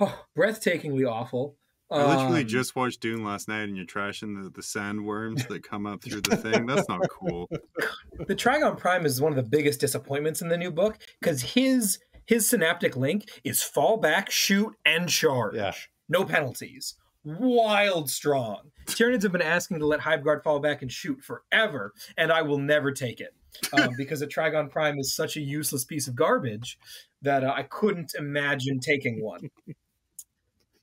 oh, 0.00 0.22
breathtakingly 0.36 1.10
awful. 1.10 1.56
I 1.90 2.04
literally 2.14 2.42
Um, 2.42 2.46
just 2.46 2.76
watched 2.76 3.00
Dune 3.00 3.24
last 3.24 3.48
night, 3.48 3.62
and 3.62 3.74
you're 3.76 3.86
trashing 3.86 4.40
the, 4.44 4.50
the 4.50 4.60
sandworms 4.60 5.48
that 5.48 5.62
come 5.62 5.86
up 5.86 6.02
through 6.04 6.20
the 6.20 6.36
thing. 6.36 6.66
That's 6.66 6.88
not 6.90 7.00
cool. 7.08 7.48
the 8.28 8.36
Trygon 8.36 8.76
Prime 8.76 9.06
is 9.06 9.20
one 9.20 9.32
of 9.32 9.36
the 9.42 9.50
biggest 9.50 9.80
disappointments 9.80 10.42
in 10.42 10.48
the 10.48 10.58
new 10.58 10.70
book 10.70 10.98
because 11.20 11.40
his 11.40 11.98
his 12.30 12.48
synaptic 12.48 12.96
link 12.96 13.28
is 13.42 13.60
fall 13.60 13.96
back, 13.96 14.30
shoot, 14.30 14.72
and 14.86 15.08
charge. 15.08 15.56
Yeah. 15.56 15.72
No 16.08 16.24
penalties. 16.24 16.94
Wild 17.24 18.08
strong. 18.08 18.70
Tyranids 18.86 19.24
have 19.24 19.32
been 19.32 19.42
asking 19.42 19.80
to 19.80 19.86
let 19.86 19.98
Hiveguard 20.00 20.44
fall 20.44 20.60
back 20.60 20.80
and 20.82 20.90
shoot 20.92 21.20
forever, 21.24 21.92
and 22.16 22.30
I 22.30 22.42
will 22.42 22.58
never 22.58 22.92
take 22.92 23.20
it 23.20 23.34
um, 23.72 23.90
because 23.98 24.22
a 24.22 24.28
Trygon 24.28 24.70
Prime 24.70 24.98
is 25.00 25.12
such 25.12 25.36
a 25.36 25.40
useless 25.40 25.84
piece 25.84 26.06
of 26.06 26.14
garbage 26.14 26.78
that 27.22 27.42
uh, 27.42 27.52
I 27.54 27.64
couldn't 27.64 28.12
imagine 28.16 28.78
taking 28.78 29.20
one. 29.22 29.50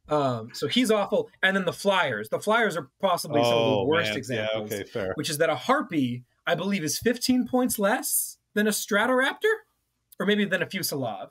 Um, 0.10 0.52
so 0.54 0.68
he's 0.70 0.90
awful, 0.90 1.30
and 1.44 1.54
then 1.54 1.66
the 1.66 1.74
Flyers. 1.74 2.30
The 2.30 2.40
Flyers 2.40 2.78
are 2.78 2.88
possibly 3.02 3.44
some 3.44 3.52
of 3.54 3.72
the 3.80 3.84
worst 3.84 4.06
Oh, 4.08 4.12
man. 4.12 4.18
examples 4.18 4.72
Yeah, 4.72 4.78
okay, 4.78 4.84
fair. 4.90 5.12
which 5.16 5.30
is 5.30 5.38
that 5.40 5.50
a 5.50 5.56
harpy, 5.56 6.24
I 6.46 6.56
believe, 6.56 6.82
is 6.86 6.98
15 6.98 7.46
points 7.46 7.78
less 7.78 8.38
than 8.54 8.68
a 8.68 8.72
stratoraptor, 8.72 9.52
or 10.20 10.26
maybe 10.26 10.46
than 10.46 10.62
a 10.62 10.66
fuselav. 10.66 11.30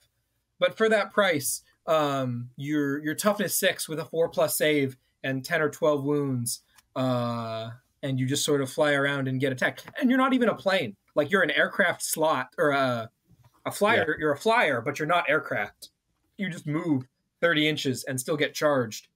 But 0.59 0.77
for 0.77 0.89
that 0.89 1.13
price, 1.13 1.63
um, 1.87 2.51
your 2.57 3.03
your 3.05 3.15
toughness 3.15 3.59
six 3.59 3.89
with 3.89 3.99
a 4.01 4.05
four 4.05 4.29
plus 4.29 4.57
save 4.57 4.97
and 5.23 5.45
10 5.45 5.61
or 5.61 5.69
12 5.71 6.05
wounds, 6.05 6.61
uh, 6.95 7.71
and 8.03 8.19
you 8.19 8.27
just 8.27 8.45
sort 8.45 8.61
of 8.61 8.71
fly 8.71 8.93
around 8.93 9.29
and 9.29 9.41
get 9.41 9.53
attacked. 9.53 9.85
And 10.01 10.09
you're 10.09 10.19
not 10.19 10.33
even 10.33 10.49
a 10.49 10.55
plane; 10.55 10.97
like 11.15 11.31
you're 11.31 11.43
an 11.43 11.51
aircraft 11.51 12.03
slot 12.03 12.49
or 12.59 12.71
a 12.71 13.11
a 13.67 13.71
flyer. 13.71 14.17
You're 14.19 14.33
a 14.33 14.39
flyer, 14.39 14.81
but 14.81 14.99
you're 14.99 15.09
not 15.09 15.29
aircraft. 15.29 15.91
You 16.39 16.49
just 16.49 16.67
move 16.67 17.07
30 17.41 17.69
inches 17.69 18.05
and 18.05 18.21
still 18.21 18.37
get 18.37 18.55
charged 18.55 19.09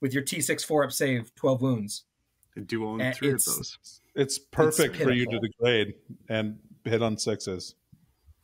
with 0.00 0.12
your 0.12 0.22
T6 0.22 0.64
four 0.64 0.84
up 0.84 0.92
save, 0.92 1.34
12 1.36 1.62
wounds. 1.62 2.04
I 2.56 2.60
do 2.60 2.86
own 2.86 3.00
Uh, 3.00 3.12
three 3.14 3.28
of 3.28 3.34
it's- 3.36 3.44
those. 3.56 4.00
It's 4.14 4.38
perfect 4.38 4.96
for 4.96 5.12
you 5.12 5.26
to 5.26 5.38
degrade 5.38 5.94
and 6.28 6.58
hit 6.84 7.02
on 7.02 7.16
sixes. 7.16 7.76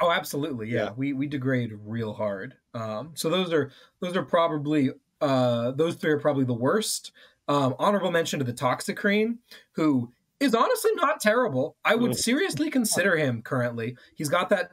Oh, 0.01 0.11
absolutely. 0.11 0.69
Yeah. 0.69 0.85
Yeah. 0.85 0.91
We 0.97 1.13
we 1.13 1.27
degrade 1.27 1.73
real 1.85 2.13
hard. 2.13 2.55
Um, 2.75 3.13
so 3.15 3.31
those 3.31 3.53
are 3.53 3.71
those 4.01 4.17
are 4.17 4.25
probably 4.25 4.91
uh, 5.21 5.71
those 5.73 5.95
three 5.97 6.13
are 6.13 6.21
probably 6.21 6.45
the 6.45 6.55
worst. 6.55 7.13
Um, 7.47 7.75
honorable 7.79 8.11
mention 8.11 8.39
to 8.39 8.45
the 8.45 8.53
Toxicrane, 8.55 9.39
who 9.73 10.11
is 10.41 10.55
honestly 10.55 10.91
not 10.95 11.21
terrible. 11.21 11.77
I 11.85 11.95
would 11.95 12.17
seriously 12.17 12.71
consider 12.71 13.17
him 13.19 13.43
currently. 13.43 13.97
He's 14.15 14.29
got 14.29 14.49
that 14.51 14.73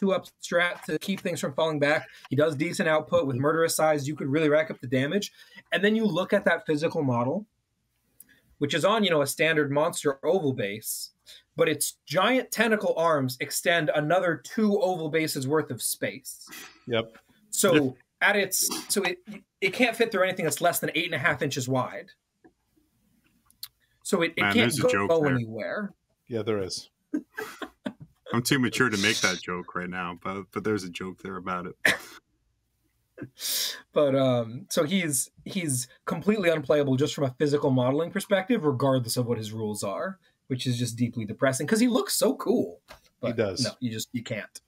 two 0.00 0.12
up 0.12 0.26
strat 0.42 0.82
to 0.84 0.98
keep 0.98 1.20
things 1.20 1.40
from 1.40 1.52
falling 1.52 1.78
back. 1.78 2.08
He 2.30 2.36
does 2.36 2.56
decent 2.56 2.88
output 2.88 3.26
with 3.26 3.36
murderous 3.36 3.76
size. 3.76 4.08
You 4.08 4.16
could 4.16 4.28
really 4.28 4.48
rack 4.48 4.70
up 4.70 4.80
the 4.80 4.86
damage. 4.86 5.32
And 5.72 5.84
then 5.84 5.94
you 5.94 6.06
look 6.06 6.32
at 6.32 6.44
that 6.46 6.66
physical 6.66 7.02
model, 7.02 7.46
which 8.58 8.74
is 8.74 8.84
on, 8.84 9.04
you 9.04 9.10
know, 9.10 9.22
a 9.22 9.26
standard 9.26 9.70
monster 9.70 10.18
oval 10.24 10.52
base, 10.52 11.10
but 11.60 11.68
its 11.68 11.98
giant 12.06 12.50
tentacle 12.50 12.94
arms 12.96 13.36
extend 13.40 13.90
another 13.94 14.34
two 14.34 14.80
oval 14.80 15.10
bases 15.10 15.46
worth 15.46 15.70
of 15.70 15.82
space. 15.82 16.48
Yep. 16.86 17.18
So 17.50 17.98
at 18.22 18.34
its 18.34 18.66
so 18.88 19.02
it 19.02 19.18
it 19.60 19.74
can't 19.74 19.94
fit 19.94 20.10
through 20.10 20.22
anything 20.22 20.46
that's 20.46 20.62
less 20.62 20.80
than 20.80 20.90
eight 20.94 21.04
and 21.04 21.14
a 21.14 21.18
half 21.18 21.42
inches 21.42 21.68
wide. 21.68 22.12
So 24.04 24.22
it, 24.22 24.32
it 24.38 24.40
Man, 24.40 24.54
can't 24.54 24.78
a 24.78 24.80
go, 24.80 24.88
joke 24.88 25.10
go 25.10 25.24
anywhere. 25.26 25.92
Yeah, 26.28 26.40
there 26.40 26.62
is. 26.62 26.88
I'm 28.32 28.40
too 28.40 28.58
mature 28.58 28.88
to 28.88 28.96
make 28.96 29.20
that 29.20 29.42
joke 29.42 29.74
right 29.74 29.90
now, 29.90 30.18
but 30.24 30.44
but 30.52 30.64
there's 30.64 30.84
a 30.84 30.90
joke 30.90 31.20
there 31.22 31.36
about 31.36 31.66
it. 31.66 31.76
But 33.92 34.14
um 34.14 34.64
so 34.70 34.84
he's 34.84 35.30
he's 35.44 35.88
completely 36.06 36.48
unplayable 36.48 36.96
just 36.96 37.14
from 37.14 37.24
a 37.24 37.34
physical 37.38 37.70
modeling 37.70 38.10
perspective, 38.10 38.64
regardless 38.64 39.18
of 39.18 39.26
what 39.26 39.36
his 39.36 39.52
rules 39.52 39.82
are, 39.82 40.18
which 40.50 40.66
is 40.66 40.76
just 40.76 40.96
deeply 40.96 41.24
depressing 41.24 41.64
because 41.64 41.78
he 41.78 41.86
looks 41.86 42.14
so 42.14 42.34
cool. 42.34 42.80
But 43.20 43.36
does. 43.36 43.62
No, 43.62 43.70
you 43.78 43.90
just 43.90 44.08
you 44.12 44.24
can't. 44.24 44.60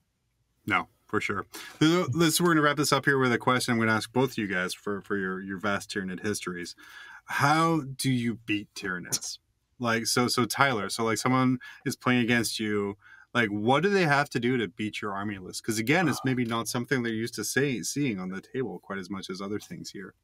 No, 0.64 0.86
for 1.08 1.20
sure. 1.20 1.44
So 1.80 2.06
Let's 2.14 2.40
we're 2.40 2.54
gonna 2.54 2.62
wrap 2.62 2.76
this 2.76 2.92
up 2.92 3.04
here 3.04 3.18
with 3.18 3.32
a 3.32 3.38
question 3.38 3.74
I'm 3.74 3.80
gonna 3.80 3.92
ask 3.92 4.12
both 4.12 4.30
of 4.30 4.38
you 4.38 4.46
guys 4.46 4.72
for 4.72 5.00
for 5.02 5.16
your 5.16 5.40
your 5.42 5.58
vast 5.58 5.90
Tyranid 5.90 6.20
histories. 6.24 6.76
How 7.24 7.82
do 7.96 8.10
you 8.10 8.38
beat 8.46 8.72
Tyranids? 8.74 9.38
Like 9.80 10.06
so 10.06 10.28
so 10.28 10.44
Tyler, 10.44 10.88
so 10.88 11.02
like 11.02 11.18
someone 11.18 11.58
is 11.84 11.96
playing 11.96 12.22
against 12.22 12.60
you. 12.60 12.96
Like, 13.34 13.48
what 13.48 13.82
do 13.82 13.88
they 13.88 14.04
have 14.04 14.28
to 14.30 14.38
do 14.38 14.56
to 14.58 14.68
beat 14.68 15.00
your 15.00 15.12
army 15.12 15.38
list? 15.38 15.62
Because 15.62 15.78
again, 15.78 16.06
it's 16.06 16.18
ah. 16.18 16.26
maybe 16.26 16.44
not 16.44 16.68
something 16.68 17.02
they're 17.02 17.12
used 17.12 17.34
to 17.34 17.44
say, 17.44 17.82
seeing 17.82 18.20
on 18.20 18.28
the 18.28 18.40
table 18.40 18.78
quite 18.78 18.98
as 18.98 19.10
much 19.10 19.28
as 19.30 19.40
other 19.40 19.58
things 19.58 19.90
here. 19.90 20.14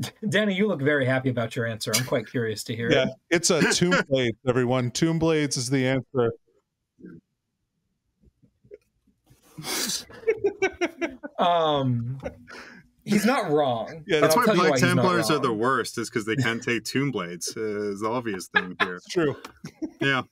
Danny, 0.28 0.54
you 0.54 0.66
look 0.66 0.80
very 0.80 1.04
happy 1.04 1.28
about 1.28 1.56
your 1.56 1.66
answer. 1.66 1.92
I'm 1.94 2.04
quite 2.04 2.26
curious 2.26 2.62
to 2.64 2.76
hear 2.76 2.90
Yeah, 2.90 3.04
it. 3.04 3.10
it's 3.30 3.50
a 3.50 3.60
Tomb 3.72 3.94
Blade, 4.08 4.36
everyone. 4.46 4.90
Tomb 4.90 5.18
Blades 5.18 5.56
is 5.56 5.70
the 5.70 5.86
answer. 5.86 6.32
Um 11.38 12.18
he's 13.08 13.24
not 13.24 13.50
wrong. 13.50 14.04
Yeah, 14.06 14.20
That's 14.20 14.36
why 14.36 14.46
Black 14.46 14.70
not 14.70 14.78
Templars 14.78 15.30
are 15.30 15.38
the 15.38 15.52
worst, 15.52 15.98
is 15.98 16.10
because 16.10 16.26
they 16.26 16.36
can't 16.36 16.62
take 16.62 16.84
Tomb 16.84 17.10
Blades. 17.10 17.54
Uh, 17.56 17.92
is 17.92 18.00
the 18.00 18.10
obvious 18.10 18.48
thing 18.48 18.76
here. 18.80 18.96
It's 18.96 19.08
true. 19.08 19.36
Yeah. 20.00 20.22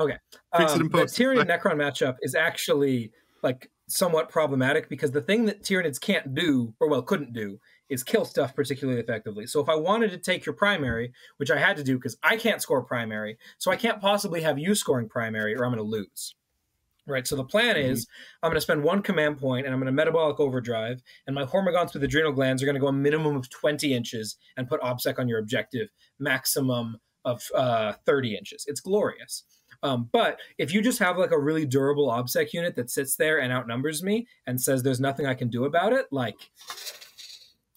In 0.00 0.10
um, 0.52 0.88
the. 0.88 1.06
Tyranid 1.06 1.48
Necron 1.48 1.76
matchup 1.76 2.16
is 2.22 2.34
actually 2.34 3.12
like 3.42 3.70
somewhat 3.88 4.28
problematic 4.28 4.88
because 4.88 5.10
the 5.10 5.20
thing 5.20 5.46
that 5.46 5.62
Tyranids 5.62 6.00
can't 6.00 6.34
do, 6.34 6.74
or 6.80 6.88
well, 6.88 7.02
couldn't 7.02 7.32
do, 7.32 7.58
is 7.92 8.02
kill 8.02 8.24
stuff 8.24 8.54
particularly 8.56 9.00
effectively. 9.00 9.46
So 9.46 9.60
if 9.60 9.68
I 9.68 9.74
wanted 9.74 10.10
to 10.10 10.18
take 10.18 10.46
your 10.46 10.54
primary, 10.54 11.12
which 11.36 11.50
I 11.50 11.58
had 11.58 11.76
to 11.76 11.84
do 11.84 11.96
because 11.96 12.16
I 12.22 12.36
can't 12.36 12.62
score 12.62 12.82
primary, 12.82 13.38
so 13.58 13.70
I 13.70 13.76
can't 13.76 14.00
possibly 14.00 14.40
have 14.42 14.58
you 14.58 14.74
scoring 14.74 15.08
primary, 15.08 15.54
or 15.54 15.64
I'm 15.64 15.72
going 15.72 15.84
to 15.84 15.90
lose. 15.90 16.34
Right. 17.04 17.26
So 17.26 17.34
the 17.34 17.44
plan 17.44 17.76
is 17.76 18.06
I'm 18.42 18.50
going 18.50 18.56
to 18.56 18.60
spend 18.60 18.84
one 18.84 19.02
command 19.02 19.38
point 19.38 19.66
and 19.66 19.74
I'm 19.74 19.80
going 19.80 19.86
to 19.86 19.92
metabolic 19.92 20.38
overdrive, 20.38 21.02
and 21.26 21.34
my 21.34 21.44
hormagaunts 21.44 21.94
with 21.94 22.04
adrenal 22.04 22.32
glands 22.32 22.62
are 22.62 22.66
going 22.66 22.76
to 22.76 22.80
go 22.80 22.86
a 22.86 22.92
minimum 22.92 23.36
of 23.36 23.50
20 23.50 23.92
inches 23.92 24.36
and 24.56 24.68
put 24.68 24.80
obsec 24.80 25.18
on 25.18 25.28
your 25.28 25.40
objective, 25.40 25.88
maximum 26.20 26.98
of 27.24 27.42
uh, 27.54 27.94
30 28.06 28.36
inches. 28.36 28.64
It's 28.68 28.80
glorious. 28.80 29.42
Um, 29.82 30.08
but 30.12 30.38
if 30.58 30.72
you 30.72 30.80
just 30.80 31.00
have 31.00 31.18
like 31.18 31.32
a 31.32 31.38
really 31.38 31.66
durable 31.66 32.08
obsec 32.08 32.52
unit 32.52 32.76
that 32.76 32.90
sits 32.90 33.16
there 33.16 33.40
and 33.40 33.52
outnumbers 33.52 34.02
me 34.02 34.28
and 34.46 34.60
says 34.60 34.82
there's 34.82 35.00
nothing 35.00 35.26
I 35.26 35.34
can 35.34 35.48
do 35.48 35.64
about 35.64 35.92
it, 35.92 36.06
like 36.12 36.36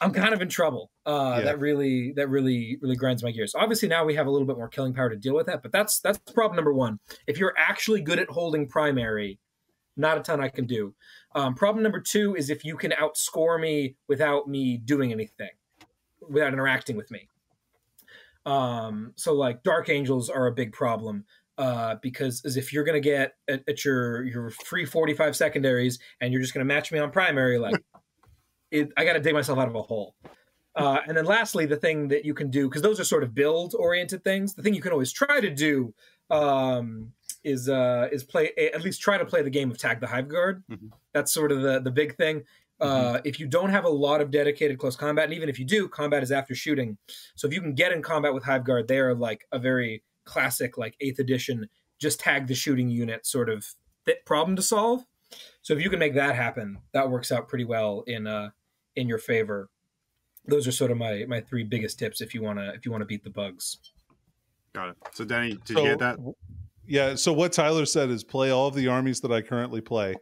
I'm 0.02 0.12
kind 0.12 0.34
of 0.34 0.42
in 0.42 0.50
trouble. 0.50 0.92
Uh, 1.06 1.36
Yeah. 1.38 1.46
That 1.46 1.60
really, 1.60 2.12
that 2.14 2.28
really, 2.30 2.78
really 2.82 2.96
grinds 2.96 3.24
my 3.24 3.32
gears. 3.32 3.56
Obviously, 3.56 3.88
now 3.88 4.04
we 4.04 4.16
have 4.16 4.28
a 4.28 4.32
little 4.32 4.48
bit 4.48 4.58
more 4.58 4.68
killing 4.68 4.94
power 4.94 5.10
to 5.10 5.16
deal 5.16 5.36
with 5.36 5.46
that, 5.48 5.64
but 5.64 5.72
that's 5.72 6.00
that's 6.00 6.18
problem 6.34 6.56
number 6.56 6.74
one. 6.74 7.00
If 7.28 7.38
you're 7.38 7.54
actually 7.58 8.02
good 8.02 8.20
at 8.20 8.30
holding 8.30 8.68
primary, 8.68 9.40
not 9.98 10.18
a 10.18 10.22
ton 10.22 10.42
I 10.42 10.50
can 10.50 10.66
do. 10.66 10.94
Um, 11.34 11.56
problem 11.56 11.84
number 11.84 12.02
two 12.02 12.36
is 12.36 12.50
if 12.50 12.66
you 12.66 12.76
can 12.76 12.92
outscore 12.92 13.60
me 13.60 13.96
without 14.08 14.48
me 14.48 14.78
doing 14.78 15.12
anything, 15.12 15.52
without 16.28 16.54
interacting 16.54 16.98
with 16.98 17.10
me. 17.12 17.30
Um, 18.46 19.14
so 19.16 19.34
like 19.34 19.64
dark 19.64 19.90
angels 19.90 20.30
are 20.30 20.48
a 20.48 20.52
big 20.52 20.72
problem 20.72 21.26
uh, 21.58 21.96
because 22.02 22.44
as 22.46 22.58
if 22.58 22.74
you're 22.74 22.84
gonna 22.84 23.00
get 23.00 23.36
at, 23.48 23.64
at 23.68 23.86
your 23.86 24.24
your 24.24 24.50
free 24.50 24.86
45 24.86 25.36
secondaries 25.36 26.00
and 26.22 26.32
you're 26.32 26.42
just 26.42 26.54
gonna 26.54 26.66
match 26.66 26.92
me 26.92 27.00
on 27.00 27.12
primary, 27.12 27.58
like 27.58 27.76
it, 28.80 28.92
I 28.98 29.06
gotta 29.06 29.20
dig 29.20 29.34
myself 29.34 29.58
out 29.60 29.68
of 29.68 29.76
a 29.76 29.82
hole. 29.82 30.16
Uh, 30.76 31.00
and 31.08 31.16
then 31.16 31.26
lastly, 31.26 31.66
the 31.66 31.78
thing 31.78 32.10
that 32.10 32.26
you 32.26 32.34
can 32.34 32.50
do 32.50 32.68
because 32.68 32.82
those 32.82 33.00
are 33.00 33.06
sort 33.06 33.24
of 33.24 33.34
build 33.34 33.74
oriented 33.78 34.24
things. 34.24 34.54
The 34.54 34.62
thing 34.62 34.74
you 34.74 34.82
can 34.82 34.92
always 34.92 35.12
try 35.12 35.40
to 35.40 35.50
do 35.50 35.94
um, 36.30 37.14
is 37.44 37.70
uh, 37.70 38.10
is 38.12 38.24
play 38.24 38.52
at 38.74 38.84
least 38.84 39.02
try 39.02 39.18
to 39.18 39.26
play 39.26 39.42
the 39.42 39.50
game 39.50 39.72
of 39.72 39.78
tag 39.78 40.02
the 40.02 40.08
hive 40.08 40.28
guard. 40.28 40.64
Mhm. 40.70 40.92
That's 41.14 41.32
sort 41.32 41.52
of 41.52 41.62
the 41.62 41.80
the 41.80 41.92
big 41.92 42.18
thing. 42.18 42.44
Uh, 42.82 43.22
if 43.24 43.40
you 43.40 43.48
don't 43.48 43.70
have 43.70 43.86
a 43.86 43.90
lot 43.90 44.20
of 44.20 44.32
dedicated 44.32 44.78
close 44.78 44.98
combat, 44.98 45.26
and 45.26 45.34
even 45.34 45.48
if 45.48 45.58
you 45.58 45.64
do, 45.66 45.88
combat 45.88 46.22
is 46.22 46.32
after 46.32 46.54
shooting. 46.54 46.98
So 47.36 47.48
if 47.48 47.54
you 47.54 47.62
can 47.62 47.74
get 47.74 47.94
in 47.94 48.02
combat 48.02 48.34
with 48.34 48.44
Hive 48.44 48.66
Guard, 48.66 48.90
they 48.90 49.00
are 49.00 49.16
like 49.16 49.48
a 49.54 49.60
very 49.60 50.04
classic, 50.26 50.78
like 50.78 50.98
eighth 51.00 51.20
edition, 51.20 51.70
just 52.00 52.20
tag 52.20 52.48
the 52.48 52.54
shooting 52.56 52.90
unit 52.90 53.26
sort 53.26 53.48
of 53.50 53.66
problem 54.26 54.58
to 54.58 54.62
solve. 54.62 55.06
So 55.62 55.74
if 55.74 55.82
you 55.82 55.90
can 55.90 56.00
make 56.00 56.16
that 56.16 56.36
happen, 56.36 56.80
that 56.92 57.10
works 57.10 57.32
out 57.32 57.48
pretty 57.48 57.64
well 57.64 58.04
in 58.08 58.28
uh 58.28 58.50
in 58.96 59.08
your 59.08 59.18
favor. 59.18 59.70
Those 60.48 60.68
are 60.68 60.72
sort 60.72 60.92
of 60.92 60.98
my 60.98 61.26
my 61.28 61.42
three 61.42 61.64
biggest 61.64 61.98
tips 62.00 62.22
if 62.22 62.34
you 62.34 62.42
wanna 62.42 62.74
if 62.76 62.86
you 62.86 62.92
wanna 62.92 63.06
beat 63.06 63.24
the 63.24 63.30
bugs. 63.30 63.78
Got 64.74 64.90
it. 64.90 64.98
So 65.14 65.26
Danny, 65.26 65.58
did 65.66 65.78
So- 65.78 65.84
you 65.84 65.90
get 65.90 66.00
that? 66.00 66.18
Yeah. 66.88 67.16
So 67.16 67.34
what 67.34 67.52
Tyler 67.54 67.86
said 67.86 68.10
is 68.10 68.24
play 68.24 68.52
all 68.52 68.68
of 68.68 68.76
the 68.76 68.88
armies 68.88 69.22
that 69.22 69.32
I 69.32 69.42
currently 69.42 69.82
play, 69.82 70.16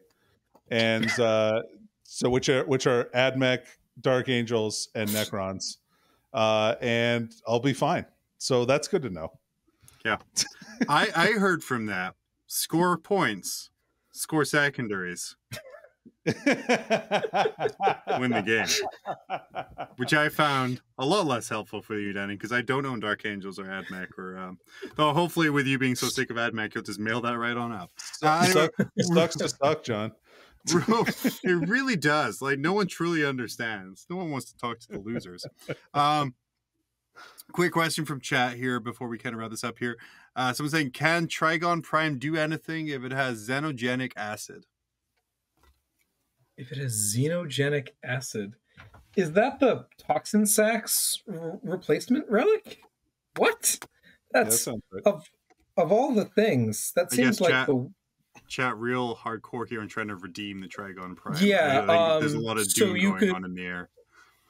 and 0.72 1.10
uh, 1.20 1.62
so 2.04 2.30
which 2.30 2.50
are 2.50 2.64
which 2.66 2.88
are 2.88 3.06
Admech, 3.16 3.66
Dark 4.00 4.30
Angels, 4.30 4.90
and 4.96 5.10
Necrons, 5.10 5.78
uh, 6.34 6.76
and 6.82 7.32
I'll 7.48 7.60
be 7.60 7.74
fine. 7.74 8.06
So 8.38 8.64
that's 8.66 8.88
good 8.88 9.02
to 9.04 9.10
know. 9.10 9.32
Yeah, 10.06 10.18
I, 10.90 11.10
I 11.16 11.28
heard 11.34 11.64
from 11.64 11.86
that. 11.86 12.16
Score 12.48 12.98
points, 12.98 13.70
score 14.12 14.44
secondaries, 14.46 15.36
win 18.20 18.32
the 18.32 18.44
game. 18.46 18.66
Which 19.98 20.14
I 20.14 20.30
found 20.30 20.82
a 20.98 21.06
lot 21.06 21.26
less 21.26 21.50
helpful 21.50 21.82
for 21.82 22.00
you, 22.00 22.14
Danny, 22.14 22.36
because 22.36 22.52
I 22.52 22.62
don't 22.62 22.86
own 22.86 23.00
Dark 23.02 23.26
Angels 23.26 23.60
or 23.60 23.66
AdMech 23.66 24.18
or 24.18 24.38
um 24.38 24.58
though 24.96 25.14
hopefully 25.14 25.50
with 25.50 25.68
you 25.68 25.78
being 25.78 25.96
so 25.96 26.08
sick 26.08 26.30
of 26.30 26.38
AdMech, 26.38 26.74
you'll 26.76 26.84
just 26.84 27.00
mail 27.00 27.20
that 27.22 27.38
right 27.38 27.58
on 27.58 27.72
up. 27.72 27.92
Uh, 28.22 28.46
Suck- 28.46 28.74
sucks 29.00 29.36
to 29.36 29.50
suck, 29.50 29.84
John. 29.84 30.12
It 30.66 31.68
really 31.68 31.98
does. 31.98 32.42
Like 32.42 32.60
no 32.60 32.74
one 32.74 32.88
truly 32.88 33.26
understands. 33.26 34.06
No 34.10 34.16
one 34.16 34.32
wants 34.32 34.52
to 34.52 34.58
talk 34.58 34.80
to 34.80 34.88
the 34.94 35.00
losers. 35.00 35.46
Um, 35.94 36.36
quick 37.52 37.74
question 37.74 38.06
from 38.06 38.22
chat 38.22 38.54
here 38.54 38.80
before 38.80 39.08
we 39.10 39.18
kind 39.18 39.36
of 39.36 39.42
wrap 39.42 39.52
this 39.52 39.64
up 39.64 39.78
here. 39.78 39.98
Uh, 40.36 40.54
someone's 40.54 40.72
saying, 40.72 40.92
can 40.92 41.28
Trygon 41.28 41.84
Prime 41.84 42.18
do 42.18 42.36
anything 42.36 42.88
if 42.88 43.04
it 43.04 43.12
has 43.12 43.48
xenogenic 43.48 44.14
acid? 44.16 44.66
If 46.58 46.72
it 46.72 46.78
has 46.78 47.16
xenogenic 47.16 47.90
acid, 48.04 48.54
is 49.16 49.32
that 49.34 49.60
the 49.60 49.86
toxin 49.98 50.46
sacs 50.46 51.22
r- 51.32 51.60
replacement 51.64 52.30
relic? 52.30 52.80
What? 53.38 53.78
Yeah, 53.82 53.88
that 54.32 54.44
That's 54.46 54.62
sounds 54.62 54.84
right. 54.92 55.04
of 55.06 55.30
of 55.78 55.92
all 55.92 56.14
the 56.14 56.26
things. 56.26 56.92
That 56.96 57.08
I 57.12 57.16
seems 57.16 57.42
like 57.42 57.52
chat- 57.52 57.68
the 57.68 57.90
Chat 58.48 58.78
real 58.78 59.16
hardcore 59.16 59.68
here 59.68 59.80
and 59.82 59.90
trying 59.90 60.08
to 60.10 60.16
redeem 60.16 60.60
the 60.60 60.68
Trygon 60.68 61.16
Prime. 61.16 61.38
Yeah, 61.40 61.86
I 61.88 62.18
think 62.18 62.22
there's 62.22 62.34
a 62.34 62.38
um, 62.38 62.44
lot 62.44 62.58
of 62.58 62.70
so 62.70 62.88
doom 62.88 62.98
you 62.98 63.10
going 63.10 63.20
could- 63.20 63.34
on 63.34 63.46
in 63.46 63.54
the 63.56 63.64
air. 63.66 63.90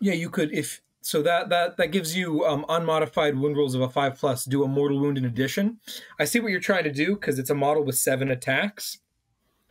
yeah. 0.02 0.14
You 0.14 0.30
could 0.30 0.52
if 0.54 0.82
so 1.02 1.22
that 1.22 1.50
that 1.50 1.78
that 1.78 1.92
gives 1.92 2.16
you 2.18 2.46
um, 2.46 2.66
unmodified 2.70 3.38
wound 3.38 3.56
rolls 3.58 3.76
of 3.76 3.82
a 3.82 3.90
five 3.90 4.18
plus. 4.18 4.46
Do 4.46 4.64
a 4.64 4.68
mortal 4.68 5.00
wound 5.00 5.18
in 5.18 5.26
addition. 5.26 5.80
I 6.20 6.26
see 6.26 6.40
what 6.40 6.52
you're 6.52 6.60
trying 6.62 6.84
to 6.86 6.92
do 6.92 7.14
because 7.16 7.40
it's 7.40 7.50
a 7.50 7.56
model 7.56 7.84
with 7.84 7.98
seven 7.98 8.30
attacks 8.32 9.00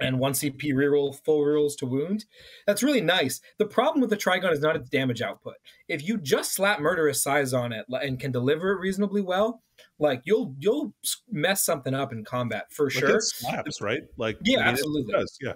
and 0.01 0.19
one 0.19 0.33
CP 0.33 0.73
reroll, 0.73 1.15
full 1.25 1.41
rerolls 1.45 1.77
to 1.79 1.87
wound. 1.87 2.25
That's 2.67 2.83
really 2.83 3.01
nice. 3.01 3.41
The 3.59 3.67
problem 3.67 4.01
with 4.01 4.11
the 4.11 4.17
Trygon 4.17 4.53
is 4.53 4.61
not 4.61 4.77
its 4.77 4.89
damage 4.91 5.23
output. 5.23 5.55
If 5.89 6.07
you 6.07 6.19
just 6.19 6.55
slap 6.55 6.81
murderous 6.81 7.23
size 7.23 7.53
on 7.53 7.73
it 7.73 7.87
and 7.89 8.19
can 8.19 8.33
deliver 8.33 8.73
it 8.73 8.81
reasonably 8.81 9.23
well, 9.23 9.63
like 9.99 10.23
you'll 10.25 10.55
you'll 10.59 10.95
mess 11.31 11.65
something 11.65 11.95
up 11.95 12.13
in 12.13 12.25
combat 12.25 12.73
for 12.73 12.87
Like, 12.87 12.93
sure. 12.95 13.17
it 13.17 13.23
slaps, 13.23 13.81
right? 13.81 14.03
Like 14.17 14.39
Yeah, 14.43 14.59
I 14.59 14.61
mean, 14.61 14.69
it 14.69 14.71
absolutely. 14.73 15.13
does, 15.13 15.39
yeah. 15.41 15.53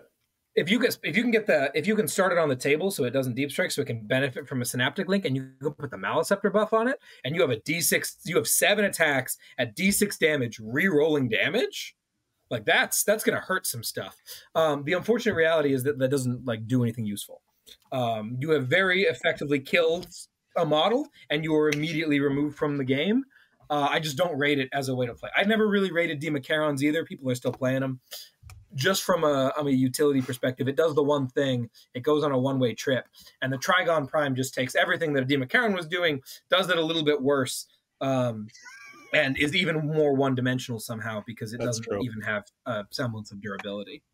if 0.54 0.70
you 0.70 0.78
can 0.78 0.90
if 1.02 1.16
you 1.16 1.22
can 1.22 1.30
get 1.30 1.46
the 1.46 1.70
if 1.74 1.86
you 1.86 1.94
can 1.94 2.08
start 2.08 2.32
it 2.32 2.38
on 2.38 2.48
the 2.48 2.56
table 2.56 2.90
so 2.90 3.04
it 3.04 3.10
doesn't 3.10 3.34
deep 3.34 3.50
strike 3.50 3.70
so 3.70 3.82
it 3.82 3.86
can 3.86 4.06
benefit 4.06 4.48
from 4.48 4.62
a 4.62 4.64
synaptic 4.64 5.08
link 5.08 5.24
and 5.24 5.36
you 5.36 5.50
can 5.60 5.72
put 5.74 5.90
the 5.90 5.96
maliceptor 5.96 6.52
buff 6.52 6.72
on 6.72 6.88
it 6.88 6.98
and 7.24 7.34
you 7.34 7.40
have 7.40 7.50
a 7.50 7.56
d6 7.56 8.16
you 8.24 8.36
have 8.36 8.48
seven 8.48 8.84
attacks 8.84 9.36
at 9.58 9.76
d6 9.76 10.18
damage 10.18 10.58
re-rolling 10.62 11.28
damage 11.28 11.94
like 12.50 12.64
that's 12.64 13.04
that's 13.04 13.24
gonna 13.24 13.40
hurt 13.40 13.66
some 13.66 13.82
stuff. 13.82 14.16
Um, 14.54 14.84
the 14.84 14.92
unfortunate 14.92 15.34
reality 15.34 15.72
is 15.72 15.82
that 15.84 15.98
that 15.98 16.10
doesn't 16.10 16.44
like 16.44 16.66
do 16.66 16.82
anything 16.82 17.06
useful. 17.06 17.42
Um, 17.92 18.36
you 18.40 18.50
have 18.50 18.66
very 18.68 19.02
effectively 19.02 19.60
killed 19.60 20.08
a 20.56 20.64
model 20.64 21.08
and 21.30 21.44
you 21.44 21.54
are 21.56 21.68
immediately 21.70 22.20
removed 22.20 22.56
from 22.56 22.78
the 22.78 22.84
game. 22.84 23.24
Uh, 23.68 23.88
i 23.90 23.98
just 23.98 24.16
don't 24.16 24.38
rate 24.38 24.60
it 24.60 24.68
as 24.72 24.88
a 24.88 24.94
way 24.94 25.06
to 25.06 25.14
play. 25.14 25.28
I've 25.36 25.48
never 25.48 25.66
really 25.66 25.90
rated 25.90 26.20
Dimachaerons 26.20 26.82
either. 26.82 27.04
People 27.04 27.28
are 27.28 27.34
still 27.34 27.52
playing 27.52 27.80
them 27.80 28.00
just 28.76 29.02
from 29.02 29.24
a, 29.24 29.52
um, 29.56 29.66
a 29.66 29.70
utility 29.70 30.20
perspective, 30.20 30.68
it 30.68 30.76
does 30.76 30.94
the 30.94 31.02
one 31.02 31.28
thing. 31.28 31.70
It 31.94 32.00
goes 32.00 32.22
on 32.22 32.30
a 32.30 32.38
one 32.38 32.60
way 32.60 32.74
trip, 32.74 33.06
and 33.42 33.52
the 33.52 33.56
Trygon 33.56 34.08
Prime 34.08 34.36
just 34.36 34.54
takes 34.54 34.76
everything 34.76 35.14
that 35.14 35.24
a 35.24 35.26
Dimachaeron 35.26 35.74
was 35.74 35.86
doing, 35.86 36.20
does 36.50 36.68
it 36.70 36.78
a 36.78 36.82
little 36.82 37.04
bit 37.04 37.20
worse, 37.20 37.66
um, 38.00 38.48
and 39.12 39.36
is 39.38 39.54
even 39.54 39.86
more 39.86 40.14
one 40.14 40.34
dimensional 40.34 40.80
somehow 40.80 41.22
because 41.26 41.52
it 41.52 41.58
That's 41.58 41.78
doesn't 41.78 41.84
true. 41.84 42.02
even 42.02 42.20
have 42.22 42.44
a 42.66 42.84
semblance 42.90 43.30
of 43.32 43.40
durability. 43.40 44.02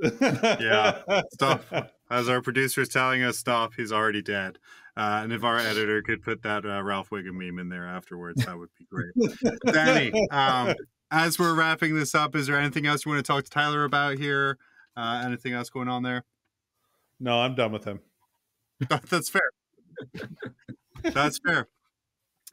Yeah, 0.00 1.02
Stop. 1.32 1.64
As 2.10 2.28
our 2.28 2.40
producer 2.40 2.82
is 2.82 2.88
telling 2.88 3.22
us, 3.22 3.36
stop. 3.36 3.74
He's 3.76 3.92
already 3.92 4.22
dead. 4.22 4.58
Uh, 4.96 5.20
and 5.22 5.32
if 5.32 5.44
our 5.44 5.58
editor 5.58 6.02
could 6.02 6.22
put 6.22 6.42
that 6.42 6.64
uh, 6.64 6.82
Ralph 6.82 7.10
Wiggum 7.10 7.34
meme 7.34 7.58
in 7.58 7.68
there 7.68 7.86
afterwards, 7.86 8.44
that 8.44 8.56
would 8.56 8.70
be 8.78 8.86
great. 8.90 9.12
Danny, 9.72 10.12
um, 10.30 10.74
as 11.10 11.38
we're 11.38 11.54
wrapping 11.54 11.94
this 11.94 12.14
up, 12.14 12.34
is 12.34 12.46
there 12.46 12.58
anything 12.58 12.86
else 12.86 13.04
you 13.04 13.12
want 13.12 13.24
to 13.24 13.32
talk 13.32 13.44
to 13.44 13.50
Tyler 13.50 13.84
about 13.84 14.18
here? 14.18 14.58
Uh, 14.96 15.22
anything 15.24 15.52
else 15.52 15.68
going 15.70 15.88
on 15.88 16.02
there? 16.02 16.24
No, 17.20 17.40
I'm 17.40 17.54
done 17.54 17.72
with 17.72 17.84
him. 17.84 18.00
That's 19.10 19.28
fair. 19.28 19.50
That's 21.02 21.38
fair. 21.38 21.68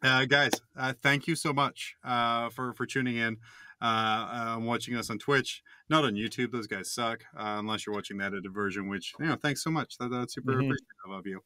Uh, 0.05 0.23
guys, 0.25 0.51
uh, 0.77 0.93
thank 1.01 1.27
you 1.27 1.35
so 1.35 1.51
much 1.51 1.95
uh, 2.03 2.49
for 2.49 2.73
for 2.73 2.85
tuning 2.85 3.17
in. 3.17 3.37
Uh, 3.81 3.85
uh, 3.85 4.59
watching 4.61 4.95
us 4.95 5.09
on 5.09 5.17
Twitch, 5.17 5.63
not 5.89 6.05
on 6.05 6.13
YouTube. 6.13 6.51
Those 6.51 6.67
guys 6.67 6.91
suck. 6.91 7.23
Uh, 7.35 7.57
unless 7.57 7.85
you're 7.85 7.95
watching 7.95 8.17
the 8.19 8.25
a 8.25 8.49
version, 8.51 8.87
which 8.87 9.13
you 9.19 9.25
know, 9.25 9.35
thanks 9.35 9.63
so 9.63 9.71
much. 9.71 9.97
That, 9.97 10.09
that's 10.11 10.35
super 10.35 10.53
Mhm. 10.53 10.65
appreciative 10.65 11.11
of 11.11 11.25
you. 11.25 11.41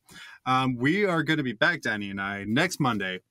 Um, 0.45 0.76
we 0.76 1.05
are 1.05 1.24
going 1.24 1.38
to 1.38 1.43
be 1.43 1.53
back, 1.53 1.82
Danny 1.82 2.10
and 2.10 2.20
I, 2.20 2.43
next 2.43 2.82
Monday, 2.82 3.22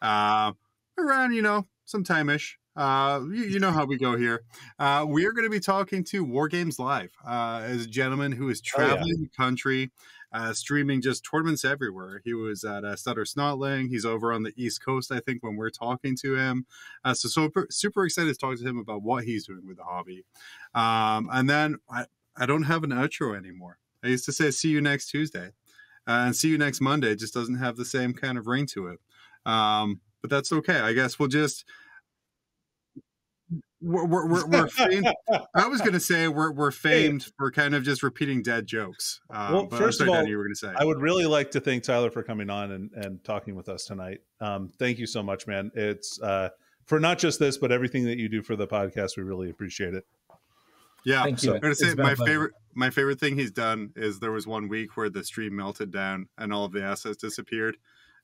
uh, 0.00 0.52
around 0.96 1.34
you 1.34 1.42
know 1.42 1.68
sometime 1.84 2.30
ish. 2.30 2.58
Uh, 2.74 3.20
you, 3.30 3.44
you 3.44 3.58
know 3.58 3.72
how 3.72 3.84
we 3.84 3.98
go 3.98 4.16
here. 4.16 4.44
Uh, 4.78 5.04
we 5.06 5.26
are 5.26 5.32
going 5.32 5.44
to 5.46 5.50
be 5.50 5.60
talking 5.60 6.02
to 6.04 6.24
War 6.24 6.48
Games 6.48 6.78
Live 6.78 7.12
uh, 7.26 7.60
as 7.64 7.84
a 7.84 7.88
gentleman 7.88 8.32
who 8.32 8.48
is 8.48 8.62
Oh, 8.76 8.80
yeah. 8.80 8.86
traveling 8.86 9.20
the 9.22 9.28
country 9.36 9.90
uh, 10.32 10.52
streaming 10.52 11.00
just 11.00 11.26
tournaments 11.28 11.64
everywhere. 11.64 12.20
He 12.24 12.34
was 12.34 12.64
at 12.64 12.84
uh, 12.84 12.96
Stutter 12.96 13.24
Snotling. 13.24 13.88
He's 13.88 14.04
over 14.04 14.32
on 14.32 14.42
the 14.42 14.52
East 14.56 14.84
Coast, 14.84 15.10
I 15.10 15.20
think, 15.20 15.42
when 15.42 15.56
we're 15.56 15.70
talking 15.70 16.16
to 16.22 16.36
him. 16.36 16.66
Uh, 17.04 17.14
so 17.14 17.28
super, 17.28 17.66
super 17.70 18.04
excited 18.04 18.32
to 18.32 18.38
talk 18.38 18.58
to 18.58 18.64
him 18.64 18.78
about 18.78 19.02
what 19.02 19.24
he's 19.24 19.46
doing 19.46 19.66
with 19.66 19.78
the 19.78 19.84
hobby. 19.84 20.24
Um, 20.74 21.28
and 21.32 21.48
then 21.48 21.76
I, 21.90 22.04
I 22.36 22.46
don't 22.46 22.64
have 22.64 22.84
an 22.84 22.90
outro 22.90 23.36
anymore. 23.36 23.78
I 24.04 24.08
used 24.08 24.26
to 24.26 24.32
say, 24.32 24.50
see 24.50 24.68
you 24.68 24.80
next 24.80 25.10
Tuesday. 25.10 25.50
Uh, 26.06 26.24
and 26.26 26.36
see 26.36 26.48
you 26.48 26.58
next 26.58 26.80
Monday 26.80 27.14
just 27.14 27.34
doesn't 27.34 27.58
have 27.58 27.76
the 27.76 27.84
same 27.84 28.14
kind 28.14 28.38
of 28.38 28.46
ring 28.46 28.66
to 28.66 28.88
it. 28.88 28.98
Um, 29.44 30.00
but 30.20 30.30
that's 30.30 30.52
okay. 30.52 30.80
I 30.80 30.92
guess 30.92 31.18
we'll 31.18 31.28
just. 31.28 31.64
We're, 33.80 34.04
we're, 34.04 34.26
we're, 34.26 34.46
we're 34.46 34.68
famed. 34.68 35.08
I 35.54 35.68
was 35.68 35.80
going 35.80 35.92
to 35.92 36.00
say 36.00 36.26
we're, 36.26 36.50
we're 36.50 36.70
famed 36.72 37.26
for 37.36 37.50
kind 37.50 37.74
of 37.74 37.84
just 37.84 38.02
repeating 38.02 38.42
dead 38.42 38.66
jokes. 38.66 39.20
Um, 39.30 39.52
Well, 39.52 39.66
but 39.66 39.78
first 39.78 40.00
of 40.00 40.08
all, 40.08 40.14
Danny, 40.14 40.30
you 40.30 40.36
were 40.36 40.44
going 40.44 40.54
to 40.54 40.58
say. 40.58 40.72
I 40.76 40.84
would 40.84 41.00
really 41.00 41.26
like 41.26 41.52
to 41.52 41.60
thank 41.60 41.84
Tyler 41.84 42.10
for 42.10 42.22
coming 42.22 42.50
on 42.50 42.72
and, 42.72 42.90
and 42.94 43.22
talking 43.22 43.54
with 43.54 43.68
us 43.68 43.84
tonight. 43.84 44.20
Um, 44.40 44.72
thank 44.78 44.98
you 44.98 45.06
so 45.06 45.22
much, 45.22 45.46
man. 45.46 45.70
It's 45.74 46.20
uh, 46.20 46.48
for 46.86 46.98
not 46.98 47.18
just 47.18 47.38
this, 47.38 47.56
but 47.58 47.70
everything 47.70 48.04
that 48.06 48.18
you 48.18 48.28
do 48.28 48.42
for 48.42 48.56
the 48.56 48.66
podcast. 48.66 49.16
We 49.16 49.22
really 49.22 49.50
appreciate 49.50 49.94
it. 49.94 50.04
Yeah, 51.04 51.22
Thank 51.22 51.42
you. 51.42 51.54
I'm 51.54 51.60
gonna 51.60 51.74
say 51.74 51.94
been 51.94 52.04
my 52.04 52.14
favorite 52.14 52.52
my 52.74 52.90
favorite 52.90 53.20
thing 53.20 53.38
he's 53.38 53.52
done 53.52 53.92
is 53.96 54.20
there 54.20 54.32
was 54.32 54.46
one 54.46 54.68
week 54.68 54.96
where 54.96 55.08
the 55.08 55.24
stream 55.24 55.54
melted 55.56 55.90
down 55.90 56.28
and 56.36 56.52
all 56.52 56.64
of 56.64 56.72
the 56.72 56.82
assets 56.82 57.16
disappeared, 57.16 57.76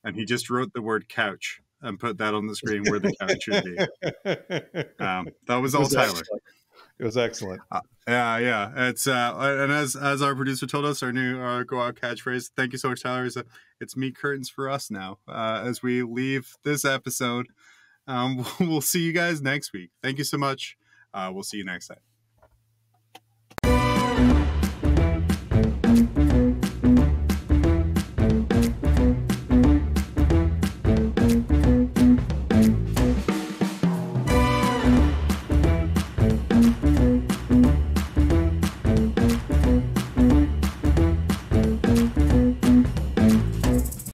and 0.02 0.16
he 0.16 0.24
just 0.24 0.50
wrote 0.50 0.72
the 0.74 0.82
word 0.82 1.08
couch 1.08 1.60
and 1.84 1.98
put 1.98 2.18
that 2.18 2.34
on 2.34 2.46
the 2.46 2.56
screen 2.56 2.84
where 2.84 2.98
the 2.98 3.14
couch 3.20 3.42
should 3.42 3.64
be. 3.64 3.76
Um, 5.04 5.28
that 5.46 5.56
was 5.56 5.74
all 5.74 5.86
Tyler. 5.86 6.22
It 6.98 7.04
was 7.04 7.16
excellent. 7.16 7.60
Yeah, 8.06 8.38
yeah. 8.38 8.88
It's 8.88 9.06
uh, 9.06 9.34
and 9.36 9.72
as 9.72 9.96
as 9.96 10.22
our 10.22 10.34
producer 10.34 10.66
told 10.66 10.84
us, 10.84 11.02
our 11.02 11.12
new 11.12 11.40
uh, 11.40 11.64
go 11.64 11.80
out 11.80 11.96
catchphrase. 11.96 12.50
Thank 12.56 12.72
you 12.72 12.78
so 12.78 12.88
much, 12.88 13.02
Tyler. 13.02 13.24
Is 13.24 13.36
uh, 13.36 13.42
it's 13.80 13.96
meat 13.96 14.16
curtains 14.16 14.48
for 14.48 14.70
us 14.70 14.90
now. 14.90 15.18
Uh, 15.26 15.62
as 15.64 15.82
we 15.82 16.02
leave 16.02 16.52
this 16.64 16.84
episode, 16.84 17.48
um, 18.06 18.46
we'll 18.60 18.80
see 18.80 19.02
you 19.02 19.12
guys 19.12 19.42
next 19.42 19.72
week. 19.72 19.90
Thank 20.02 20.18
you 20.18 20.24
so 20.24 20.38
much. 20.38 20.76
Uh, 21.12 21.30
we'll 21.32 21.42
see 21.42 21.58
you 21.58 21.64
next 21.64 21.88
time. 21.88 22.13